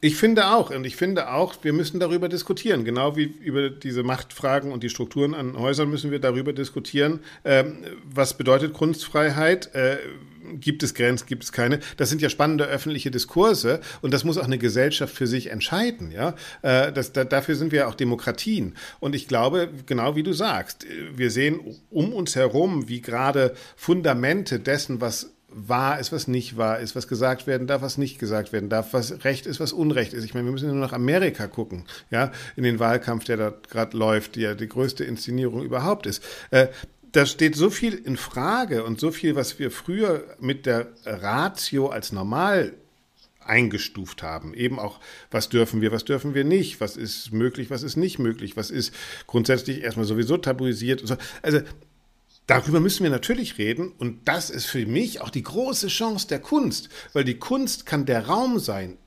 Ich 0.02 0.16
finde 0.16 0.52
auch, 0.52 0.72
und 0.72 0.86
ich 0.86 0.96
finde 0.96 1.30
auch, 1.32 1.56
wir 1.62 1.74
müssen 1.74 2.00
darüber 2.00 2.30
diskutieren. 2.30 2.86
Genau 2.86 3.18
wie 3.18 3.24
über 3.24 3.70
diese 3.70 4.02
Machtfragen 4.02 4.72
und 4.72 4.82
die 4.82 4.90
Strukturen 4.90 5.34
an 5.34 5.60
Häusern 5.60 5.90
müssen 5.90 6.10
wir 6.10 6.20
darüber 6.20 6.54
diskutieren. 6.54 7.20
Ähm, 7.44 7.80
was 8.06 8.38
bedeutet 8.38 8.74
Kunstfreiheit? 8.74 9.76
Äh, 9.76 9.98
gibt 10.54 10.84
es 10.84 10.94
Grenzen, 10.94 11.28
gibt 11.28 11.44
es 11.44 11.52
keine? 11.52 11.80
Das 11.98 12.10
sind 12.10 12.22
ja 12.22 12.30
spannende 12.30 12.66
öffentliche 12.66 13.12
Diskurse 13.12 13.82
und 14.02 14.14
das 14.14 14.24
muss 14.24 14.38
auch 14.38 14.46
eine 14.46 14.58
Gesellschaft 14.58 15.14
für 15.14 15.28
sich 15.28 15.52
entscheiden. 15.52 16.12
Ja, 16.12 16.36
äh, 16.62 16.94
das, 16.94 17.12
da, 17.12 17.26
dafür 17.26 17.56
sind 17.56 17.74
wir 17.74 17.90
auch 17.90 17.96
Demokratien. 17.96 18.76
Und 19.02 19.16
ich 19.16 19.28
glaube, 19.28 19.70
genau 19.86 20.16
wie 20.16 20.24
du 20.24 20.32
sagst, 20.32 20.86
wir 21.14 21.30
sehen 21.30 21.60
um 21.90 22.14
uns 22.14 22.38
herum, 22.38 22.88
wie 22.88 23.02
gerade 23.02 23.54
Fundamente 23.76 24.60
dessen, 24.60 25.02
was 25.02 25.34
wahr 25.52 26.00
ist, 26.00 26.12
was 26.12 26.28
nicht 26.28 26.58
wahr 26.58 26.80
ist, 26.80 26.96
was 26.96 27.08
gesagt 27.08 27.48
werden 27.48 27.68
darf, 27.68 27.82
was 27.82 27.98
nicht 27.98 28.20
gesagt 28.20 28.54
werden 28.54 28.70
darf, 28.70 28.94
was 28.94 29.24
Recht 29.24 29.46
ist, 29.46 29.60
was 29.60 29.74
Unrecht 29.74 30.14
ist. 30.14 30.24
Ich 30.24 30.34
meine, 30.34 30.46
wir 30.46 30.52
müssen 30.52 30.70
nur 30.70 30.78
nach 30.78 30.94
Amerika 30.94 31.48
gucken, 31.48 31.86
ja, 32.12 32.32
in 32.56 32.64
den 32.64 32.80
Wahlkampf, 32.80 33.24
der 33.26 33.38
da 33.38 33.54
gerade 33.70 33.98
läuft, 33.98 34.36
die 34.36 34.42
ja 34.42 34.54
die 34.54 34.68
größte 34.68 35.04
Inszenierung 35.04 35.64
überhaupt 35.64 36.06
ist. 36.06 36.24
Äh, 36.52 36.68
da 37.12 37.26
steht 37.26 37.56
so 37.56 37.70
viel 37.70 37.96
in 37.96 38.18
Frage 38.18 38.84
und 38.84 39.00
so 39.00 39.12
viel, 39.12 39.36
was 39.36 39.58
wir 39.58 39.72
früher 39.72 40.24
mit 40.40 40.66
der 40.66 40.88
Ratio 41.06 41.88
als 41.88 42.12
normal 42.12 42.74
eingestuft 43.44 44.22
haben. 44.22 44.54
Eben 44.54 44.80
auch, 44.80 45.00
was 45.32 45.50
dürfen 45.50 45.82
wir, 45.82 45.92
was 45.92 46.06
dürfen 46.06 46.36
wir 46.36 46.44
nicht, 46.44 46.80
was 46.82 46.96
ist 46.96 47.34
möglich, 47.34 47.72
was 47.72 47.82
ist 47.82 47.98
nicht 47.98 48.20
möglich, 48.20 48.56
was 48.56 48.70
ist 48.70 48.94
grundsätzlich 49.26 49.82
erstmal 49.82 50.06
sowieso 50.06 50.38
tabuisiert. 50.38 51.04
Also 51.42 51.62
Darüber 52.50 52.80
müssen 52.80 53.04
wir 53.04 53.12
natürlich 53.12 53.60
reden 53.60 53.92
und 54.00 54.28
das 54.28 54.50
ist 54.50 54.66
für 54.66 54.84
mich 54.88 55.22
auch 55.22 55.30
die 55.30 55.44
große 55.44 55.88
Chance 55.88 56.28
der 56.28 56.40
Kunst, 56.40 56.90
weil 57.14 57.24
die 57.24 57.38
Kunst 57.38 57.86
kann 57.86 58.08
der 58.08 58.26
Raum 58.26 58.58
sein, 58.58 58.98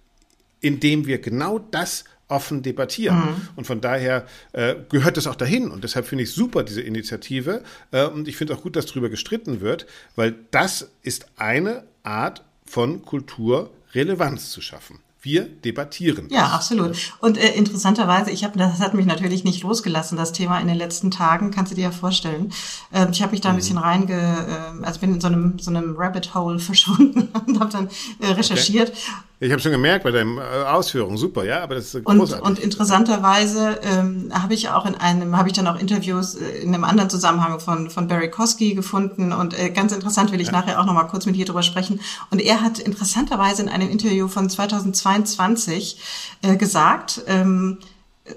in 0.61 0.79
dem 0.79 1.07
wir 1.07 1.19
genau 1.19 1.59
das 1.59 2.05
offen 2.29 2.63
debattieren. 2.63 3.17
Mhm. 3.17 3.49
Und 3.57 3.67
von 3.67 3.81
daher 3.81 4.27
äh, 4.53 4.77
gehört 4.89 5.17
das 5.17 5.27
auch 5.27 5.35
dahin. 5.35 5.73
Und 5.73 5.83
deshalb 5.83 6.07
finde 6.07 6.23
ich 6.23 6.31
super 6.31 6.63
diese 6.63 6.83
Initiative. 6.83 7.65
Äh, 7.91 8.07
und 8.07 8.29
ich 8.29 8.37
finde 8.37 8.55
auch 8.55 8.63
gut, 8.63 8.77
dass 8.77 8.87
darüber 8.87 9.09
gestritten 9.09 9.61
wird, 9.61 9.87
weil 10.15 10.37
das 10.53 10.93
ist 11.03 11.27
eine 11.35 11.83
Art 12.05 12.45
von 12.65 13.03
Kultur 13.03 13.73
Relevanz 13.93 14.51
zu 14.51 14.61
schaffen. 14.61 15.01
Wir 15.25 15.45
debattieren. 15.45 16.27
Ja, 16.31 16.49
absolut. 16.49 16.97
Und 17.21 17.39
äh, 17.39 17.55
interessanterweise, 17.55 18.33
ich 18.33 18.43
habe, 18.43 18.59
das 18.59 18.81
hat 18.81 18.93
mich 18.93 19.07
natürlich 19.07 19.45
nicht 19.45 19.63
losgelassen, 19.63 20.19
das 20.19 20.33
Thema 20.33 20.59
in 20.59 20.67
den 20.67 20.77
letzten 20.77 21.13
Tagen, 21.13 21.53
kannst 21.53 21.71
du 21.71 21.77
dir 21.77 21.83
ja 21.85 21.91
vorstellen. 21.93 22.53
Ähm, 22.93 23.11
ich 23.13 23.23
habe 23.23 23.31
mich 23.31 23.41
da 23.41 23.51
ein 23.51 23.55
mhm. 23.55 23.59
bisschen 23.59 23.79
reinge, 23.79 24.15
äh, 24.15 24.85
also 24.85 24.99
bin 24.99 25.15
in 25.15 25.21
so 25.21 25.29
einem 25.29 25.61
so 25.61 25.71
einem 25.71 25.95
Rabbit 25.97 26.35
Hole 26.35 26.59
verschwunden 26.59 27.29
und 27.47 27.61
habe 27.61 27.71
dann 27.71 27.89
äh, 28.19 28.33
recherchiert. 28.33 28.91
Okay. 28.91 29.01
Ich 29.43 29.51
habe 29.51 29.61
schon 29.61 29.73
gemerkt 29.73 30.05
bei 30.05 30.13
deinen 30.13 30.39
äh, 30.39 30.41
Ausführungen, 30.41 31.17
super, 31.17 31.45
ja, 31.45 31.65
aber 31.65 31.75
das 31.75 31.93
ist 31.93 32.05
großartig. 32.05 32.47
Und, 32.47 32.59
und 32.59 32.59
interessanterweise 32.61 33.81
ähm, 33.83 34.31
habe 34.33 34.55
ich 34.55 34.69
auch 34.69 34.87
in 34.87 34.95
einem, 34.95 35.37
habe 35.37 35.49
ich 35.49 35.53
dann 35.53 35.67
auch 35.67 35.77
Interviews 35.81 36.37
äh, 36.37 36.63
in 36.63 36.73
einem 36.73 36.85
anderen 36.85 37.11
Zusammenhang 37.11 37.59
von 37.59 37.91
von 37.91 38.07
Barry 38.07 38.31
Kosky 38.31 38.75
gefunden 38.75 39.33
und 39.33 39.59
äh, 39.59 39.71
ganz 39.71 39.93
interessant 39.93 40.31
will 40.31 40.41
ich 40.41 40.47
ja. 40.47 40.53
nachher 40.53 40.81
auch 40.81 40.87
noch 40.87 40.93
mal 40.93 41.09
kurz 41.09 41.27
mit 41.27 41.35
dir 41.35 41.45
drüber 41.45 41.65
sprechen. 41.65 42.01
Und 42.31 42.41
er 42.41 42.61
hat 42.61 42.79
interessanterweise 42.79 43.63
in 43.63 43.69
einem 43.69 43.91
Interview 43.91 44.29
von 44.29 44.49
2022 44.49 45.99
äh, 46.43 46.57
gesagt. 46.57 47.23
Ähm, 47.27 47.79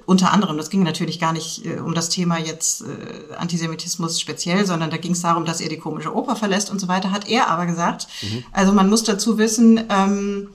unter 0.08 0.34
anderem, 0.34 0.58
das 0.58 0.72
ging 0.72 0.82
natürlich 0.82 1.20
gar 1.20 1.34
nicht 1.34 1.68
äh, 1.68 1.78
um 1.78 1.94
das 1.94 2.10
Thema 2.10 2.40
jetzt 2.40 2.82
äh, 2.82 3.36
Antisemitismus 3.36 4.20
speziell, 4.20 4.66
sondern 4.66 4.90
da 4.90 4.98
ging 4.98 5.12
es 5.12 5.22
darum, 5.22 5.46
dass 5.46 5.62
er 5.62 5.70
die 5.70 5.78
komische 5.78 6.16
Oper 6.16 6.36
verlässt 6.36 6.72
und 6.72 6.82
so 6.82 6.88
weiter, 6.88 7.12
hat 7.12 7.30
er 7.30 7.48
aber 7.48 7.68
gesagt, 7.68 8.08
mhm. 8.24 8.44
also 8.52 8.74
man 8.74 8.90
muss 8.90 9.04
dazu 9.04 9.38
wissen, 9.38 9.84
ähm, 9.90 10.50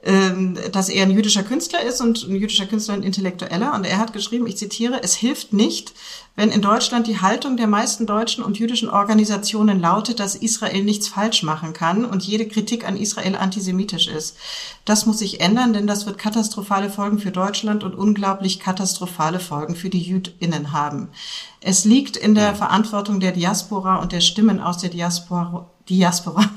dass 0.00 0.88
er 0.88 1.02
ein 1.02 1.10
jüdischer 1.10 1.42
Künstler 1.42 1.82
ist 1.82 2.00
und 2.00 2.22
ein 2.22 2.36
jüdischer 2.36 2.66
Künstler 2.66 2.94
ein 2.94 3.02
Intellektueller. 3.02 3.74
Und 3.74 3.84
er 3.84 3.98
hat 3.98 4.12
geschrieben, 4.12 4.46
ich 4.46 4.56
zitiere, 4.56 5.02
es 5.02 5.16
hilft 5.16 5.52
nicht, 5.52 5.92
wenn 6.36 6.50
in 6.50 6.62
Deutschland 6.62 7.08
die 7.08 7.20
Haltung 7.20 7.56
der 7.56 7.66
meisten 7.66 8.06
deutschen 8.06 8.44
und 8.44 8.60
jüdischen 8.60 8.88
Organisationen 8.88 9.80
lautet, 9.80 10.20
dass 10.20 10.36
Israel 10.36 10.84
nichts 10.84 11.08
falsch 11.08 11.42
machen 11.42 11.72
kann 11.72 12.04
und 12.04 12.22
jede 12.22 12.46
Kritik 12.46 12.86
an 12.86 12.96
Israel 12.96 13.34
antisemitisch 13.34 14.06
ist. 14.06 14.36
Das 14.84 15.04
muss 15.04 15.18
sich 15.18 15.40
ändern, 15.40 15.72
denn 15.72 15.88
das 15.88 16.06
wird 16.06 16.16
katastrophale 16.16 16.90
Folgen 16.90 17.18
für 17.18 17.32
Deutschland 17.32 17.82
und 17.82 17.96
unglaublich 17.96 18.60
katastrophale 18.60 19.40
Folgen 19.40 19.74
für 19.74 19.90
die 19.90 20.00
JüdInnen 20.00 20.70
haben. 20.70 21.08
Es 21.60 21.84
liegt 21.84 22.16
in 22.16 22.36
der 22.36 22.54
Verantwortung 22.54 23.18
der 23.18 23.32
Diaspora 23.32 23.96
und 23.96 24.12
der 24.12 24.20
Stimmen 24.20 24.60
aus 24.60 24.78
der 24.78 24.90
Diaspora, 24.90 25.68
Diaspora 25.88 26.48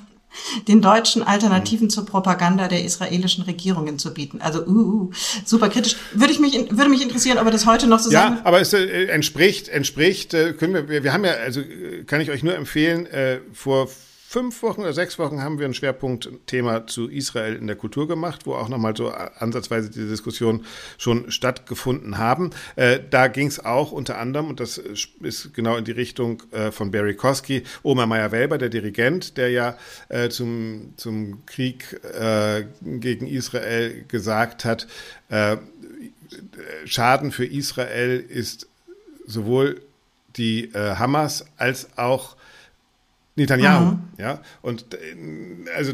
den 0.67 0.81
deutschen 0.81 1.23
Alternativen 1.23 1.89
zur 1.89 2.05
Propaganda 2.05 2.67
der 2.67 2.83
israelischen 2.83 3.43
Regierungen 3.43 3.99
zu 3.99 4.13
bieten. 4.13 4.41
Also 4.41 4.65
uh, 4.65 4.69
uh, 4.69 5.11
super 5.45 5.69
kritisch. 5.69 5.95
Würde 6.13 6.33
ich 6.33 6.39
mich 6.39 6.53
würde 6.71 6.89
mich 6.89 7.01
interessieren, 7.01 7.37
ob 7.37 7.45
er 7.45 7.51
das 7.51 7.65
heute 7.65 7.87
noch 7.87 7.99
so 7.99 8.11
ja. 8.11 8.21
Ja, 8.21 8.41
aber 8.43 8.61
es 8.61 8.73
äh, 8.73 9.05
entspricht 9.05 9.69
entspricht 9.69 10.33
äh, 10.33 10.53
können 10.53 10.73
wir 10.73 11.03
wir 11.03 11.13
haben 11.13 11.25
ja 11.25 11.33
also 11.33 11.61
äh, 11.61 12.03
kann 12.05 12.21
ich 12.21 12.31
euch 12.31 12.43
nur 12.43 12.55
empfehlen 12.55 13.05
äh, 13.07 13.39
vor 13.53 13.89
fünf 14.31 14.63
Wochen 14.63 14.79
oder 14.79 14.93
sechs 14.93 15.19
Wochen 15.19 15.41
haben 15.43 15.59
wir 15.59 15.65
ein 15.65 15.73
Schwerpunktthema 15.73 16.87
zu 16.87 17.09
Israel 17.09 17.57
in 17.57 17.67
der 17.67 17.75
Kultur 17.75 18.07
gemacht, 18.07 18.45
wo 18.45 18.53
auch 18.53 18.69
nochmal 18.69 18.95
so 18.95 19.09
ansatzweise 19.09 19.89
diese 19.89 20.07
Diskussion 20.07 20.65
schon 20.97 21.29
stattgefunden 21.29 22.17
haben. 22.17 22.51
Äh, 22.77 23.01
da 23.09 23.27
ging 23.27 23.47
es 23.47 23.59
auch 23.59 23.91
unter 23.91 24.17
anderem, 24.19 24.47
und 24.47 24.61
das 24.61 24.77
ist 24.77 25.53
genau 25.53 25.75
in 25.75 25.83
die 25.83 25.91
Richtung 25.91 26.43
äh, 26.51 26.71
von 26.71 26.91
Barry 26.91 27.13
Kosky, 27.15 27.63
Oma 27.83 28.05
Meyer-Welber, 28.05 28.57
der 28.57 28.69
Dirigent, 28.69 29.35
der 29.35 29.49
ja 29.49 29.77
äh, 30.07 30.29
zum, 30.29 30.93
zum 30.95 31.45
Krieg 31.45 31.99
äh, 32.01 32.63
gegen 32.81 33.27
Israel 33.27 34.05
gesagt 34.07 34.63
hat, 34.63 34.87
äh, 35.27 35.57
Schaden 36.85 37.33
für 37.33 37.45
Israel 37.45 38.23
ist 38.25 38.69
sowohl 39.27 39.81
die 40.37 40.73
äh, 40.73 40.95
Hamas 40.95 41.45
als 41.57 41.97
auch 41.97 42.37
Netanyahu. 43.35 43.91
Mhm. 43.91 43.99
Ja, 44.17 44.41
und 44.61 44.93
äh, 44.93 44.97
also 45.75 45.93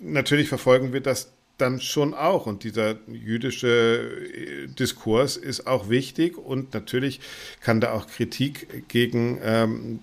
natürlich 0.00 0.48
verfolgen 0.48 0.92
wir 0.92 1.00
das 1.00 1.32
dann 1.58 1.80
schon 1.80 2.14
auch. 2.14 2.46
Und 2.46 2.64
dieser 2.64 2.96
jüdische 3.06 3.68
äh, 3.68 4.66
Diskurs 4.68 5.36
ist 5.36 5.66
auch 5.66 5.88
wichtig 5.88 6.36
und 6.38 6.74
natürlich 6.74 7.20
kann 7.60 7.80
da 7.80 7.92
auch 7.92 8.06
Kritik 8.06 8.88
gegen 8.88 9.38
ähm, 9.42 10.00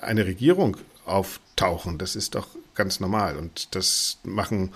eine 0.00 0.26
Regierung 0.26 0.76
auftauchen. 1.04 1.98
Das 1.98 2.16
ist 2.16 2.34
doch 2.34 2.48
ganz 2.74 3.00
normal. 3.00 3.36
Und 3.36 3.74
das 3.74 4.18
machen 4.22 4.72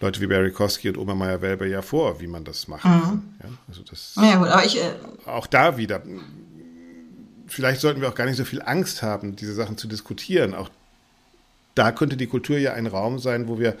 Leute 0.00 0.20
wie 0.20 0.26
Barry 0.26 0.50
Kosky 0.50 0.90
und 0.90 0.98
Obermeier 0.98 1.40
Welber 1.40 1.66
ja 1.66 1.80
vor, 1.80 2.20
wie 2.20 2.26
man 2.26 2.44
das 2.44 2.68
machen 2.68 2.90
mhm. 2.90 3.02
kann. 3.02 3.34
Ja, 3.42 3.48
also 3.68 3.82
das 3.88 4.14
ja, 4.16 4.36
gut, 4.36 4.48
aber 4.48 4.64
ich, 4.64 4.76
äh 4.76 4.90
auch 5.26 5.46
da 5.46 5.76
wieder 5.78 6.02
vielleicht 7.54 7.80
sollten 7.80 8.00
wir 8.00 8.08
auch 8.08 8.14
gar 8.14 8.26
nicht 8.26 8.36
so 8.36 8.44
viel 8.44 8.62
Angst 8.62 9.02
haben, 9.02 9.36
diese 9.36 9.54
Sachen 9.54 9.78
zu 9.78 9.86
diskutieren. 9.86 10.54
Auch 10.54 10.70
da 11.74 11.92
könnte 11.92 12.16
die 12.16 12.26
Kultur 12.26 12.58
ja 12.58 12.72
ein 12.72 12.86
Raum 12.86 13.18
sein, 13.18 13.48
wo 13.48 13.58
wir 13.58 13.76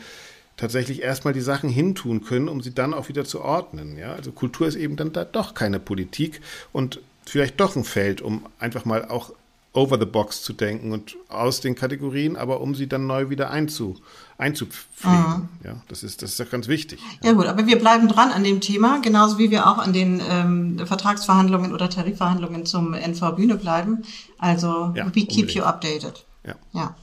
tatsächlich 0.56 1.02
erstmal 1.02 1.34
die 1.34 1.40
Sachen 1.40 1.68
hintun 1.68 2.24
können, 2.24 2.48
um 2.48 2.60
sie 2.60 2.72
dann 2.72 2.94
auch 2.94 3.08
wieder 3.08 3.24
zu 3.24 3.40
ordnen. 3.40 3.98
Ja? 3.98 4.14
Also 4.14 4.30
Kultur 4.30 4.68
ist 4.68 4.76
eben 4.76 4.96
dann 4.96 5.12
da 5.12 5.24
doch 5.24 5.54
keine 5.54 5.80
Politik 5.80 6.40
und 6.72 7.00
vielleicht 7.26 7.58
doch 7.58 7.74
ein 7.74 7.84
Feld, 7.84 8.22
um 8.22 8.46
einfach 8.58 8.84
mal 8.84 9.04
auch 9.06 9.32
over 9.74 9.98
the 9.98 10.06
box 10.06 10.42
zu 10.42 10.52
denken 10.52 10.92
und 10.92 11.16
aus 11.28 11.60
den 11.60 11.74
Kategorien, 11.74 12.36
aber 12.36 12.60
um 12.60 12.74
sie 12.74 12.86
dann 12.86 13.06
neu 13.06 13.28
wieder 13.28 13.50
einzu, 13.50 13.96
einzupflegen. 14.38 15.18
Mhm. 15.18 15.48
Ja, 15.64 15.82
das 15.88 16.04
ist, 16.04 16.22
das 16.22 16.30
ist 16.30 16.38
ja 16.38 16.44
ganz 16.44 16.68
wichtig. 16.68 17.00
Ja. 17.22 17.32
gut, 17.32 17.46
aber 17.46 17.66
wir 17.66 17.78
bleiben 17.78 18.08
dran 18.08 18.30
an 18.30 18.44
dem 18.44 18.60
Thema, 18.60 19.00
genauso 19.02 19.38
wie 19.38 19.50
wir 19.50 19.66
auch 19.66 19.78
an 19.78 19.92
den 19.92 20.22
ähm, 20.30 20.86
Vertragsverhandlungen 20.86 21.74
oder 21.74 21.90
Tarifverhandlungen 21.90 22.64
zum 22.66 22.94
NV 22.94 23.32
Bühne 23.34 23.56
bleiben. 23.56 24.02
Also 24.38 24.92
ja, 24.94 25.06
we 25.06 25.10
keep 25.10 25.30
unbedingt. 25.30 25.54
you 25.54 25.62
updated. 25.64 26.24
Ja. 26.46 26.54
ja. 26.72 26.96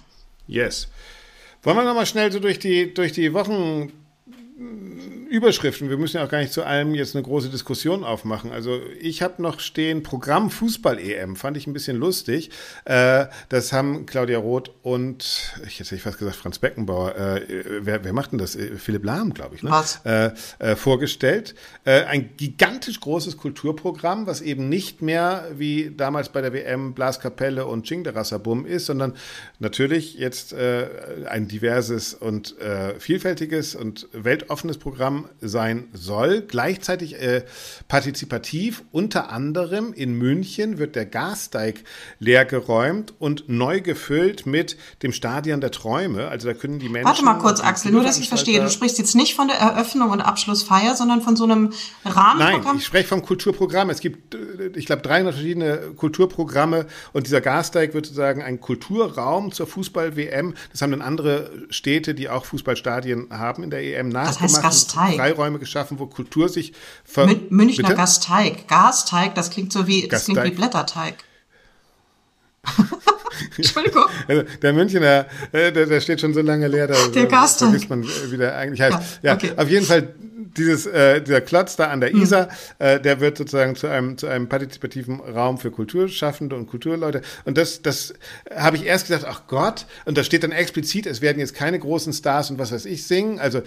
Yes. 0.47 0.87
Wollen 1.63 1.77
wir 1.77 1.83
nochmal 1.83 2.05
schnell 2.05 2.31
so 2.31 2.39
durch 2.39 2.57
die, 2.57 2.93
durch 2.93 3.11
die 3.11 3.33
Wochen 3.33 3.91
Überschriften. 5.31 5.89
Wir 5.89 5.95
müssen 5.95 6.17
ja 6.17 6.25
auch 6.25 6.29
gar 6.29 6.39
nicht 6.39 6.51
zu 6.51 6.65
allem 6.65 6.93
jetzt 6.93 7.15
eine 7.15 7.23
große 7.23 7.47
Diskussion 7.47 8.03
aufmachen. 8.03 8.51
Also 8.51 8.81
ich 8.99 9.21
habe 9.21 9.41
noch 9.41 9.61
stehen 9.61 10.03
Programm 10.03 10.51
Fußball-EM, 10.51 11.37
fand 11.37 11.55
ich 11.55 11.67
ein 11.67 11.73
bisschen 11.73 11.95
lustig. 11.95 12.49
Äh, 12.83 13.27
das 13.47 13.71
haben 13.71 14.05
Claudia 14.05 14.39
Roth 14.39 14.71
und, 14.83 15.53
ich 15.65 15.79
hätte 15.79 15.97
fast 15.99 16.19
gesagt 16.19 16.35
Franz 16.35 16.59
Beckenbauer, 16.59 17.15
äh, 17.15 17.63
wer, 17.79 18.03
wer 18.03 18.11
macht 18.11 18.33
denn 18.33 18.39
das? 18.39 18.57
Äh, 18.57 18.75
Philipp 18.75 19.05
Lahm, 19.05 19.33
glaube 19.33 19.55
ich, 19.55 19.63
ne? 19.63 19.71
Was? 19.71 20.01
Äh, 20.03 20.31
äh, 20.59 20.75
vorgestellt. 20.75 21.55
Äh, 21.85 22.03
ein 22.03 22.31
gigantisch 22.35 22.99
großes 22.99 23.37
Kulturprogramm, 23.37 24.27
was 24.27 24.41
eben 24.41 24.67
nicht 24.67 25.01
mehr 25.01 25.47
wie 25.55 25.93
damals 25.95 26.27
bei 26.27 26.41
der 26.41 26.51
WM 26.51 26.93
Blaskapelle 26.93 27.65
und 27.67 27.87
Chingderasserbum 27.87 28.65
ist, 28.65 28.87
sondern 28.87 29.13
natürlich 29.59 30.15
jetzt 30.15 30.53
ein 30.53 31.47
diverses 31.47 32.13
und 32.13 32.55
vielfältiges 32.99 33.75
und 33.75 34.09
weltoffenes 34.11 34.77
Programm 34.77 35.20
sein 35.39 35.87
soll. 35.93 36.41
Gleichzeitig 36.41 37.21
äh, 37.21 37.43
partizipativ, 37.87 38.83
unter 38.91 39.31
anderem 39.31 39.93
in 39.93 40.13
München 40.13 40.77
wird 40.77 40.95
der 40.95 41.05
Gasteig 41.05 41.83
leergeräumt 42.19 43.13
und 43.19 43.49
neu 43.49 43.81
gefüllt 43.81 44.45
mit 44.45 44.77
dem 45.03 45.11
Stadion 45.11 45.61
der 45.61 45.71
Träume. 45.71 46.27
Also 46.27 46.47
da 46.47 46.53
können 46.53 46.79
die 46.79 46.89
Menschen. 46.89 47.07
Warte 47.07 47.23
mal 47.23 47.35
kurz, 47.35 47.59
Axel, 47.61 47.91
nur 47.91 48.03
dass 48.03 48.19
ich 48.19 48.29
verstehe. 48.29 48.61
Du 48.61 48.69
sprichst 48.69 48.97
jetzt 48.97 49.15
nicht 49.15 49.35
von 49.35 49.47
der 49.47 49.57
Eröffnung 49.57 50.09
und 50.11 50.21
Abschlussfeier, 50.21 50.95
sondern 50.95 51.21
von 51.21 51.35
so 51.35 51.43
einem 51.43 51.71
Rahmenprogramm. 52.05 52.63
Nein, 52.63 52.77
ich 52.77 52.85
spreche 52.85 53.07
vom 53.07 53.23
Kulturprogramm. 53.23 53.89
Es 53.89 53.99
gibt, 53.99 54.35
äh, 54.35 54.71
ich 54.75 54.85
glaube, 54.85 55.01
300 55.01 55.33
verschiedene 55.33 55.77
Kulturprogramme 55.95 56.87
und 57.13 57.27
dieser 57.27 57.41
Gasteig 57.41 57.93
wird 57.93 58.05
sozusagen 58.05 58.41
ein 58.41 58.59
Kulturraum 58.59 59.51
zur 59.51 59.67
Fußball-WM. 59.67 60.53
Das 60.71 60.81
haben 60.81 60.91
dann 60.91 61.01
andere 61.01 61.51
Städte, 61.69 62.13
die 62.13 62.29
auch 62.29 62.45
Fußballstadien 62.45 63.27
haben 63.31 63.63
in 63.63 63.69
der 63.69 63.83
EM 63.83 64.09
nachgemacht. 64.09 64.43
Das 64.43 64.63
heißt 64.63 64.63
Gasteig. 64.63 65.10
Freiräume 65.15 65.59
geschaffen, 65.59 65.99
wo 65.99 66.07
Kultur 66.07 66.49
sich 66.49 66.73
ver 67.03 67.27
Mün 67.27 67.47
Münchner 67.49 67.89
Bitte? 67.89 67.97
Gasteig. 67.97 68.67
Gasteig, 68.67 69.35
das 69.35 69.49
klingt 69.49 69.71
so 69.73 69.87
wie, 69.87 70.07
das 70.07 70.25
klingt 70.25 70.43
wie 70.43 70.51
Blätterteig. 70.51 71.15
Entschuldigung. 73.57 74.05
Also 74.27 74.43
der 74.61 74.73
Münchner, 74.73 75.25
äh, 75.51 75.71
der, 75.71 75.85
der, 75.87 76.01
steht 76.01 76.21
schon 76.21 76.33
so 76.33 76.41
lange 76.41 76.67
leer, 76.67 76.87
da, 76.87 76.95
der 77.07 77.25
Gasteig. 77.25 77.69
vergisst 77.69 77.89
man, 77.89 78.03
wie 78.03 78.37
der 78.37 78.55
eigentlich 78.55 78.81
heißt. 78.81 79.19
Ja, 79.23 79.31
ja 79.31 79.35
okay. 79.35 79.51
auf 79.55 79.69
jeden 79.69 79.85
Fall 79.85 80.13
dieses, 80.57 80.85
äh, 80.85 81.21
dieser 81.21 81.41
Klotz 81.41 81.75
da 81.75 81.87
an 81.87 82.01
der 82.01 82.13
mhm. 82.13 82.21
Isar, 82.21 82.49
äh, 82.79 82.99
der 82.99 83.19
wird 83.19 83.37
sozusagen 83.37 83.75
zu 83.75 83.87
einem, 83.87 84.17
zu 84.17 84.27
einem 84.27 84.47
partizipativen 84.49 85.19
Raum 85.19 85.57
für 85.57 85.71
Kulturschaffende 85.71 86.55
und 86.55 86.67
Kulturleute. 86.67 87.21
Und 87.45 87.57
das, 87.57 87.81
das 87.81 88.13
habe 88.55 88.77
ich 88.77 88.85
erst 88.85 89.07
gedacht, 89.07 89.25
ach 89.27 89.43
Gott, 89.47 89.85
und 90.05 90.17
da 90.17 90.23
steht 90.23 90.43
dann 90.43 90.51
explizit, 90.51 91.05
es 91.05 91.21
werden 91.21 91.39
jetzt 91.39 91.53
keine 91.53 91.79
großen 91.79 92.13
Stars 92.13 92.51
und 92.51 92.59
was 92.59 92.71
weiß 92.71 92.85
ich 92.85 93.05
singen. 93.07 93.39
Also 93.39 93.61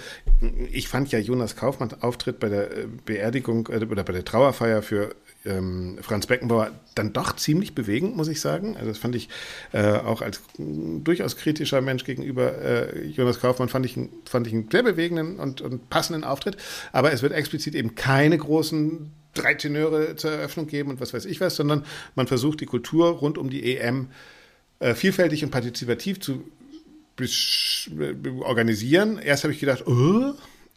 ich 0.71 0.89
fand 0.89 1.11
ja 1.13 1.19
Jonas 1.19 1.57
Kaufmanns 1.57 2.03
Auftritt 2.03 2.41
bei 2.41 2.49
der 2.49 2.71
äh, 2.71 2.87
Beerdigung 3.05 3.69
äh, 3.69 3.85
oder 3.85 4.05
bei 4.05 4.13
der 4.13 4.25
Trauerfeier 4.25 4.83
für 4.83 5.15
ähm, 5.45 5.99
Franz 6.01 6.27
Beckenbauer 6.27 6.71
dann 6.95 7.13
doch 7.13 7.37
ziemlich 7.37 7.75
bewegend, 7.75 8.17
muss 8.17 8.29
ich 8.29 8.41
sagen. 8.41 8.77
Also 8.77 8.89
das 8.89 8.99
fand 8.99 9.15
ich 9.15 9.29
äh, 9.73 9.99
auch 9.99 10.23
als 10.23 10.41
durchaus 10.59 11.37
kritischer 11.37 11.81
Mensch 11.81 12.05
gegenüber 12.05 12.59
äh, 12.63 13.07
Jonas 13.07 13.41
Kaufmann, 13.41 13.69
fand 13.69 13.87
ich, 13.87 13.99
fand 14.25 14.47
ich 14.47 14.53
einen 14.53 14.69
sehr 14.71 14.83
bewegenden 14.83 15.39
und, 15.39 15.61
und 15.61 15.91
passenden 15.91 16.25
Auftritt. 16.25 16.57
Aber 16.93 17.13
es 17.13 17.23
wird 17.23 17.33
explizit 17.33 17.75
eben 17.75 17.95
keine 17.95 18.39
großen 18.39 19.11
drei 19.35 19.55
Tenöre 19.55 20.17
zur 20.17 20.31
Eröffnung 20.31 20.67
geben 20.67 20.91
und 20.91 21.01
was 21.01 21.13
weiß 21.13 21.25
ich 21.27 21.41
was, 21.41 21.57
sondern 21.57 21.85
man 22.15 22.27
versucht 22.27 22.61
die 22.61 22.67
Kultur 22.67 23.09
rund 23.11 23.37
um 23.37 23.51
die 23.51 23.77
EM 23.77 24.09
äh, 24.79 24.95
vielfältig 24.95 25.45
und 25.45 25.51
partizipativ 25.51 26.21
zu 26.21 26.45
organisieren. 28.41 29.19
Erst 29.19 29.45
habe 29.45 29.53
ich 29.53 29.61
gedacht, 29.61 29.87
oh, 29.87 30.35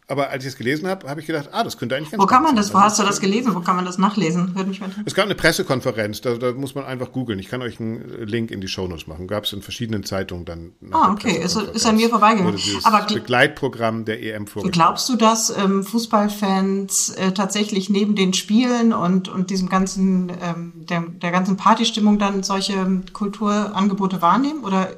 aber 0.10 0.30
als 0.30 0.46
ich 0.46 0.52
es 0.52 0.58
gelesen 0.58 0.88
habe, 0.88 1.10
habe 1.10 1.20
ich 1.20 1.28
gedacht, 1.28 1.50
ah, 1.52 1.66
das 1.66 1.78
könnte 1.78 1.98
eigentlich 1.98 2.12
ganz 2.12 2.24
Wo 2.24 2.28
kann 2.28 2.42
man 2.42 2.56
das? 2.56 2.74
Wo 2.74 2.80
hast 2.80 2.98
du 2.98 3.04
das 3.04 3.20
gelesen? 3.20 3.54
Wo 3.54 3.60
kann 3.60 3.76
man 3.76 3.84
das 3.84 3.98
nachlesen? 3.98 4.56
Würde 4.56 4.70
mich 4.70 4.82
Es 5.06 5.14
gab 5.14 5.26
eine 5.26 5.36
Pressekonferenz, 5.36 6.22
da, 6.22 6.36
da, 6.36 6.54
muss 6.54 6.76
man 6.76 6.86
einfach 6.86 7.12
googeln. 7.12 7.40
Ich 7.40 7.50
kann 7.50 7.62
euch 7.62 7.82
einen 7.82 8.26
Link 8.26 8.50
in 8.52 8.62
die 8.62 8.70
Shownotes 8.70 9.08
machen. 9.08 9.28
Gab 9.28 9.44
es 9.44 9.52
in 9.52 9.62
verschiedenen 9.62 10.04
Zeitungen 10.04 10.46
dann. 10.46 10.72
Ah, 10.92 11.12
okay, 11.12 11.38
ist, 11.44 11.58
ist 11.58 11.86
an 11.86 11.98
mir 11.98 12.08
vorbeigegangen. 12.08 12.58
Aber 12.84 13.06
Begleitprogramm 13.06 14.06
der 14.06 14.24
EM 14.24 14.48
vorgestellt. 14.48 14.74
Glaubst 14.74 15.10
du, 15.10 15.18
dass 15.18 15.50
ähm, 15.50 15.84
Fußballfans 15.84 17.10
äh, 17.10 17.34
tatsächlich 17.34 17.90
neben 17.90 18.16
den 18.16 18.34
Spielen 18.34 18.94
und, 18.94 19.28
und 19.28 19.50
diesem 19.50 19.68
ganzen, 19.68 20.32
ähm, 20.42 20.72
der, 20.90 21.02
der 21.02 21.32
ganzen 21.32 21.58
Partystimmung 21.58 22.18
dann 22.18 22.44
solche 22.44 23.02
Kulturangebote 23.12 24.22
wahrnehmen? 24.22 24.64
Oder 24.64 24.92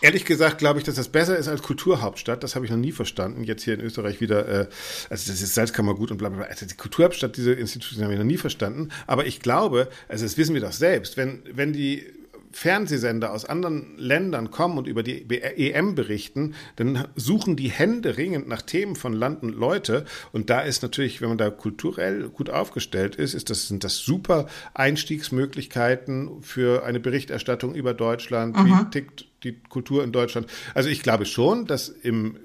Ehrlich 0.00 0.24
gesagt 0.24 0.58
glaube 0.58 0.78
ich, 0.78 0.84
dass 0.84 0.94
das 0.94 1.08
besser 1.08 1.36
ist 1.36 1.48
als 1.48 1.62
Kulturhauptstadt. 1.62 2.42
Das 2.42 2.54
habe 2.54 2.64
ich 2.64 2.70
noch 2.70 2.78
nie 2.78 2.92
verstanden. 2.92 3.44
Jetzt 3.44 3.64
hier 3.64 3.74
in 3.74 3.80
Österreich 3.80 4.20
wieder, 4.20 4.48
äh, 4.48 4.66
also 5.08 5.30
das 5.30 5.42
ist 5.42 5.54
Salzkammergut 5.54 6.10
und 6.10 6.18
bla 6.18 6.28
bla 6.28 6.38
bla. 6.38 6.46
Also 6.46 6.66
die 6.66 6.76
Kulturhauptstadt, 6.76 7.36
diese 7.36 7.52
Institution 7.52 8.04
habe 8.04 8.14
ich 8.14 8.18
noch 8.18 8.26
nie 8.26 8.36
verstanden. 8.36 8.90
Aber 9.06 9.26
ich 9.26 9.40
glaube, 9.40 9.88
also 10.08 10.24
das 10.24 10.36
wissen 10.38 10.54
wir 10.54 10.60
doch 10.60 10.72
selbst, 10.72 11.16
wenn, 11.16 11.42
wenn 11.52 11.72
die 11.72 12.06
Fernsehsender 12.52 13.32
aus 13.32 13.44
anderen 13.44 13.96
Ländern 13.96 14.50
kommen 14.50 14.78
und 14.78 14.86
über 14.86 15.02
die 15.02 15.24
EM 15.30 15.94
berichten, 15.94 16.54
dann 16.76 17.06
suchen 17.14 17.56
die 17.56 17.70
Hände 17.70 18.16
ringend 18.16 18.48
nach 18.48 18.62
Themen 18.62 18.96
von 18.96 19.12
Land 19.12 19.42
und 19.42 19.54
Leute. 19.54 20.04
Und 20.32 20.50
da 20.50 20.60
ist 20.60 20.82
natürlich, 20.82 21.20
wenn 21.20 21.28
man 21.28 21.38
da 21.38 21.50
kulturell 21.50 22.28
gut 22.28 22.50
aufgestellt 22.50 23.16
ist, 23.16 23.34
ist 23.34 23.50
das, 23.50 23.68
sind 23.68 23.84
das 23.84 23.98
super 23.98 24.46
Einstiegsmöglichkeiten 24.74 26.42
für 26.42 26.84
eine 26.84 27.00
Berichterstattung 27.00 27.74
über 27.74 27.94
Deutschland. 27.94 28.56
Mhm. 28.56 28.66
Wie 28.66 28.90
tickt 28.90 29.26
die 29.44 29.60
Kultur 29.68 30.02
in 30.02 30.12
Deutschland? 30.12 30.48
Also 30.74 30.88
ich 30.88 31.02
glaube 31.02 31.26
schon, 31.26 31.66
dass 31.66 31.88
im 31.88 32.36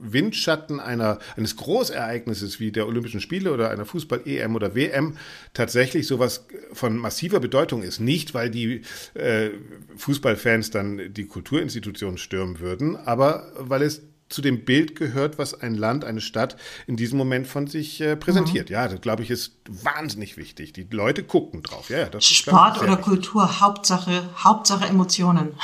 Windschatten 0.00 0.80
einer, 0.80 1.18
eines 1.36 1.56
Großereignisses 1.56 2.60
wie 2.60 2.72
der 2.72 2.86
Olympischen 2.86 3.20
Spiele 3.20 3.52
oder 3.52 3.70
einer 3.70 3.84
Fußball-EM 3.84 4.54
oder 4.54 4.74
WM 4.74 5.16
tatsächlich 5.54 6.06
sowas 6.06 6.46
von 6.72 6.96
massiver 6.96 7.40
Bedeutung 7.40 7.82
ist. 7.82 8.00
Nicht, 8.00 8.34
weil 8.34 8.50
die 8.50 8.82
äh, 9.14 9.50
Fußballfans 9.96 10.70
dann 10.70 11.12
die 11.12 11.26
Kulturinstitutionen 11.26 12.18
stürmen 12.18 12.60
würden, 12.60 12.96
aber 12.96 13.52
weil 13.58 13.82
es 13.82 14.02
zu 14.30 14.42
dem 14.42 14.64
Bild 14.64 14.94
gehört, 14.96 15.38
was 15.38 15.60
ein 15.60 15.74
Land, 15.74 16.04
eine 16.04 16.20
Stadt 16.20 16.56
in 16.86 16.96
diesem 16.96 17.18
Moment 17.18 17.46
von 17.46 17.66
sich 17.66 18.00
äh, 18.00 18.16
präsentiert. 18.16 18.70
Mhm. 18.70 18.74
Ja, 18.74 18.88
das 18.88 19.00
glaube 19.00 19.22
ich 19.22 19.30
ist 19.30 19.56
wahnsinnig 19.68 20.36
wichtig. 20.36 20.72
Die 20.72 20.86
Leute 20.90 21.24
gucken 21.24 21.62
drauf. 21.62 21.90
Ja, 21.90 22.06
das 22.06 22.24
Sport 22.24 22.78
oder 22.78 22.92
wichtig. 22.92 23.04
Kultur, 23.04 23.60
Hauptsache, 23.60 24.30
Hauptsache 24.36 24.86
Emotionen. 24.86 25.54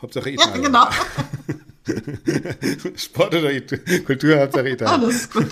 Hauptsache 0.00 0.30
Italien. 0.30 0.62
Ja, 0.62 0.68
genau. 0.68 0.88
Sport 2.96 3.34
oder 3.34 3.50
Kultur, 4.04 4.40
Hauptsache 4.40 4.68
Italien. 4.68 5.02
Alles 5.02 5.30
gut. 5.30 5.48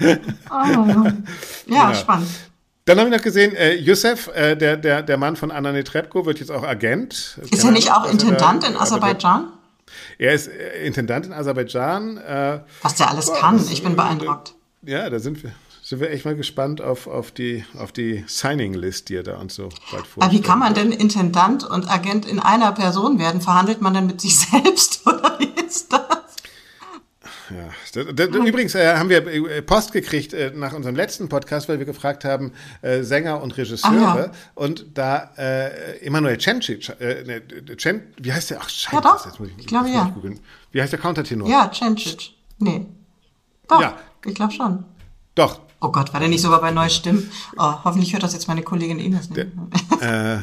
Oh, 0.50 0.54
ja, 0.54 1.12
genau. 1.66 1.94
spannend. 1.94 2.28
Dann 2.84 2.98
habe 2.98 3.10
ich 3.10 3.16
noch 3.16 3.22
gesehen, 3.22 3.54
äh, 3.54 3.74
Youssef, 3.74 4.28
äh, 4.28 4.56
der, 4.56 4.76
der, 4.76 5.02
der 5.02 5.16
Mann 5.18 5.36
von 5.36 5.50
Anna 5.50 5.72
Netrebko, 5.72 6.24
wird 6.24 6.40
jetzt 6.40 6.50
auch 6.50 6.62
Agent. 6.62 7.38
Ist 7.50 7.64
er 7.64 7.70
nicht 7.70 7.92
auch 7.92 8.10
Intendant 8.10 8.64
in 8.64 8.76
Aserbaidschan? 8.76 9.48
Er 10.18 10.32
ist 10.32 10.48
äh, 10.48 10.86
Intendant 10.86 11.26
in 11.26 11.32
Aserbaidschan. 11.32 12.16
Äh, 12.16 12.60
Was 12.82 12.94
der 12.94 13.10
alles 13.10 13.32
kann, 13.34 13.62
ich 13.70 13.82
bin 13.82 13.96
beeindruckt. 13.96 14.54
Ja, 14.82 15.10
da 15.10 15.18
sind 15.18 15.42
wir 15.42 15.52
sind 15.88 16.00
wir 16.00 16.10
echt 16.10 16.26
mal 16.26 16.36
gespannt 16.36 16.82
auf, 16.82 17.06
auf 17.06 17.30
die, 17.30 17.64
auf 17.78 17.92
die 17.92 18.22
Signing-List, 18.26 19.08
die 19.08 19.14
er 19.14 19.22
da 19.22 19.38
uns 19.38 19.54
so 19.54 19.70
bald 19.90 20.06
vorstellt. 20.06 20.22
Aber 20.22 20.32
wie 20.32 20.42
kann 20.42 20.58
man 20.58 20.74
denn 20.74 20.92
Intendant 20.92 21.64
und 21.64 21.90
Agent 21.90 22.26
in 22.26 22.40
einer 22.40 22.72
Person 22.72 23.18
werden? 23.18 23.40
Verhandelt 23.40 23.80
man 23.80 23.94
dann 23.94 24.06
mit 24.06 24.20
sich 24.20 24.38
selbst 24.50 25.06
oder 25.06 25.38
wie 25.38 25.47
ist 25.68 25.92
das? 25.92 26.36
Ja, 27.50 28.34
übrigens 28.44 28.74
äh, 28.74 28.96
haben 28.96 29.08
wir 29.08 29.26
äh, 29.26 29.62
Post 29.62 29.92
gekriegt 29.92 30.34
äh, 30.34 30.52
nach 30.54 30.74
unserem 30.74 30.96
letzten 30.96 31.28
Podcast, 31.28 31.68
weil 31.68 31.78
wir 31.78 31.86
gefragt 31.86 32.24
haben, 32.24 32.52
äh, 32.82 33.02
Sänger 33.02 33.42
und 33.42 33.56
Regisseure. 33.56 34.26
Ja. 34.26 34.30
Und 34.54 34.86
da 34.94 35.30
äh, 35.36 35.98
Emanuel 36.04 36.38
Cencic, 36.38 36.90
äh, 37.00 37.24
ne, 37.24 37.42
Cen, 37.78 38.02
wie 38.18 38.32
heißt 38.32 38.50
der? 38.50 38.60
Ach, 38.60 38.68
scheiße, 38.68 38.96
ja, 38.96 39.00
doch. 39.00 39.24
Jetzt 39.24 39.40
muss 39.40 39.48
ich, 39.48 39.58
ich 39.58 39.66
glaube 39.66 39.88
ja. 39.88 40.14
Wie 40.72 40.82
heißt 40.82 40.92
der 40.92 41.00
Countertenor? 41.00 41.48
Ja, 41.48 41.70
Cencic. 41.72 42.32
Nee. 42.58 42.86
Doch, 43.66 43.80
ja. 43.80 43.96
ich 44.26 44.34
glaube 44.34 44.52
schon. 44.52 44.84
Doch, 45.34 45.60
Oh 45.80 45.90
Gott, 45.90 46.12
war 46.12 46.20
der 46.20 46.28
nicht 46.28 46.42
sogar 46.42 46.60
bei 46.60 46.72
Neustimmen? 46.72 47.30
Oh, 47.56 47.72
hoffentlich 47.84 48.12
hört 48.12 48.24
das 48.24 48.32
jetzt 48.32 48.48
meine 48.48 48.62
Kollegin 48.62 48.98
Ines 48.98 49.30
nicht. 49.30 49.46
Der, 50.00 50.34
äh, 50.36 50.42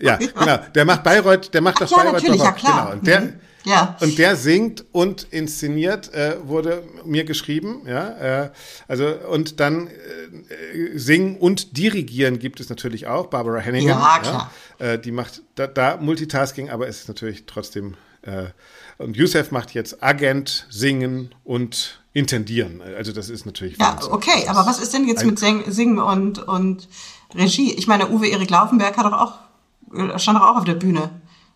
ja, 0.00 0.16
genau. 0.38 0.58
Der 0.72 0.84
macht 0.84 1.02
Bayreuth, 1.02 1.52
der 1.52 1.60
macht 1.62 1.76
Ach, 1.76 1.80
das 1.80 1.90
ja, 1.90 1.96
Bayreuth 1.96 2.14
natürlich, 2.14 2.42
ja 2.42 2.52
klar. 2.52 2.84
Genau. 2.84 2.92
Und 2.92 3.06
der, 3.06 3.20
mhm. 3.22 3.40
Ja. 3.64 3.96
Und 4.00 4.18
der 4.18 4.36
singt 4.36 4.84
und 4.92 5.24
inszeniert, 5.30 6.12
äh, 6.14 6.36
wurde 6.44 6.82
mir 7.04 7.24
geschrieben, 7.24 7.82
ja. 7.86 8.44
Äh, 8.44 8.50
also 8.88 9.06
und 9.30 9.60
dann 9.60 9.86
äh, 9.88 10.98
singen 10.98 11.36
und 11.36 11.76
dirigieren 11.76 12.38
gibt 12.38 12.60
es 12.60 12.68
natürlich 12.68 13.06
auch. 13.06 13.26
Barbara 13.26 13.58
Hennigan. 13.58 13.98
Ja, 13.98 14.18
klar. 14.18 14.50
Ja, 14.80 14.86
äh, 14.86 15.00
die 15.00 15.12
macht 15.12 15.42
da, 15.54 15.66
da 15.66 15.96
Multitasking, 15.96 16.70
aber 16.70 16.88
es 16.88 17.00
ist 17.00 17.08
natürlich 17.08 17.44
trotzdem. 17.46 17.94
Äh, 18.22 18.46
und 18.98 19.16
Youssef 19.16 19.50
macht 19.50 19.74
jetzt 19.74 20.02
Agent, 20.02 20.66
Singen 20.70 21.34
und 21.44 22.00
Intendieren. 22.12 22.82
Also 22.96 23.12
das 23.12 23.30
ist 23.30 23.46
natürlich. 23.46 23.78
Ja, 23.78 23.98
okay, 24.10 24.46
aber 24.46 24.66
was 24.66 24.78
ist 24.78 24.92
denn 24.92 25.08
jetzt 25.08 25.24
mit 25.24 25.38
Singen 25.38 25.98
und, 25.98 26.46
und 26.46 26.88
Regie? 27.34 27.72
Ich 27.72 27.86
meine, 27.86 28.10
Uwe 28.10 28.28
Erik 28.28 28.50
Laufenberg 28.50 28.96
hat 28.96 29.06
doch 29.06 29.12
auch, 29.12 30.18
stand 30.20 30.38
doch 30.38 30.46
auch 30.46 30.56
auf 30.58 30.64
der 30.64 30.74
Bühne 30.74 31.10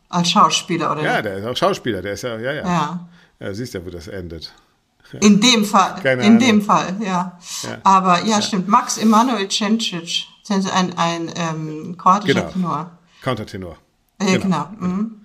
als 0.08 0.30
Schauspieler, 0.30 0.92
oder? 0.92 1.02
Ja, 1.02 1.22
der 1.22 1.38
ist 1.38 1.46
auch 1.46 1.56
Schauspieler, 1.56 2.02
der 2.02 2.12
ist 2.12 2.22
ja, 2.22 2.38
ja, 2.38 2.52
ja. 2.52 2.62
Ja, 2.64 3.08
ja 3.40 3.54
siehst 3.54 3.74
ja, 3.74 3.84
wo 3.84 3.90
das 3.90 4.08
endet. 4.08 4.52
in 5.20 5.40
dem 5.40 5.64
Fall, 5.64 6.00
Keine 6.02 6.22
in 6.22 6.28
Ahnung. 6.28 6.38
dem 6.40 6.62
Fall, 6.62 6.96
ja. 7.00 7.38
Ja. 7.62 7.78
Aber 7.84 8.24
ja, 8.24 8.42
stimmt. 8.42 8.68
Max 8.68 8.98
Emanuel 8.98 9.48
Cencic, 9.50 10.26
ein, 10.48 10.96
ein 10.96 11.30
ähm, 11.36 11.96
kroatischer 11.96 12.34
Genau. 12.34 12.50
Tenor. 12.52 12.90
Countertenor. 13.22 13.76
Äh, 14.18 14.38
genau. 14.38 14.68
Mhm. 14.78 15.20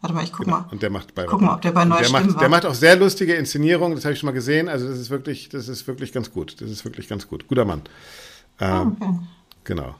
Warte 0.00 0.14
mal, 0.14 0.24
ich 0.24 0.32
guck 0.32 0.46
mal. 0.46 0.64
Und 0.70 0.82
der 0.82 0.88
macht 0.88 1.14
bei 1.14 1.24
Guck 1.26 1.42
mal, 1.42 1.54
ob 1.54 1.60
der 1.60 1.72
bei 1.72 1.84
Neue 1.84 2.00
der 2.00 2.10
macht, 2.10 2.28
war. 2.32 2.38
der 2.40 2.48
macht 2.48 2.64
auch 2.64 2.74
sehr 2.74 2.96
lustige 2.96 3.34
Inszenierungen, 3.34 3.94
das 3.96 4.04
habe 4.06 4.14
ich 4.14 4.20
schon 4.20 4.28
mal 4.28 4.32
gesehen. 4.32 4.68
Also 4.68 4.88
das 4.88 4.98
ist 4.98 5.10
wirklich, 5.10 5.50
das 5.50 5.68
ist 5.68 5.86
wirklich 5.86 6.12
ganz 6.12 6.30
gut. 6.32 6.58
Das 6.60 6.70
ist 6.70 6.84
wirklich 6.84 7.06
ganz 7.08 7.28
gut. 7.28 7.46
Guter 7.48 7.64
Mann. 7.66 7.82
Ähm, 8.60 8.96
Okay. 8.98 9.18
Genau. 9.64 9.94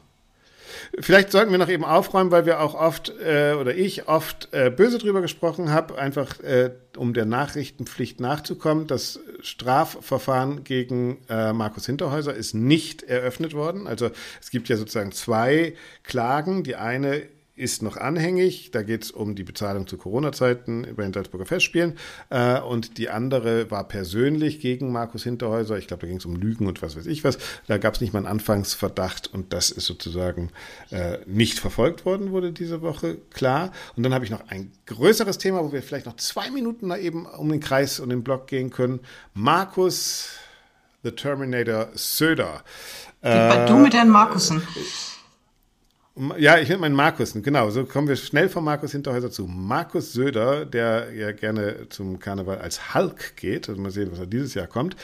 Vielleicht 0.99 1.31
sollten 1.33 1.51
wir 1.51 1.59
noch 1.59 1.69
eben 1.69 1.85
aufräumen, 1.85 2.31
weil 2.31 2.47
wir 2.47 2.61
auch 2.61 2.75
oft 2.75 3.13
äh, 3.21 3.55
oder 3.55 3.75
ich 3.75 4.09
oft 4.09 4.49
äh, 4.53 4.71
böse 4.71 4.99
drüber 4.99 5.21
gesprochen 5.21 5.71
habe, 5.71 5.99
einfach 5.99 6.41
äh, 6.41 6.71
um 6.97 7.15
der 7.15 7.25
Nachrichtenpflicht 7.25 8.21
nachzukommen. 8.21 8.87
Das 8.87 9.21
Strafverfahren 9.41 10.65
gegen 10.65 11.19
äh, 11.29 11.53
Markus 11.53 11.87
Hinterhäuser 11.87 12.35
ist 12.35 12.55
nicht 12.55 13.03
eröffnet 13.03 13.55
worden. 13.55 13.87
Also 13.87 14.11
es 14.41 14.51
gibt 14.51 14.69
ja 14.69 14.77
sozusagen 14.77 15.13
zwei 15.13 15.75
Klagen. 16.03 16.63
Die 16.63 16.77
eine 16.77 17.23
ist 17.61 17.83
noch 17.83 17.99
anhängig. 17.99 18.71
Da 18.71 18.83
geht 18.83 19.05
es 19.05 19.11
um 19.11 19.35
die 19.35 19.45
Bezahlung 19.45 19.87
zu 19.87 19.99
Corona-Zeiten 19.99 20.87
bei 20.97 21.03
den 21.03 21.13
Salzburger 21.13 21.45
Festspielen. 21.45 21.99
Äh, 22.31 22.59
und 22.61 22.97
die 22.97 23.11
andere 23.11 23.71
war 23.71 23.87
persönlich 23.87 24.61
gegen 24.61 24.91
Markus 24.91 25.25
Hinterhäuser. 25.25 25.77
Ich 25.77 25.87
glaube, 25.87 26.01
da 26.01 26.07
ging 26.07 26.17
es 26.17 26.25
um 26.25 26.37
Lügen 26.37 26.67
und 26.67 26.81
was 26.81 26.97
weiß 26.97 27.07
ich 27.07 27.23
was. 27.23 27.39
Da 27.67 27.77
gab 27.77 27.95
es 27.95 28.01
nicht 28.01 28.13
mal 28.13 28.21
einen 28.21 28.27
Anfangsverdacht 28.27 29.33
und 29.33 29.53
das 29.53 29.71
ist 29.71 29.85
sozusagen 29.85 30.51
äh, 30.91 31.19
nicht 31.27 31.59
verfolgt 31.59 32.07
worden, 32.07 32.33
wurde 32.33 32.53
diese 32.53 32.81
Woche 32.81 33.19
klar. 33.31 33.73
Und 33.95 34.03
dann 34.03 34.15
habe 34.15 34.25
ich 34.25 34.31
noch 34.31 34.49
ein 34.49 34.73
größeres 34.87 35.37
Thema, 35.39 35.63
wo 35.63 35.73
wir 35.73 35.83
vielleicht 35.83 36.07
noch 36.07 36.17
zwei 36.17 36.51
Minuten 36.51 36.89
da 36.89 36.97
eben 36.97 37.27
um 37.27 37.51
den 37.51 37.61
Kreis 37.61 38.01
und 38.01 38.09
den 38.09 38.25
Block 38.25 38.47
gehen 38.47 38.71
können. 38.71 39.01
Markus 39.35 40.31
The 41.03 41.13
Terminator 41.13 41.89
Söder. 41.95 42.63
Äh, 43.23 43.67
du 43.67 43.77
mit 43.77 43.95
Herrn 43.95 44.09
Markussen. 44.09 44.63
Ja, 46.39 46.59
ich 46.59 46.69
nenne 46.69 46.83
meinen 46.83 46.95
Markus, 46.95 47.33
genau. 47.35 47.71
So 47.71 47.85
kommen 47.85 48.07
wir 48.07 48.17
schnell 48.17 48.49
von 48.49 48.63
Markus 48.63 48.93
Hinterhäuser 48.93 49.31
zu 49.31 49.47
Markus 49.47 50.13
Söder, 50.13 50.67
der 50.67 51.13
ja 51.15 51.33
gerne 51.33 51.89
zum 51.89 52.19
Karneval 52.19 52.59
als 52.59 52.95
Hulk 52.95 53.37
geht. 53.37 53.69
Also 53.69 53.81
mal 53.81 53.91
sehen, 53.91 54.11
was 54.13 54.19
er 54.19 54.27
dieses 54.27 54.53
Jahr 54.55 54.67
kommt. 54.67 54.97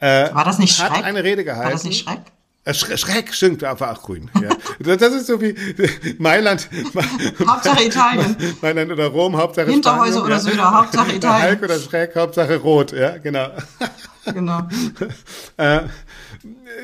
Äh, 0.00 0.34
War 0.34 0.44
das 0.44 0.58
nicht 0.58 0.82
hat 0.82 0.92
Schreck? 0.92 1.04
eine 1.04 1.22
Rede 1.22 1.44
gehalten. 1.44 1.66
War 1.66 1.72
das 1.72 1.84
nicht 1.84 2.04
Schreck? 2.04 2.20
Äh, 2.64 2.74
Schre 2.74 2.98
Schreck, 2.98 3.32
stimmt, 3.32 3.62
war 3.62 3.92
auch 3.92 4.02
grün. 4.02 4.28
Ja. 4.42 4.48
Das 4.80 4.98
das 4.98 5.14
ist 5.14 5.26
so 5.28 5.40
wie 5.40 5.54
Mailand. 6.18 6.68
Hauptsache 7.46 7.84
Italien. 7.84 8.36
Mailand 8.60 8.90
oder 8.90 9.06
Rom, 9.06 9.36
Hauptsache 9.36 9.70
Hinterhäuser 9.70 10.18
Spanien, 10.18 10.24
oder 10.24 10.34
ja. 10.34 10.40
Söder, 10.40 10.74
Hauptsache 10.74 11.12
Italien. 11.12 11.48
Hulk 11.48 11.62
oder 11.62 11.78
Schreck, 11.78 12.16
Hauptsache 12.16 12.56
Rot, 12.56 12.90
ja, 12.90 13.18
genau. 13.18 13.50
Genau. 14.24 14.66
äh, 15.58 15.82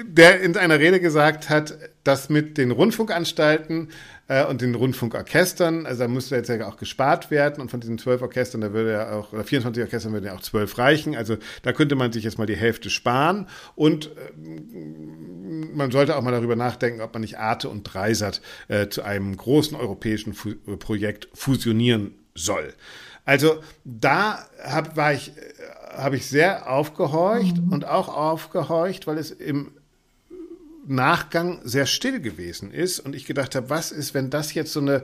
der 0.05 0.41
in 0.41 0.57
einer 0.57 0.79
Rede 0.79 1.01
gesagt 1.01 1.51
hat, 1.51 1.75
dass 2.05 2.29
mit 2.29 2.59
den 2.59 2.71
Rundfunkanstalten 2.71 3.89
äh, 4.29 4.45
und 4.45 4.61
den 4.61 4.75
Rundfunkorchestern, 4.75 5.87
also 5.87 6.03
da 6.03 6.09
müsste 6.09 6.37
jetzt 6.37 6.49
ja 6.49 6.67
auch 6.67 6.77
gespart 6.77 7.31
werden. 7.31 7.61
Und 7.61 7.71
von 7.71 7.81
diesen 7.81 7.99
zwölf 7.99 8.23
Orchestern, 8.23 8.61
da 8.61 8.73
würde 8.73 8.93
ja 8.93 9.13
auch, 9.13 9.33
oder 9.33 9.45
24 9.45 9.83
Orchestern 9.83 10.13
würden 10.13 10.27
ja 10.27 10.35
auch 10.35 10.41
zwölf 10.41 10.79
reichen, 10.79 11.17
also 11.17 11.37
da 11.63 11.73
könnte 11.73 11.95
man 11.95 12.13
sich 12.13 12.25
jetzt 12.25 12.39
mal 12.39 12.47
die 12.47 12.57
Hälfte 12.57 12.91
sparen. 12.91 13.47
Und 13.75 14.07
äh, 14.07 15.71
man 15.75 15.91
sollte 15.91 16.17
auch 16.17 16.23
mal 16.23 16.33
darüber 16.33 16.57
nachdenken, 16.57 17.01
ob 17.01 17.13
man 17.13 17.23
nicht 17.23 17.39
Arte 17.39 17.69
und 17.69 17.85
Dreisat 17.85 18.41
äh, 18.69 18.89
zu 18.89 19.03
einem 19.03 19.37
großen 19.37 19.77
europäischen 19.77 20.35
Fu 20.35 20.53
Projekt 20.79 21.29
fusionieren 21.35 22.15
soll. 22.35 22.75
Also 23.25 23.63
da 23.85 24.47
hab, 24.63 24.97
war 24.97 25.13
ich, 25.13 25.29
äh, 25.37 25.97
habe 25.97 26.17
ich 26.17 26.27
sehr 26.27 26.71
aufgehorcht 26.71 27.57
und 27.71 27.85
auch 27.85 28.09
aufgehorcht, 28.09 29.07
weil 29.07 29.19
es 29.19 29.31
im 29.31 29.73
Nachgang 30.87 31.61
sehr 31.65 31.87
still 31.87 32.21
gewesen 32.21 32.73
ist 32.73 33.01
und 33.01 33.15
ich 33.15 33.25
gedacht 33.25 33.55
habe, 33.55 33.71
was 33.71 33.93
ist, 33.93 34.15
wenn 34.15 34.31
das 34.31 34.55
jetzt 34.55 34.73
so 34.73 34.81
eine 34.81 35.03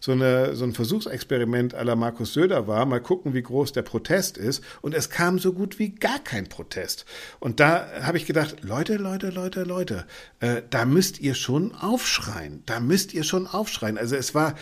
so, 0.00 0.12
eine, 0.12 0.54
so 0.54 0.64
ein 0.64 0.72
Versuchsexperiment 0.72 1.72
la 1.72 1.96
Markus 1.96 2.32
Söder 2.32 2.66
war, 2.66 2.86
mal 2.86 3.00
gucken, 3.00 3.34
wie 3.34 3.42
groß 3.42 3.72
der 3.72 3.82
Protest 3.82 4.38
ist. 4.38 4.62
Und 4.82 4.94
es 4.94 5.10
kam 5.10 5.38
so 5.38 5.52
gut 5.52 5.78
wie 5.78 5.90
gar 5.90 6.18
kein 6.20 6.48
Protest. 6.48 7.06
Und 7.40 7.60
da 7.60 7.88
habe 8.02 8.16
ich 8.16 8.26
gedacht, 8.26 8.56
Leute, 8.62 8.96
Leute, 8.96 9.30
Leute, 9.30 9.64
Leute, 9.64 10.06
äh, 10.40 10.62
da 10.70 10.84
müsst 10.84 11.20
ihr 11.20 11.34
schon 11.34 11.74
aufschreien. 11.74 12.62
Da 12.66 12.80
müsst 12.80 13.14
ihr 13.14 13.24
schon 13.24 13.46
aufschreien. 13.46 13.98
Also 13.98 14.16
es 14.16 14.34
war 14.34 14.54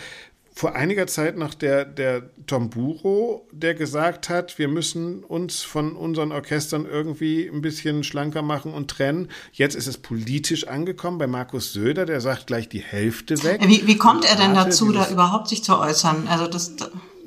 vor 0.57 0.73
einiger 0.73 1.05
Zeit 1.05 1.37
noch 1.37 1.53
der, 1.53 1.83
der 1.83 2.29
Tomburo, 2.47 3.45
der 3.51 3.75
gesagt 3.75 4.29
hat, 4.29 4.57
wir 4.57 4.69
müssen 4.69 5.21
uns 5.25 5.63
von 5.63 5.97
unseren 5.97 6.31
Orchestern 6.31 6.85
irgendwie 6.85 7.45
ein 7.53 7.61
bisschen 7.61 8.05
schlanker 8.05 8.41
machen 8.41 8.73
und 8.73 8.89
trennen. 8.89 9.27
Jetzt 9.51 9.75
ist 9.75 9.87
es 9.87 9.97
politisch 9.97 10.65
angekommen 10.65 11.17
bei 11.17 11.27
Markus 11.27 11.73
Söder, 11.73 12.05
der 12.05 12.21
sagt 12.21 12.47
gleich 12.47 12.69
die 12.69 12.79
Hälfte 12.79 13.43
weg. 13.43 13.59
Wie, 13.67 13.85
wie 13.85 13.97
kommt 13.97 14.23
er 14.23 14.37
denn 14.37 14.53
dazu, 14.53 14.93
da 14.93 15.09
überhaupt 15.09 15.49
sich 15.49 15.61
zu 15.61 15.77
äußern? 15.77 16.29
Also 16.29 16.47
das, 16.47 16.77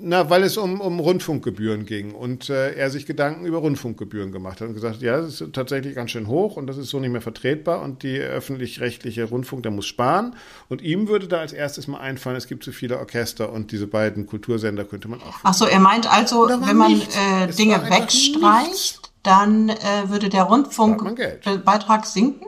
Na, 0.01 0.30
weil 0.30 0.44
es 0.44 0.57
um, 0.57 0.80
um 0.80 1.01
Rundfunkgebühren 1.01 1.84
ging 1.84 2.12
und 2.12 2.51
äh, 2.51 2.74
er 2.74 2.88
sich 2.90 3.05
Gedanken 3.05 3.46
über 3.46 3.59
Rundfunkgebühren 3.59 4.30
gemacht 4.30 4.61
hat 4.61 4.68
und 4.68 4.74
gesagt, 4.74 5.03
ja, 5.03 5.20
das 5.20 5.40
ist 5.40 5.53
tatsächlich 5.53 5.96
ganz 5.96 6.12
schön 6.12 6.28
hoch 6.28 6.57
und 6.57 6.68
das 6.68 6.76
ist 6.76 6.90
so 6.90 7.01
nicht 7.01 7.11
mehr 7.11 7.20
vertretbar 7.20 7.82
und 7.82 8.05
die 8.05 8.16
öffentlich-rechtliche 8.16 9.24
Rundfunk, 9.24 9.64
der 9.64 9.72
muss 9.72 9.86
sparen 9.86 10.36
und 10.68 10.82
ihm 10.82 11.09
würde 11.09 11.26
da 11.26 11.38
als 11.38 11.53
erstes 11.53 11.88
mal 11.88 11.99
einfallen, 11.99 12.36
es 12.36 12.46
gibt 12.46 12.62
zu 12.62 12.70
viele 12.70 12.99
Orchester 12.99 13.53
und 13.53 13.72
diese 13.72 13.88
beiden 13.88 14.26
Kultursender 14.26 14.84
könnte 14.84 15.09
man 15.09 15.20
auch 15.20 15.34
ach 15.42 15.55
so, 15.55 15.66
er 15.66 15.80
meint 15.80 16.11
also, 16.12 16.49
wenn 16.49 16.76
man 16.76 16.92
äh, 16.92 17.53
Dinge 17.53 17.82
wegstreicht, 17.90 18.72
nichts. 18.72 19.01
dann 19.24 19.68
äh, 19.68 19.76
würde 20.07 20.28
der. 20.28 20.44
Rundfunkbeitrag 20.44 22.07
sinken? 22.07 22.46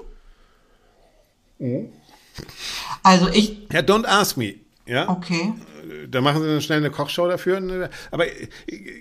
Mhm. 1.59 1.89
Also 3.03 3.29
ich, 3.29 3.67
Ja, 3.73 3.81
don't 3.81 4.07
ask 4.07 4.37
me. 4.37 4.55
Ja, 4.87 5.09
okay. 5.09 5.55
Da 6.09 6.21
machen 6.21 6.43
sie 6.43 6.49
dann 6.49 6.61
schnell 6.61 6.79
eine 6.79 6.91
Kochshow 6.91 7.29
dafür. 7.29 7.91
Aber 8.11 8.27
äh, 8.27 8.49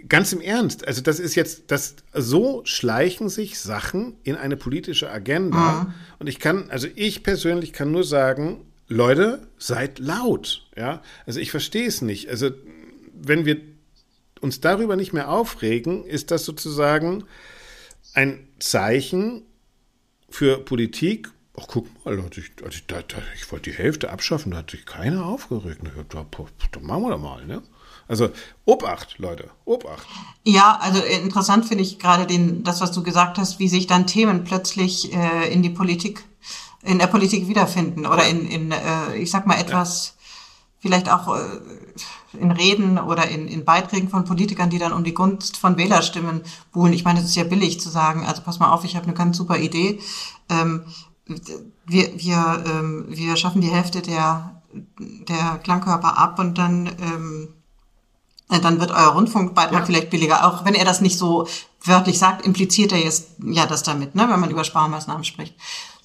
ganz 0.07 0.33
im 0.33 0.41
Ernst, 0.41 0.87
also 0.87 1.01
das 1.01 1.19
ist 1.19 1.35
jetzt, 1.35 1.71
das 1.71 1.95
so 2.13 2.61
schleichen 2.65 3.29
sich 3.29 3.59
Sachen 3.59 4.17
in 4.23 4.35
eine 4.35 4.57
politische 4.57 5.09
Agenda. 5.09 5.93
Und 6.19 6.27
ich 6.27 6.39
kann, 6.39 6.69
also 6.69 6.87
ich 6.95 7.23
persönlich 7.23 7.73
kann 7.73 7.91
nur 7.91 8.03
sagen, 8.03 8.65
Leute, 8.87 9.47
seid 9.57 9.99
laut. 9.99 10.67
Ja, 10.75 11.01
also 11.25 11.39
ich 11.39 11.51
verstehe 11.51 11.87
es 11.87 12.01
nicht. 12.01 12.29
Also 12.29 12.49
wenn 13.13 13.45
wir 13.45 13.57
uns 14.41 14.61
darüber 14.61 14.95
nicht 14.95 15.13
mehr 15.13 15.29
aufregen, 15.29 16.05
ist 16.05 16.31
das 16.31 16.45
sozusagen 16.45 17.23
ein 18.13 18.47
Zeichen 18.59 19.43
für 20.29 20.59
Politik. 20.63 21.29
Ach, 21.59 21.65
guck 21.67 21.87
mal, 22.05 22.17
ich, 22.31 22.37
ich, 22.37 22.83
ich 23.35 23.51
wollte 23.51 23.69
die 23.69 23.77
Hälfte 23.77 24.11
abschaffen, 24.11 24.51
da 24.51 24.59
hat 24.59 24.71
sich 24.71 24.85
keiner 24.85 25.25
aufgeregt. 25.25 25.81
Na, 25.83 25.89
Da, 26.07 26.25
da 26.71 26.79
machen 26.79 27.03
wir 27.03 27.09
doch 27.09 27.19
mal, 27.19 27.45
ne? 27.45 27.61
Also, 28.07 28.29
Obacht, 28.65 29.19
Leute, 29.19 29.49
Obacht. 29.65 30.07
Ja, 30.43 30.79
also 30.81 30.99
interessant 30.99 31.65
finde 31.65 31.83
ich 31.83 31.99
gerade 31.99 32.25
den, 32.25 32.63
das, 32.63 32.81
was 32.81 32.91
du 32.91 33.03
gesagt 33.03 33.37
hast, 33.37 33.59
wie 33.59 33.67
sich 33.67 33.87
dann 33.87 34.07
Themen 34.07 34.43
plötzlich 34.43 35.13
äh, 35.13 35.53
in 35.53 35.61
die 35.61 35.69
Politik, 35.69 36.23
in 36.81 36.97
der 36.97 37.07
Politik 37.07 37.47
wiederfinden 37.47 38.05
oder 38.05 38.25
in, 38.27 38.47
in 38.47 38.71
äh, 38.71 39.15
ich 39.15 39.29
sag 39.29 39.45
mal 39.45 39.59
etwas, 39.59 40.15
vielleicht 40.79 41.11
auch 41.11 41.35
äh, 41.35 42.39
in 42.39 42.51
Reden 42.51 42.97
oder 42.97 43.27
in, 43.27 43.47
in 43.47 43.65
Beiträgen 43.65 44.09
von 44.09 44.23
Politikern, 44.23 44.69
die 44.69 44.79
dann 44.79 44.93
um 44.93 45.03
die 45.03 45.13
Gunst 45.13 45.57
von 45.57 45.77
Wählerstimmen 45.77 46.41
buhlen. 46.71 46.93
Ich 46.93 47.03
meine, 47.03 47.19
es 47.19 47.25
ist 47.25 47.35
ja 47.35 47.43
billig 47.43 47.79
zu 47.79 47.89
sagen, 47.89 48.25
also 48.25 48.41
pass 48.41 48.59
mal 48.59 48.71
auf, 48.71 48.85
ich 48.85 48.95
habe 48.95 49.05
eine 49.05 49.15
ganz 49.15 49.37
super 49.37 49.57
Idee. 49.57 49.99
Ähm, 50.49 50.83
wir, 51.85 52.11
wir, 52.15 52.63
ähm, 52.65 53.05
wir 53.09 53.35
schaffen 53.35 53.61
die 53.61 53.69
Hälfte 53.69 54.01
der, 54.01 54.61
der 54.99 55.59
Klangkörper 55.63 56.17
ab 56.17 56.39
und 56.39 56.57
dann 56.57 56.87
ähm, 56.87 57.49
äh, 58.49 58.59
dann 58.59 58.79
wird 58.79 58.91
euer 58.91 59.09
Rundfunkbeitrag 59.09 59.79
Ja. 59.79 59.85
vielleicht 59.85 60.09
billiger. 60.09 60.45
Auch 60.45 60.65
wenn 60.65 60.75
er 60.75 60.85
das 60.85 61.01
nicht 61.01 61.17
so 61.17 61.47
wörtlich 61.83 62.19
sagt, 62.19 62.45
impliziert 62.45 62.91
er 62.91 62.99
jetzt 62.99 63.29
ja 63.43 63.65
das 63.65 63.83
damit, 63.83 64.15
ne, 64.15 64.27
wenn 64.29 64.39
man 64.39 64.49
über 64.49 64.63
Sparmaßnahmen 64.63 65.23
spricht. 65.23 65.55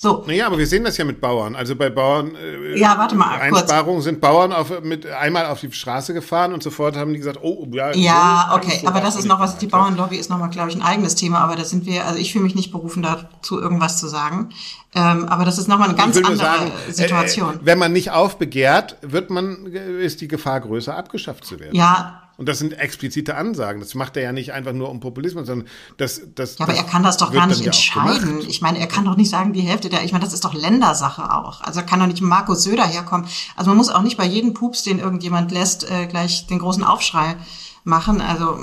So. 0.04 0.22
Naja, 0.26 0.46
aber 0.48 0.58
wir 0.58 0.66
sehen 0.66 0.84
das 0.84 0.98
ja 0.98 1.04
mit 1.06 1.18
Bauern. 1.18 1.56
Also 1.56 1.74
bei 1.76 1.88
Bauern 1.88 2.36
äh, 2.36 2.78
ja, 2.78 2.98
warte 2.98 3.14
mal, 3.14 3.38
Einsparungen 3.38 3.94
kurz. 3.94 4.04
sind 4.04 4.20
Bauern 4.20 4.52
auf, 4.52 4.82
mit 4.82 5.06
einmal 5.06 5.46
auf 5.46 5.60
die 5.60 5.72
Straße 5.72 6.12
gefahren 6.12 6.52
und 6.52 6.62
sofort 6.62 6.94
haben 6.94 7.12
die 7.14 7.18
gesagt, 7.18 7.38
oh, 7.40 7.66
ja. 7.72 7.90
Ja, 7.94 8.48
so 8.50 8.56
okay, 8.56 8.80
so 8.82 8.86
aber 8.86 9.00
das 9.00 9.16
ist 9.16 9.24
noch 9.24 9.40
was, 9.40 9.56
die 9.56 9.66
Bauernlobby 9.66 10.16
ist 10.16 10.28
nochmal, 10.28 10.50
glaube 10.50 10.68
ich, 10.68 10.76
ein 10.76 10.82
eigenes 10.82 11.14
Thema, 11.14 11.38
aber 11.38 11.56
da 11.56 11.64
sind 11.64 11.86
wir, 11.86 12.04
also 12.04 12.18
ich 12.18 12.32
fühle 12.32 12.44
mich 12.44 12.54
nicht 12.54 12.70
berufen, 12.70 13.02
dazu 13.02 13.58
irgendwas 13.58 13.98
zu 13.98 14.06
sagen. 14.06 14.50
Ähm, 14.94 15.26
aber 15.26 15.46
das 15.46 15.56
ist 15.56 15.68
nochmal 15.68 15.88
eine 15.88 15.96
ganz 15.96 16.18
andere 16.18 16.36
sagen, 16.36 16.70
Situation. 16.90 17.54
Äh, 17.54 17.58
wenn 17.62 17.78
man 17.78 17.94
nicht 17.94 18.10
aufbegehrt, 18.10 18.98
wird 19.00 19.30
man, 19.30 19.64
ist 19.64 20.20
die 20.20 20.28
Gefahr 20.28 20.60
größer, 20.60 20.94
abgeschafft 20.94 21.46
zu 21.46 21.58
werden. 21.58 21.74
Ja, 21.74 22.23
und 22.36 22.48
das 22.48 22.58
sind 22.58 22.72
explizite 22.72 23.36
Ansagen. 23.36 23.80
Das 23.80 23.94
macht 23.94 24.16
er 24.16 24.22
ja 24.22 24.32
nicht 24.32 24.52
einfach 24.52 24.72
nur 24.72 24.90
um 24.90 25.00
Populismus, 25.00 25.46
sondern 25.46 25.68
das, 25.96 26.22
das. 26.34 26.58
Ja, 26.58 26.64
aber 26.64 26.72
das 26.72 26.82
er 26.82 26.88
kann 26.88 27.02
das 27.02 27.16
doch 27.16 27.32
gar 27.32 27.46
nicht 27.46 27.64
entscheiden. 27.64 28.40
Ja 28.40 28.48
ich 28.48 28.60
meine, 28.60 28.78
er 28.78 28.86
kann 28.86 29.04
doch 29.04 29.16
nicht 29.16 29.30
sagen, 29.30 29.52
die 29.52 29.60
Hälfte 29.60 29.88
der, 29.88 30.04
ich 30.04 30.12
meine, 30.12 30.24
das 30.24 30.32
ist 30.32 30.44
doch 30.44 30.54
Ländersache 30.54 31.32
auch. 31.32 31.60
Also 31.60 31.80
er 31.80 31.86
kann 31.86 32.00
doch 32.00 32.06
nicht 32.06 32.20
Markus 32.22 32.62
Söder 32.62 32.86
herkommen. 32.86 33.26
Also 33.56 33.70
man 33.70 33.76
muss 33.76 33.88
auch 33.88 34.02
nicht 34.02 34.16
bei 34.16 34.26
jedem 34.26 34.54
Pups, 34.54 34.82
den 34.82 34.98
irgendjemand 34.98 35.52
lässt, 35.52 35.90
äh, 35.90 36.06
gleich 36.06 36.46
den 36.46 36.58
großen 36.58 36.84
Aufschrei 36.84 37.36
machen. 37.84 38.20
Also. 38.20 38.58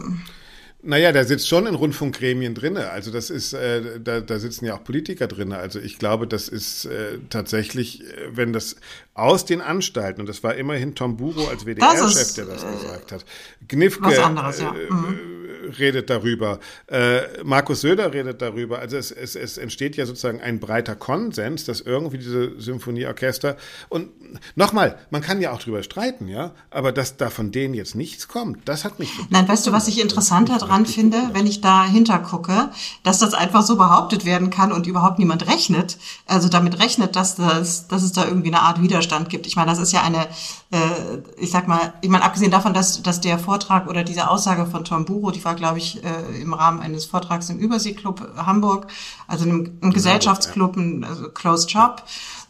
Naja, 0.83 1.11
der 1.11 1.25
sitzt 1.25 1.47
schon 1.47 1.67
in 1.67 1.75
Rundfunkgremien 1.75 2.55
drinne. 2.55 2.89
Also 2.89 3.11
das 3.11 3.29
ist, 3.29 3.53
äh, 3.53 3.99
da, 3.99 4.19
da 4.19 4.39
sitzen 4.39 4.65
ja 4.65 4.75
auch 4.75 4.83
Politiker 4.83 5.27
drinne. 5.27 5.57
Also 5.57 5.79
ich 5.79 5.99
glaube, 5.99 6.25
das 6.25 6.47
ist 6.47 6.85
äh, 6.85 7.19
tatsächlich, 7.29 8.01
äh, 8.01 8.29
wenn 8.31 8.51
das 8.51 8.77
aus 9.13 9.45
den 9.45 9.61
Anstalten, 9.61 10.21
und 10.21 10.27
das 10.27 10.43
war 10.43 10.55
immerhin 10.55 10.95
Tom 10.95 11.17
Buro 11.17 11.47
als 11.47 11.65
WDR-Chef, 11.65 12.33
der 12.35 12.45
das 12.45 12.61
gesagt 12.61 13.11
hat, 13.11 13.25
Gnifke 13.67 14.23
anderes, 14.23 14.59
ja. 14.59 14.73
Äh, 14.73 14.91
mhm 14.91 15.41
redet 15.79 16.09
darüber, 16.09 16.59
äh, 16.87 17.21
Markus 17.43 17.81
Söder 17.81 18.13
redet 18.13 18.41
darüber. 18.41 18.79
Also 18.79 18.97
es, 18.97 19.11
es, 19.11 19.35
es 19.35 19.57
entsteht 19.57 19.95
ja 19.95 20.05
sozusagen 20.05 20.41
ein 20.41 20.59
breiter 20.59 20.95
Konsens, 20.95 21.65
dass 21.65 21.81
irgendwie 21.81 22.17
diese 22.17 22.59
Symphonieorchester 22.59 23.57
und 23.89 24.09
nochmal, 24.55 24.97
man 25.09 25.21
kann 25.21 25.41
ja 25.41 25.51
auch 25.51 25.59
drüber 25.59 25.83
streiten, 25.83 26.27
ja, 26.27 26.51
aber 26.69 26.91
dass 26.91 27.17
da 27.17 27.29
von 27.29 27.51
denen 27.51 27.73
jetzt 27.73 27.95
nichts 27.95 28.27
kommt, 28.27 28.67
das 28.67 28.85
hat 28.85 28.99
mich. 28.99 29.11
Nein, 29.29 29.47
weißt 29.47 29.67
du, 29.67 29.71
was 29.71 29.87
ich 29.87 30.01
interessanter 30.01 30.57
dran 30.57 30.85
finde, 30.85 31.17
wenn 31.33 31.47
ich 31.47 31.61
da 31.61 31.85
hintergucke, 31.85 32.69
dass 33.03 33.19
das 33.19 33.33
einfach 33.33 33.63
so 33.63 33.75
behauptet 33.75 34.25
werden 34.25 34.49
kann 34.49 34.71
und 34.71 34.87
überhaupt 34.87 35.19
niemand 35.19 35.47
rechnet, 35.47 35.97
also 36.25 36.49
damit 36.49 36.79
rechnet, 36.79 37.15
dass 37.15 37.35
das, 37.35 37.87
dass 37.87 38.03
es 38.03 38.13
da 38.13 38.25
irgendwie 38.25 38.49
eine 38.49 38.61
Art 38.61 38.81
Widerstand 38.81 39.00
gibt. 39.29 39.47
Ich 39.47 39.55
meine, 39.55 39.69
das 39.69 39.79
ist 39.79 39.91
ja 39.91 40.01
eine, 40.01 40.25
äh, 40.71 41.21
ich 41.37 41.51
sag 41.51 41.67
mal, 41.67 41.93
ich 42.01 42.09
meine, 42.09 42.23
abgesehen 42.23 42.51
davon, 42.51 42.73
dass, 42.73 43.01
dass 43.01 43.21
der 43.21 43.39
Vortrag 43.39 43.87
oder 43.87 44.03
diese 44.03 44.29
Aussage 44.29 44.65
von 44.65 44.85
Tom 44.85 45.05
Buro, 45.05 45.31
die 45.31 45.43
war, 45.43 45.55
glaube 45.55 45.77
ich, 45.77 46.03
äh, 46.03 46.41
im 46.41 46.53
Rahmen 46.53 46.79
eines 46.79 47.05
Vortrags 47.05 47.49
im 47.49 47.57
Überseeklub 47.57 48.35
Hamburg, 48.37 48.87
also 49.27 49.45
einem, 49.45 49.77
einem 49.81 49.93
Gesellschaftsclub, 49.93 50.75
ein 50.75 51.03
also 51.03 51.29
Closed 51.29 51.71
Shop. 51.71 52.03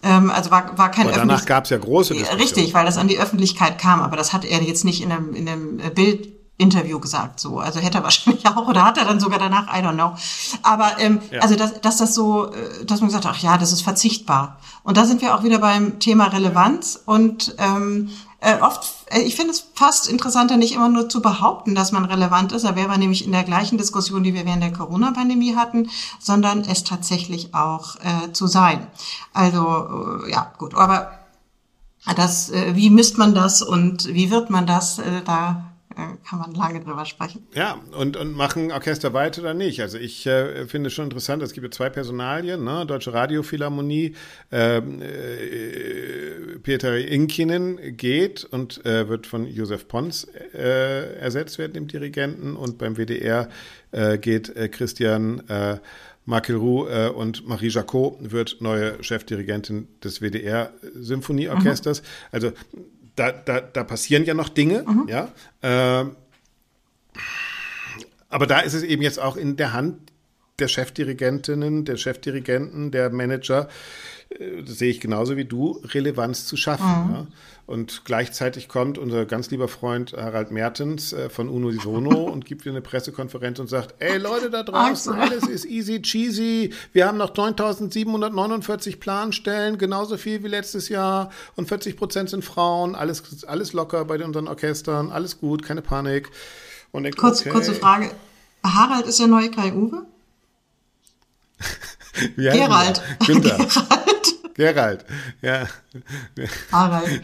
Ähm, 0.03 0.31
also 0.31 0.51
war, 0.51 0.77
war 0.77 0.89
kein 0.89 1.07
Aber 1.07 1.15
danach 1.15 1.45
gab 1.45 1.65
es 1.65 1.69
ja 1.69 1.77
große 1.77 2.13
Diskussionen. 2.13 2.41
Richtig, 2.41 2.73
weil 2.73 2.85
das 2.85 2.97
an 2.97 3.07
die 3.07 3.19
Öffentlichkeit 3.19 3.77
kam, 3.77 4.01
aber 4.01 4.17
das 4.17 4.33
hat 4.33 4.45
er 4.45 4.61
jetzt 4.63 4.83
nicht 4.83 5.01
in 5.01 5.11
einem, 5.11 5.35
in 5.35 5.47
einem 5.47 5.77
Bild 5.93 6.40
Interview 6.61 6.99
gesagt 6.99 7.39
so. 7.39 7.59
Also 7.59 7.79
hätte 7.79 7.97
er 7.97 8.03
wahrscheinlich 8.05 8.45
auch 8.47 8.67
oder 8.67 8.85
hat 8.85 8.97
er 8.97 9.05
dann 9.05 9.19
sogar 9.19 9.39
danach, 9.39 9.67
I 9.67 9.83
don't 9.83 9.95
know. 9.95 10.13
Aber 10.63 10.99
ähm, 10.99 11.21
ja. 11.31 11.41
also 11.41 11.55
dass, 11.55 11.81
dass 11.81 11.97
das 11.97 12.13
so, 12.15 12.51
äh, 12.51 12.85
dass 12.85 13.01
man 13.01 13.09
gesagt 13.09 13.25
hat, 13.25 13.35
ach 13.35 13.41
ja, 13.41 13.57
das 13.57 13.73
ist 13.73 13.81
verzichtbar. 13.81 14.57
Und 14.83 14.97
da 14.97 15.05
sind 15.05 15.21
wir 15.21 15.35
auch 15.35 15.43
wieder 15.43 15.59
beim 15.59 15.99
Thema 15.99 16.25
Relevanz 16.25 16.99
und 17.05 17.55
ähm, 17.57 18.09
äh, 18.43 18.59
oft, 18.59 18.83
äh, 19.11 19.21
ich 19.21 19.35
finde 19.35 19.51
es 19.51 19.67
fast 19.75 20.07
interessanter, 20.09 20.57
nicht 20.57 20.73
immer 20.73 20.89
nur 20.89 21.07
zu 21.07 21.21
behaupten, 21.21 21.75
dass 21.75 21.91
man 21.91 22.05
relevant 22.05 22.51
ist, 22.51 22.65
da 22.65 22.75
wäre 22.75 22.87
man 22.87 22.99
nämlich 22.99 23.23
in 23.23 23.31
der 23.31 23.43
gleichen 23.43 23.77
Diskussion, 23.77 24.23
die 24.23 24.33
wir 24.33 24.45
während 24.45 24.63
der 24.63 24.73
Corona-Pandemie 24.73 25.55
hatten, 25.55 25.89
sondern 26.19 26.61
es 26.61 26.83
tatsächlich 26.83 27.53
auch 27.53 27.97
äh, 27.97 28.33
zu 28.33 28.47
sein. 28.47 28.87
Also 29.33 30.23
äh, 30.25 30.31
ja, 30.31 30.51
gut, 30.57 30.73
aber 30.73 31.11
das, 32.15 32.49
äh, 32.49 32.75
wie 32.75 32.89
misst 32.89 33.19
man 33.19 33.35
das 33.35 33.61
und 33.61 34.07
wie 34.07 34.31
wird 34.31 34.49
man 34.49 34.65
das, 34.65 34.97
äh, 34.97 35.21
da 35.23 35.70
kann 35.95 36.39
man 36.39 36.53
lange 36.53 36.79
drüber 36.79 37.05
sprechen. 37.05 37.47
Ja, 37.53 37.79
und, 37.97 38.17
und 38.17 38.35
machen 38.35 38.71
Orchester 38.71 39.13
weiter 39.13 39.41
oder 39.41 39.53
nicht? 39.53 39.81
Also 39.81 39.97
ich 39.97 40.25
äh, 40.25 40.65
finde 40.67 40.87
es 40.87 40.93
schon 40.93 41.05
interessant, 41.05 41.43
es 41.43 41.53
gibt 41.53 41.65
ja 41.65 41.71
zwei 41.71 41.89
Personalien, 41.89 42.63
ne? 42.63 42.85
Deutsche 42.85 43.13
Radiophilharmonie, 43.13 44.15
ähm, 44.51 45.01
äh, 45.01 46.57
Peter 46.63 46.97
Inkinen 46.97 47.97
geht 47.97 48.43
und 48.45 48.85
äh, 48.85 49.07
wird 49.09 49.27
von 49.27 49.47
Josef 49.47 49.87
Pons 49.87 50.27
äh, 50.53 51.15
ersetzt 51.19 51.57
werden, 51.57 51.73
dem 51.73 51.87
Dirigenten, 51.87 52.55
und 52.55 52.77
beim 52.77 52.97
WDR 52.97 53.49
äh, 53.91 54.17
geht 54.17 54.55
äh, 54.55 54.69
Christian 54.69 55.47
äh, 55.47 55.77
Markel 56.25 56.55
äh, 56.55 57.09
und 57.09 57.47
Marie 57.47 57.69
Jacot 57.69 58.17
wird 58.19 58.57
neue 58.61 59.03
Chefdirigentin 59.03 59.87
des 60.03 60.21
WDR 60.21 60.71
Symphonieorchesters. 60.93 62.01
Mhm. 62.01 62.05
Also 62.31 62.51
da, 63.15 63.31
da, 63.31 63.61
da 63.61 63.83
passieren 63.83 64.25
ja 64.25 64.33
noch 64.33 64.49
Dinge, 64.49 64.83
mhm. 64.83 65.07
ja. 65.07 65.29
Äh, 65.61 66.05
aber 68.29 68.47
da 68.47 68.61
ist 68.61 68.73
es 68.73 68.83
eben 68.83 69.01
jetzt 69.01 69.19
auch 69.19 69.35
in 69.35 69.57
der 69.57 69.73
Hand 69.73 70.11
der 70.59 70.67
Chefdirigentinnen, 70.67 71.85
der 71.85 71.97
Chefdirigenten, 71.97 72.91
der 72.91 73.09
Manager, 73.09 73.67
sehe 74.65 74.89
ich 74.89 74.99
genauso 74.99 75.37
wie 75.37 75.45
du, 75.45 75.81
Relevanz 75.83 76.45
zu 76.45 76.57
schaffen. 76.57 77.07
Mhm. 77.07 77.13
Ja. 77.13 77.27
Und 77.67 78.03
gleichzeitig 78.03 78.67
kommt 78.67 78.97
unser 78.97 79.25
ganz 79.25 79.49
lieber 79.49 79.67
Freund 79.67 80.13
Harald 80.13 80.51
Mertens 80.51 81.13
äh, 81.13 81.29
von 81.29 81.47
Uno 81.47 81.71
Sono 81.71 82.23
und 82.31 82.45
gibt 82.45 82.65
wieder 82.65 82.73
eine 82.73 82.81
Pressekonferenz 82.81 83.59
und 83.59 83.67
sagt, 83.67 83.95
ey 83.99 84.17
Leute 84.17 84.49
da 84.49 84.63
draußen, 84.63 85.13
alles 85.13 85.47
ist 85.47 85.65
easy 85.65 86.01
cheesy. 86.01 86.73
Wir 86.91 87.07
haben 87.07 87.17
noch 87.17 87.33
9749 87.35 88.99
Planstellen, 88.99 89.77
genauso 89.77 90.17
viel 90.17 90.43
wie 90.43 90.49
letztes 90.49 90.89
Jahr 90.89 91.31
und 91.55 91.67
40 91.67 91.95
Prozent 91.95 92.29
sind 92.29 92.43
Frauen. 92.43 92.95
Alles, 92.95 93.45
alles 93.45 93.73
locker 93.73 94.03
bei 94.05 94.21
unseren 94.23 94.47
Orchestern, 94.47 95.11
alles 95.11 95.39
gut, 95.39 95.63
keine 95.63 95.81
Panik. 95.81 96.29
Und 96.91 97.03
denkt, 97.03 97.19
Kurz, 97.19 97.41
okay. 97.41 97.51
Kurze 97.51 97.73
Frage. 97.73 98.11
Harald 98.65 99.07
ist 99.07 99.19
der 99.19 99.27
neue 99.27 99.49
Kai 99.49 99.71
Uwe? 99.71 100.05
Gerald. 102.35 103.01
Gerald. 103.25 104.00
Gerald, 104.53 105.05
ja. 105.41 105.67
Harald. 106.71 107.21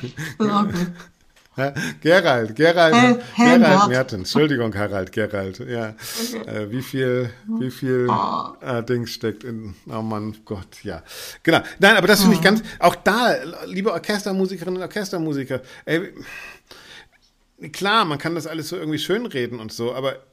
Ja, 1.58 1.74
Gerald, 2.02 2.56
Gerald, 2.56 3.24
Hel 3.34 3.60
Gerald 3.60 3.90
Mertens. 3.90 4.20
Entschuldigung, 4.36 4.76
Harald, 4.76 5.12
Gerald. 5.12 5.58
Ja, 5.68 5.96
okay. 6.32 6.50
äh, 6.50 6.72
wie 6.72 6.84
viel, 6.84 7.32
wie 7.60 7.72
viel 7.72 8.08
oh. 8.08 8.54
äh, 8.62 8.84
Dings 8.84 9.10
steckt 9.10 9.44
in, 9.44 9.74
oh 9.90 10.04
Mann, 10.04 10.38
Gott, 10.46 10.84
ja. 10.84 11.02
Genau. 11.42 11.62
Nein, 11.80 11.96
aber 11.98 12.06
das 12.06 12.22
finde 12.22 12.36
ich 12.36 12.44
ganz, 12.44 12.62
auch 12.78 12.96
da, 12.96 13.34
liebe 13.66 13.92
Orchestermusikerinnen 13.92 14.78
und 14.78 14.84
Orchestermusiker, 14.84 15.62
ey, 15.86 16.14
klar, 17.72 18.06
man 18.06 18.20
kann 18.20 18.36
das 18.36 18.46
alles 18.46 18.70
so 18.70 18.78
irgendwie 18.78 19.00
schönreden 19.00 19.60
und 19.60 19.74
so, 19.74 19.96
aber 19.96 20.27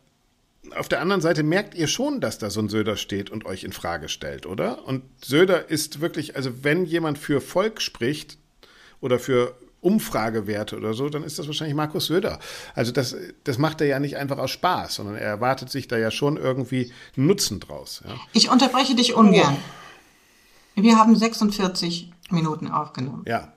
auf 0.77 0.89
der 0.89 1.01
anderen 1.01 1.21
Seite 1.21 1.43
merkt 1.43 1.75
ihr 1.75 1.87
schon, 1.87 2.21
dass 2.21 2.39
da 2.39 2.51
so 2.51 2.61
ein 2.61 2.69
Söder 2.69 2.97
steht 2.97 3.31
und 3.31 3.45
euch 3.47 3.65
in 3.65 3.73
Frage 3.73 4.09
stellt, 4.09 4.47
oder? 4.47 4.87
Und 4.87 5.03
Söder 5.23 5.69
ist 5.69 6.01
wirklich, 6.01 6.37
also 6.37 6.63
wenn 6.63 6.85
jemand 6.85 7.19
für 7.19 7.41
Volk 7.41 7.81
spricht 7.81 8.39
oder 9.01 9.19
für 9.19 9.57
Umfragewerte 9.81 10.77
oder 10.77 10.95
so, 10.95 11.11
dann 11.11 11.23
ist 11.23 11.39
das 11.39 11.47
wahrscheinlich 11.47 11.77
Markus 11.77 12.07
Söder. 12.07 12.39
Also 12.75 12.91
das, 12.91 13.15
das 13.45 13.59
macht 13.59 13.83
er 13.83 13.87
ja 13.87 14.01
nicht 14.01 14.17
einfach 14.17 14.39
aus 14.39 14.51
Spaß, 14.51 14.95
sondern 14.95 15.17
er 15.17 15.29
erwartet 15.29 15.71
sich 15.71 15.89
da 15.89 15.99
ja 15.99 16.11
schon 16.11 16.39
irgendwie 16.39 16.91
Nutzen 17.15 17.61
draus. 17.61 18.03
Ja. 18.07 18.15
Ich 18.33 18.51
unterbreche 18.51 18.95
dich 18.95 19.15
ungern. 19.15 19.57
Oh. 20.77 20.83
Wir 20.83 20.97
haben 20.97 21.15
46 21.15 22.13
Minuten 22.31 22.69
aufgenommen. 22.69 23.25
Ja. 23.27 23.53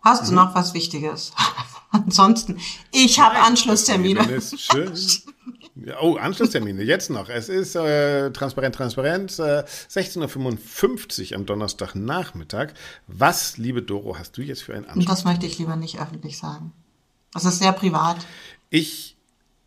Hast 0.00 0.24
mhm. 0.24 0.28
du 0.28 0.34
noch 0.36 0.54
was 0.54 0.72
Wichtiges? 0.72 1.32
Ansonsten, 1.90 2.58
ich 2.90 3.20
habe 3.20 3.38
Anschlusstermine. 3.38 4.40
Schön. 4.40 4.92
Oh, 6.00 6.16
Anschlusstermine, 6.16 6.82
jetzt 6.82 7.10
noch. 7.10 7.28
Es 7.28 7.48
ist 7.48 7.74
äh, 7.76 8.30
transparent, 8.30 8.74
transparent, 8.74 9.38
äh, 9.38 9.64
16.55 9.90 11.30
Uhr 11.30 11.36
am 11.36 11.46
Donnerstagnachmittag. 11.46 12.68
Was, 13.06 13.58
liebe 13.58 13.82
Doro, 13.82 14.18
hast 14.18 14.38
du 14.38 14.42
jetzt 14.42 14.62
für 14.62 14.74
einen 14.74 14.86
Anschluss? 14.86 15.04
Das 15.06 15.24
möchte 15.24 15.44
ich 15.44 15.58
lieber 15.58 15.76
nicht 15.76 16.00
öffentlich 16.00 16.38
sagen. 16.38 16.72
Das 17.32 17.44
ist 17.44 17.58
sehr 17.58 17.72
privat. 17.72 18.16
Ich 18.70 19.16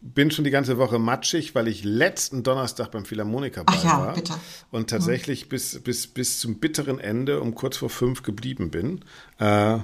bin 0.01 0.31
schon 0.31 0.45
die 0.45 0.51
ganze 0.51 0.77
Woche 0.77 0.97
matschig, 0.97 1.53
weil 1.53 1.67
ich 1.67 1.83
letzten 1.83 2.41
Donnerstag 2.41 2.89
beim 2.91 3.05
Philharmoniker 3.05 3.63
Ach 3.65 3.83
ja, 3.83 3.99
war 3.99 4.13
bitte. 4.13 4.33
und 4.71 4.89
tatsächlich 4.89 5.43
hm. 5.43 5.49
bis, 5.49 5.79
bis, 5.83 6.07
bis 6.07 6.39
zum 6.39 6.59
bitteren 6.59 6.99
Ende 6.99 7.41
um 7.41 7.53
kurz 7.53 7.77
vor 7.77 7.89
fünf 7.89 8.23
geblieben 8.23 8.71
bin. 8.71 9.05
Äh, 9.37 9.79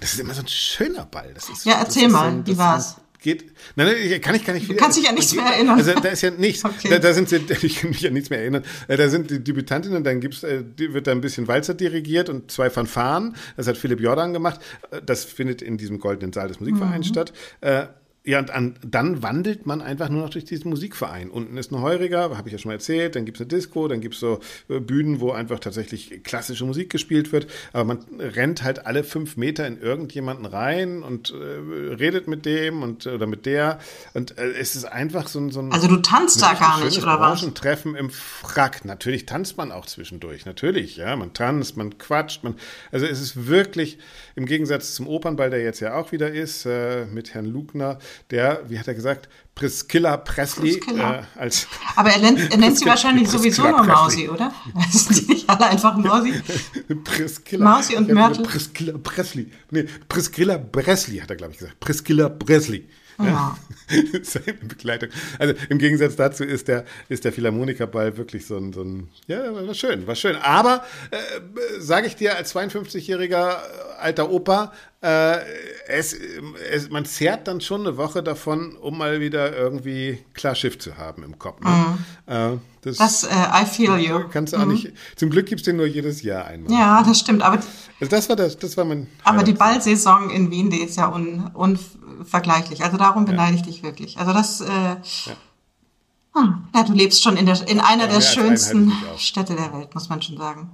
das 0.00 0.12
ist 0.12 0.20
immer 0.20 0.34
so 0.34 0.42
ein 0.42 0.48
schöner 0.48 1.06
Ball. 1.06 1.32
Das 1.32 1.48
ist, 1.48 1.64
ja, 1.64 1.78
erzähl 1.78 2.08
mal, 2.08 2.28
ein, 2.28 2.46
wie 2.46 2.58
war's? 2.58 2.96
Geht. 3.18 3.44
Nein, 3.76 3.88
nein, 3.88 4.20
kann 4.20 4.34
ich 4.34 4.44
gar 4.44 4.52
nicht. 4.52 4.68
Du 4.68 4.74
kannst 4.76 4.98
dich 4.98 5.04
ja 5.04 5.12
nichts 5.12 5.34
mehr 5.34 5.44
erinnern. 5.44 5.78
Also 5.78 5.92
da 5.94 6.08
ist 6.08 6.22
ja 6.22 6.30
nichts. 6.30 6.64
Okay. 6.64 6.88
Da, 6.88 6.98
da, 6.98 7.12
sind 7.12 7.28
sie, 7.28 7.36
ich 7.62 7.80
kann 7.80 7.90
mich 7.90 8.00
ja 8.00 8.10
nichts 8.10 8.30
mehr 8.30 8.40
erinnern. 8.40 8.64
Äh, 8.86 8.96
da 8.96 9.08
sind 9.08 9.30
die 9.30 9.42
Debütantinnen, 9.42 10.04
dann 10.04 10.20
gibt's, 10.20 10.42
äh, 10.42 10.62
wird 10.76 11.06
da 11.06 11.12
ein 11.12 11.20
bisschen 11.20 11.48
Walzer 11.48 11.74
dirigiert 11.74 12.28
und 12.28 12.50
zwei 12.50 12.70
Fanfaren. 12.70 13.34
Das 13.56 13.66
hat 13.66 13.76
Philipp 13.76 14.00
Jordan 14.00 14.32
gemacht. 14.32 14.60
Äh, 14.90 15.00
das 15.04 15.24
findet 15.24 15.62
in 15.62 15.76
diesem 15.78 15.98
goldenen 15.98 16.32
Saal 16.32 16.48
des 16.48 16.60
Musikvereins 16.60 17.08
mhm. 17.08 17.12
statt. 17.12 17.32
Ja, 18.24 18.38
und 18.40 18.50
an, 18.50 18.74
dann 18.84 19.22
wandelt 19.22 19.64
man 19.64 19.80
einfach 19.80 20.10
nur 20.10 20.22
noch 20.22 20.30
durch 20.30 20.44
diesen 20.44 20.68
Musikverein. 20.68 21.30
Unten 21.30 21.56
ist 21.56 21.72
ein 21.72 21.80
Heuriger, 21.80 22.36
habe 22.36 22.48
ich 22.48 22.52
ja 22.52 22.58
schon 22.58 22.68
mal 22.68 22.74
erzählt, 22.74 23.16
dann 23.16 23.24
gibt 23.24 23.38
es 23.38 23.40
eine 23.40 23.48
Disco, 23.48 23.88
dann 23.88 24.00
gibt 24.00 24.14
es 24.14 24.20
so 24.20 24.40
äh, 24.68 24.80
Bühnen, 24.80 25.20
wo 25.20 25.30
einfach 25.30 25.60
tatsächlich 25.60 26.22
klassische 26.24 26.66
Musik 26.66 26.90
gespielt 26.90 27.32
wird, 27.32 27.46
aber 27.72 27.84
man 27.84 28.04
rennt 28.18 28.64
halt 28.64 28.86
alle 28.86 29.02
fünf 29.02 29.36
Meter 29.38 29.66
in 29.66 29.80
irgendjemanden 29.80 30.44
rein 30.44 31.02
und 31.02 31.30
äh, 31.30 31.34
redet 31.94 32.28
mit 32.28 32.44
dem 32.44 32.82
und 32.82 33.06
oder 33.06 33.26
mit 33.26 33.46
der 33.46 33.78
und 34.12 34.36
äh, 34.36 34.50
es 34.52 34.76
ist 34.76 34.84
einfach 34.84 35.28
so, 35.28 35.38
ein 35.38 35.50
so 35.50 35.60
ein 35.60 35.72
Also 35.72 35.88
du 35.88 35.96
tanzt 35.96 36.42
da 36.42 36.52
gar 36.52 36.84
nicht, 36.84 37.02
oder 37.02 37.20
was? 37.20 37.40
Treffen 37.54 37.94
im 37.94 38.10
Frack. 38.10 38.84
Natürlich 38.84 39.24
tanzt 39.24 39.56
man 39.56 39.72
auch 39.72 39.86
zwischendurch, 39.86 40.44
natürlich, 40.44 40.96
ja, 40.96 41.16
man 41.16 41.32
tanzt, 41.32 41.76
man 41.76 41.96
quatscht, 41.96 42.44
man, 42.44 42.56
also 42.92 43.06
es 43.06 43.20
ist 43.20 43.46
wirklich 43.46 43.98
im 44.36 44.44
Gegensatz 44.44 44.94
zum 44.94 45.08
Opernball, 45.08 45.50
der 45.50 45.62
jetzt 45.62 45.80
ja 45.80 45.94
auch 45.94 46.12
wieder 46.12 46.30
ist, 46.30 46.66
äh, 46.66 47.06
mit 47.06 47.32
Herrn 47.32 47.46
Lugner, 47.46 47.98
der, 48.30 48.62
wie 48.68 48.78
hat 48.78 48.88
er 48.88 48.94
gesagt, 48.94 49.28
Priscilla 49.54 50.16
Presley 50.16 50.76
Priscilla. 50.76 51.20
Äh, 51.20 51.22
als. 51.40 51.66
Aber 51.96 52.10
er 52.10 52.18
nennt, 52.20 52.52
er 52.52 52.58
nennt 52.58 52.78
sie 52.78 52.86
wahrscheinlich 52.86 53.28
sowieso 53.28 53.62
nur 53.62 53.82
Mausi, 53.82 54.28
oder? 54.28 54.52
Die 54.92 55.26
nicht 55.32 55.50
alle 55.50 55.66
einfach 55.66 55.96
Mausi? 55.96 56.32
Priscilla. 57.02 57.64
Mausi 57.64 57.96
und 57.96 58.12
Mörtel. 58.12 58.44
Priscilla 58.44 58.98
Presley. 58.98 59.50
Nee, 59.70 59.86
Priscilla 60.08 60.58
Presley 60.58 61.18
hat 61.18 61.30
er, 61.30 61.36
glaube 61.36 61.52
ich, 61.52 61.58
gesagt. 61.58 61.80
Priscilla 61.80 62.28
Presley. 62.28 62.88
Ja. 63.18 63.56
Seine 64.22 64.54
Begleitung. 64.54 65.10
Also 65.38 65.54
im 65.68 65.78
Gegensatz 65.78 66.16
dazu 66.16 66.44
ist 66.44 66.68
der, 66.68 66.84
ist 67.08 67.24
der 67.24 67.32
Philharmonikerball 67.32 68.16
wirklich 68.16 68.46
so 68.46 68.56
ein, 68.56 68.72
so 68.72 68.82
ein, 68.82 69.08
ja, 69.26 69.54
war 69.54 69.74
schön, 69.74 70.06
war 70.06 70.14
schön. 70.14 70.36
Aber, 70.36 70.84
äh, 71.10 71.16
sage 71.80 72.06
ich 72.06 72.16
dir 72.16 72.36
als 72.36 72.54
52-jähriger 72.54 73.52
äh, 73.52 73.56
alter 73.98 74.30
Opa, 74.30 74.72
äh, 75.00 75.38
es, 75.86 76.12
es, 76.70 76.90
man 76.90 77.04
zehrt 77.04 77.48
dann 77.48 77.60
schon 77.60 77.82
eine 77.82 77.96
Woche 77.96 78.22
davon, 78.22 78.76
um 78.76 78.98
mal 78.98 79.20
wieder 79.20 79.56
irgendwie 79.56 80.18
klar 80.34 80.54
Schiff 80.54 80.78
zu 80.78 80.96
haben 80.96 81.22
im 81.22 81.38
Kopf. 81.38 81.60
Ne? 81.60 81.70
Mhm. 81.70 82.32
Äh, 82.32 82.58
das, 82.82 82.96
das 82.96 83.24
uh, 83.24 83.28
I 83.62 83.64
feel 83.64 83.96
you. 83.98 84.28
Kannst 84.30 84.52
du 84.52 84.56
auch 84.56 84.64
mhm. 84.64 84.72
nicht. 84.72 84.92
Zum 85.16 85.30
Glück 85.30 85.46
gibt 85.46 85.60
es 85.60 85.64
den 85.64 85.76
nur 85.76 85.86
jedes 85.86 86.22
Jahr 86.22 86.46
einmal. 86.46 86.72
Ja, 86.72 87.02
das 87.02 87.20
stimmt. 87.20 87.42
Aber 87.42 87.58
also 88.00 88.10
das 88.10 88.28
war 88.28 88.36
das, 88.36 88.58
das 88.58 88.76
war 88.76 88.84
mein. 88.84 89.08
Aber 89.24 89.42
die 89.42 89.52
Ballsaison 89.52 90.30
in 90.30 90.50
Wien, 90.50 90.70
die 90.70 90.80
ist 90.80 90.96
ja 90.96 91.08
un, 91.08 91.50
unvergleichlich. 92.18 92.82
Also 92.84 92.96
darum 92.96 93.24
beneide 93.24 93.56
ich 93.56 93.62
dich 93.62 93.82
wirklich. 93.82 94.18
Also 94.18 94.32
das. 94.32 94.60
Äh, 94.60 94.68
ja. 94.68 95.36
Hm, 96.34 96.64
ja, 96.74 96.82
du 96.84 96.92
lebst 96.92 97.22
schon 97.22 97.36
in, 97.36 97.46
der, 97.46 97.68
in 97.68 97.80
einer 97.80 98.06
der 98.06 98.20
schönsten 98.20 98.92
Städte 99.16 99.54
der 99.54 99.72
Welt, 99.72 99.94
muss 99.94 100.08
man 100.08 100.20
schon 100.20 100.36
sagen. 100.36 100.70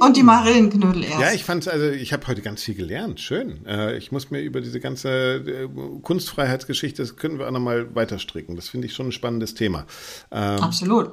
Und 0.00 0.16
die 0.16 0.22
Marillenknödel 0.22 1.02
erst. 1.04 1.20
Ja, 1.20 1.32
ich 1.32 1.44
fand 1.44 1.66
also 1.66 1.86
ich 1.86 2.12
habe 2.12 2.26
heute 2.28 2.42
ganz 2.42 2.62
viel 2.62 2.74
gelernt. 2.74 3.20
Schön. 3.20 3.66
Äh, 3.66 3.96
ich 3.96 4.12
muss 4.12 4.30
mir 4.30 4.40
über 4.40 4.60
diese 4.60 4.80
ganze 4.80 5.08
äh, 5.08 5.68
Kunstfreiheitsgeschichte, 6.02 7.02
das 7.02 7.16
können 7.16 7.38
wir 7.38 7.48
auch 7.48 7.50
nochmal 7.50 7.94
weiter 7.94 8.18
stricken. 8.18 8.54
Das 8.54 8.68
finde 8.68 8.86
ich 8.86 8.94
schon 8.94 9.08
ein 9.08 9.12
spannendes 9.12 9.54
Thema. 9.54 9.86
Ähm, 10.30 10.60
Absolut. 10.60 11.12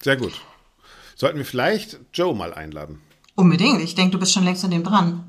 Sehr 0.00 0.16
gut. 0.16 0.32
Sollten 1.14 1.38
wir 1.38 1.44
vielleicht 1.44 2.00
Joe 2.14 2.34
mal 2.34 2.54
einladen? 2.54 3.00
Unbedingt. 3.34 3.82
Ich 3.82 3.94
denke, 3.94 4.12
du 4.12 4.18
bist 4.18 4.32
schon 4.32 4.44
längst 4.44 4.64
an 4.64 4.70
dem 4.70 4.84
dran. 4.84 5.24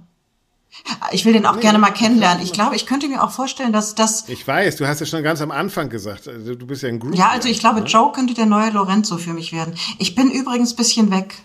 Ich 1.12 1.26
will 1.26 1.34
den 1.34 1.46
auch 1.46 1.56
nee, 1.56 1.62
gerne 1.62 1.78
mal 1.78 1.92
kennenlernen. 1.92 2.44
Ich 2.44 2.54
glaube, 2.54 2.76
ich 2.76 2.86
könnte 2.86 3.08
mir 3.08 3.24
auch 3.24 3.32
vorstellen, 3.32 3.72
dass 3.72 3.96
das. 3.96 4.28
Ich 4.28 4.48
weiß, 4.48 4.76
du 4.78 4.88
hast 4.88 5.00
ja 5.00 5.06
schon 5.06 5.24
ganz 5.24 5.42
am 5.42 5.52
Anfang 5.52 5.90
gesagt, 5.90 6.28
also 6.28 6.56
du 6.56 6.66
bist 6.66 6.84
ja 6.84 6.90
ein 6.90 7.00
Groupie. 7.00 7.18
Ja, 7.18 7.30
also 7.30 7.48
ich 7.48 7.60
glaube, 7.60 7.82
ne? 7.82 7.86
Joe 7.86 8.12
könnte 8.12 8.34
der 8.34 8.46
neue 8.46 8.72
Lorenzo 8.72 9.18
für 9.18 9.34
mich 9.34 9.54
werden. 9.54 9.76
Ich 10.00 10.16
bin 10.16 10.32
übrigens 10.32 10.74
ein 10.74 10.76
bisschen 10.78 11.12
weg. 11.12 11.36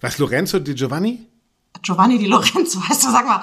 Was, 0.00 0.18
Lorenzo 0.18 0.58
di 0.58 0.74
Giovanni? 0.74 1.26
Giovanni 1.82 2.18
di 2.18 2.26
Lorenzo, 2.26 2.80
weißt 2.80 3.04
du, 3.04 3.10
sag 3.10 3.26
mal. 3.26 3.42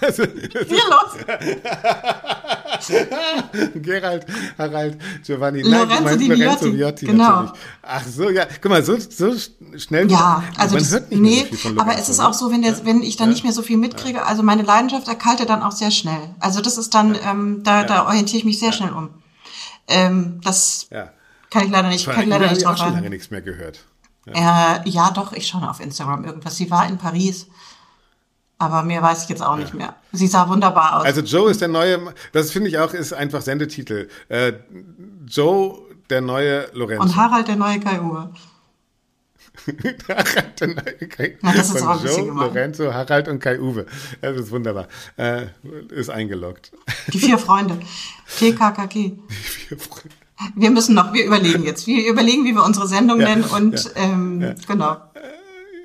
Also, 0.00 0.24
Hier 0.24 0.82
los. 0.90 1.16
Gerald, 3.82 4.26
Harald, 4.58 4.98
Giovanni. 5.22 5.62
Nein, 5.62 5.88
Lorenzo 5.88 6.16
di 6.16 6.26
Lorenzo 6.26 6.72
Viotti 6.72 7.06
genau. 7.06 7.24
natürlich. 7.24 7.52
Ach 7.82 8.04
so, 8.04 8.30
ja, 8.30 8.46
guck 8.60 8.70
mal, 8.70 8.84
so, 8.84 8.98
so 8.98 9.32
schnell. 9.76 10.10
Ja, 10.10 10.42
also 10.56 10.74
man 10.74 10.82
das, 10.82 10.92
hört 10.92 11.10
nicht 11.10 11.20
nee, 11.20 11.40
so 11.40 11.46
viel 11.46 11.58
von 11.58 11.78
aber 11.78 11.98
es 11.98 12.08
ist 12.08 12.20
auch 12.20 12.34
so, 12.34 12.50
wenn, 12.50 12.62
der, 12.62 12.84
wenn 12.84 13.02
ich 13.02 13.16
dann 13.16 13.28
ja. 13.28 13.32
nicht 13.32 13.44
mehr 13.44 13.52
so 13.52 13.62
viel 13.62 13.78
mitkriege, 13.78 14.26
also 14.26 14.42
meine 14.42 14.62
Leidenschaft 14.62 15.08
erkaltet 15.08 15.48
dann 15.48 15.62
auch 15.62 15.72
sehr 15.72 15.90
schnell. 15.90 16.34
Also 16.40 16.60
das 16.60 16.78
ist 16.78 16.94
dann, 16.94 17.14
ja. 17.14 17.30
ähm, 17.30 17.62
da, 17.62 17.80
ja. 17.80 17.84
da 17.84 18.06
orientiere 18.06 18.38
ich 18.38 18.44
mich 18.44 18.58
sehr 18.58 18.72
schnell 18.72 18.92
um. 18.92 19.10
Ähm, 19.88 20.40
das 20.44 20.88
kann 21.50 21.64
ich 21.64 21.70
leider 21.70 21.88
nicht, 21.88 22.06
kann 22.06 22.24
ich 22.24 22.28
leider 22.28 22.50
nicht 22.50 22.64
drauf 22.64 22.74
Ich 22.74 22.82
habe 22.82 22.90
schon 22.90 22.94
lange 22.94 23.10
nichts 23.10 23.30
mehr 23.30 23.40
gehört. 23.40 23.84
Ja. 24.26 24.82
Äh, 24.84 24.88
ja, 24.88 25.10
doch, 25.10 25.32
ich 25.32 25.46
schaue 25.46 25.68
auf 25.68 25.80
Instagram 25.80 26.24
irgendwas. 26.24 26.56
Sie 26.56 26.70
war 26.70 26.88
in 26.88 26.98
Paris. 26.98 27.46
Aber 28.58 28.82
mehr 28.82 29.02
weiß 29.02 29.24
ich 29.24 29.28
jetzt 29.28 29.42
auch 29.42 29.56
ja. 29.56 29.62
nicht 29.62 29.74
mehr. 29.74 29.94
Sie 30.12 30.26
sah 30.26 30.48
wunderbar 30.48 30.96
aus. 30.96 31.04
Also 31.04 31.20
Joe 31.20 31.50
ist 31.50 31.60
der 31.60 31.68
neue, 31.68 32.14
das 32.32 32.50
finde 32.50 32.68
ich 32.68 32.78
auch, 32.78 32.94
ist 32.94 33.12
einfach 33.12 33.42
Sendetitel. 33.42 34.08
Äh, 34.28 34.54
Joe, 35.26 35.78
der 36.08 36.22
neue 36.22 36.68
Lorenzo. 36.72 37.02
Und 37.02 37.16
Harald, 37.16 37.48
der 37.48 37.56
neue 37.56 37.78
Kai 37.80 38.00
Uwe. 38.00 38.32
Harald, 40.08 40.60
der 40.60 40.68
neue 40.68 41.08
Kai 41.08 41.36
Uwe. 41.42 41.52
das 41.54 41.70
ist 41.70 41.84
Von 41.84 42.04
Joe, 42.04 42.30
Lorenzo, 42.32 42.94
Harald 42.94 43.28
und 43.28 43.40
Kai 43.40 43.60
Uwe. 43.60 43.86
Das 44.22 44.36
ist 44.36 44.50
wunderbar. 44.50 44.88
Äh, 45.16 45.48
ist 45.90 46.08
eingeloggt. 46.08 46.72
Die 47.12 47.18
vier 47.18 47.38
Freunde. 47.38 47.78
TKKG. 48.38 48.88
Die 48.92 49.34
vier 49.34 49.78
Freunde. 49.78 50.25
Wir 50.54 50.70
müssen 50.70 50.94
noch, 50.94 51.12
wir 51.12 51.24
überlegen 51.24 51.64
jetzt. 51.64 51.86
Wir 51.86 52.08
überlegen, 52.10 52.44
wie 52.44 52.52
wir 52.52 52.64
unsere 52.64 52.86
Sendung 52.86 53.20
ja, 53.20 53.28
nennen 53.28 53.44
und 53.44 53.84
ja, 53.84 53.90
ähm, 53.96 54.40
ja. 54.42 54.54
genau. 54.66 54.96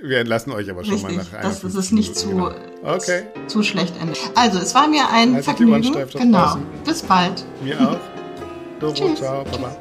Wir 0.03 0.19
entlassen 0.19 0.51
euch 0.51 0.69
aber 0.69 0.83
schon 0.83 0.95
Richtig, 0.95 1.15
mal 1.15 1.23
nach 1.23 1.33
einer. 1.33 1.49
Das, 1.49 1.61
das 1.61 1.75
ist 1.75 1.91
nicht 1.91 2.17
zu, 2.17 2.29
genau. 2.29 2.51
okay. 2.83 3.23
zu 3.47 3.63
schlecht 3.63 3.93
Ende. 4.01 4.13
Also, 4.35 4.59
es 4.59 4.73
war 4.73 4.87
mir 4.87 5.09
ein 5.09 5.41
Vergnügen. 5.43 5.95
Genau. 6.13 6.57
Bis 6.83 7.03
bald. 7.03 7.45
Mir 7.63 7.79
auch. 7.79 7.99
Doro, 8.79 9.13
ciao, 9.13 9.43
Baba. 9.43 9.77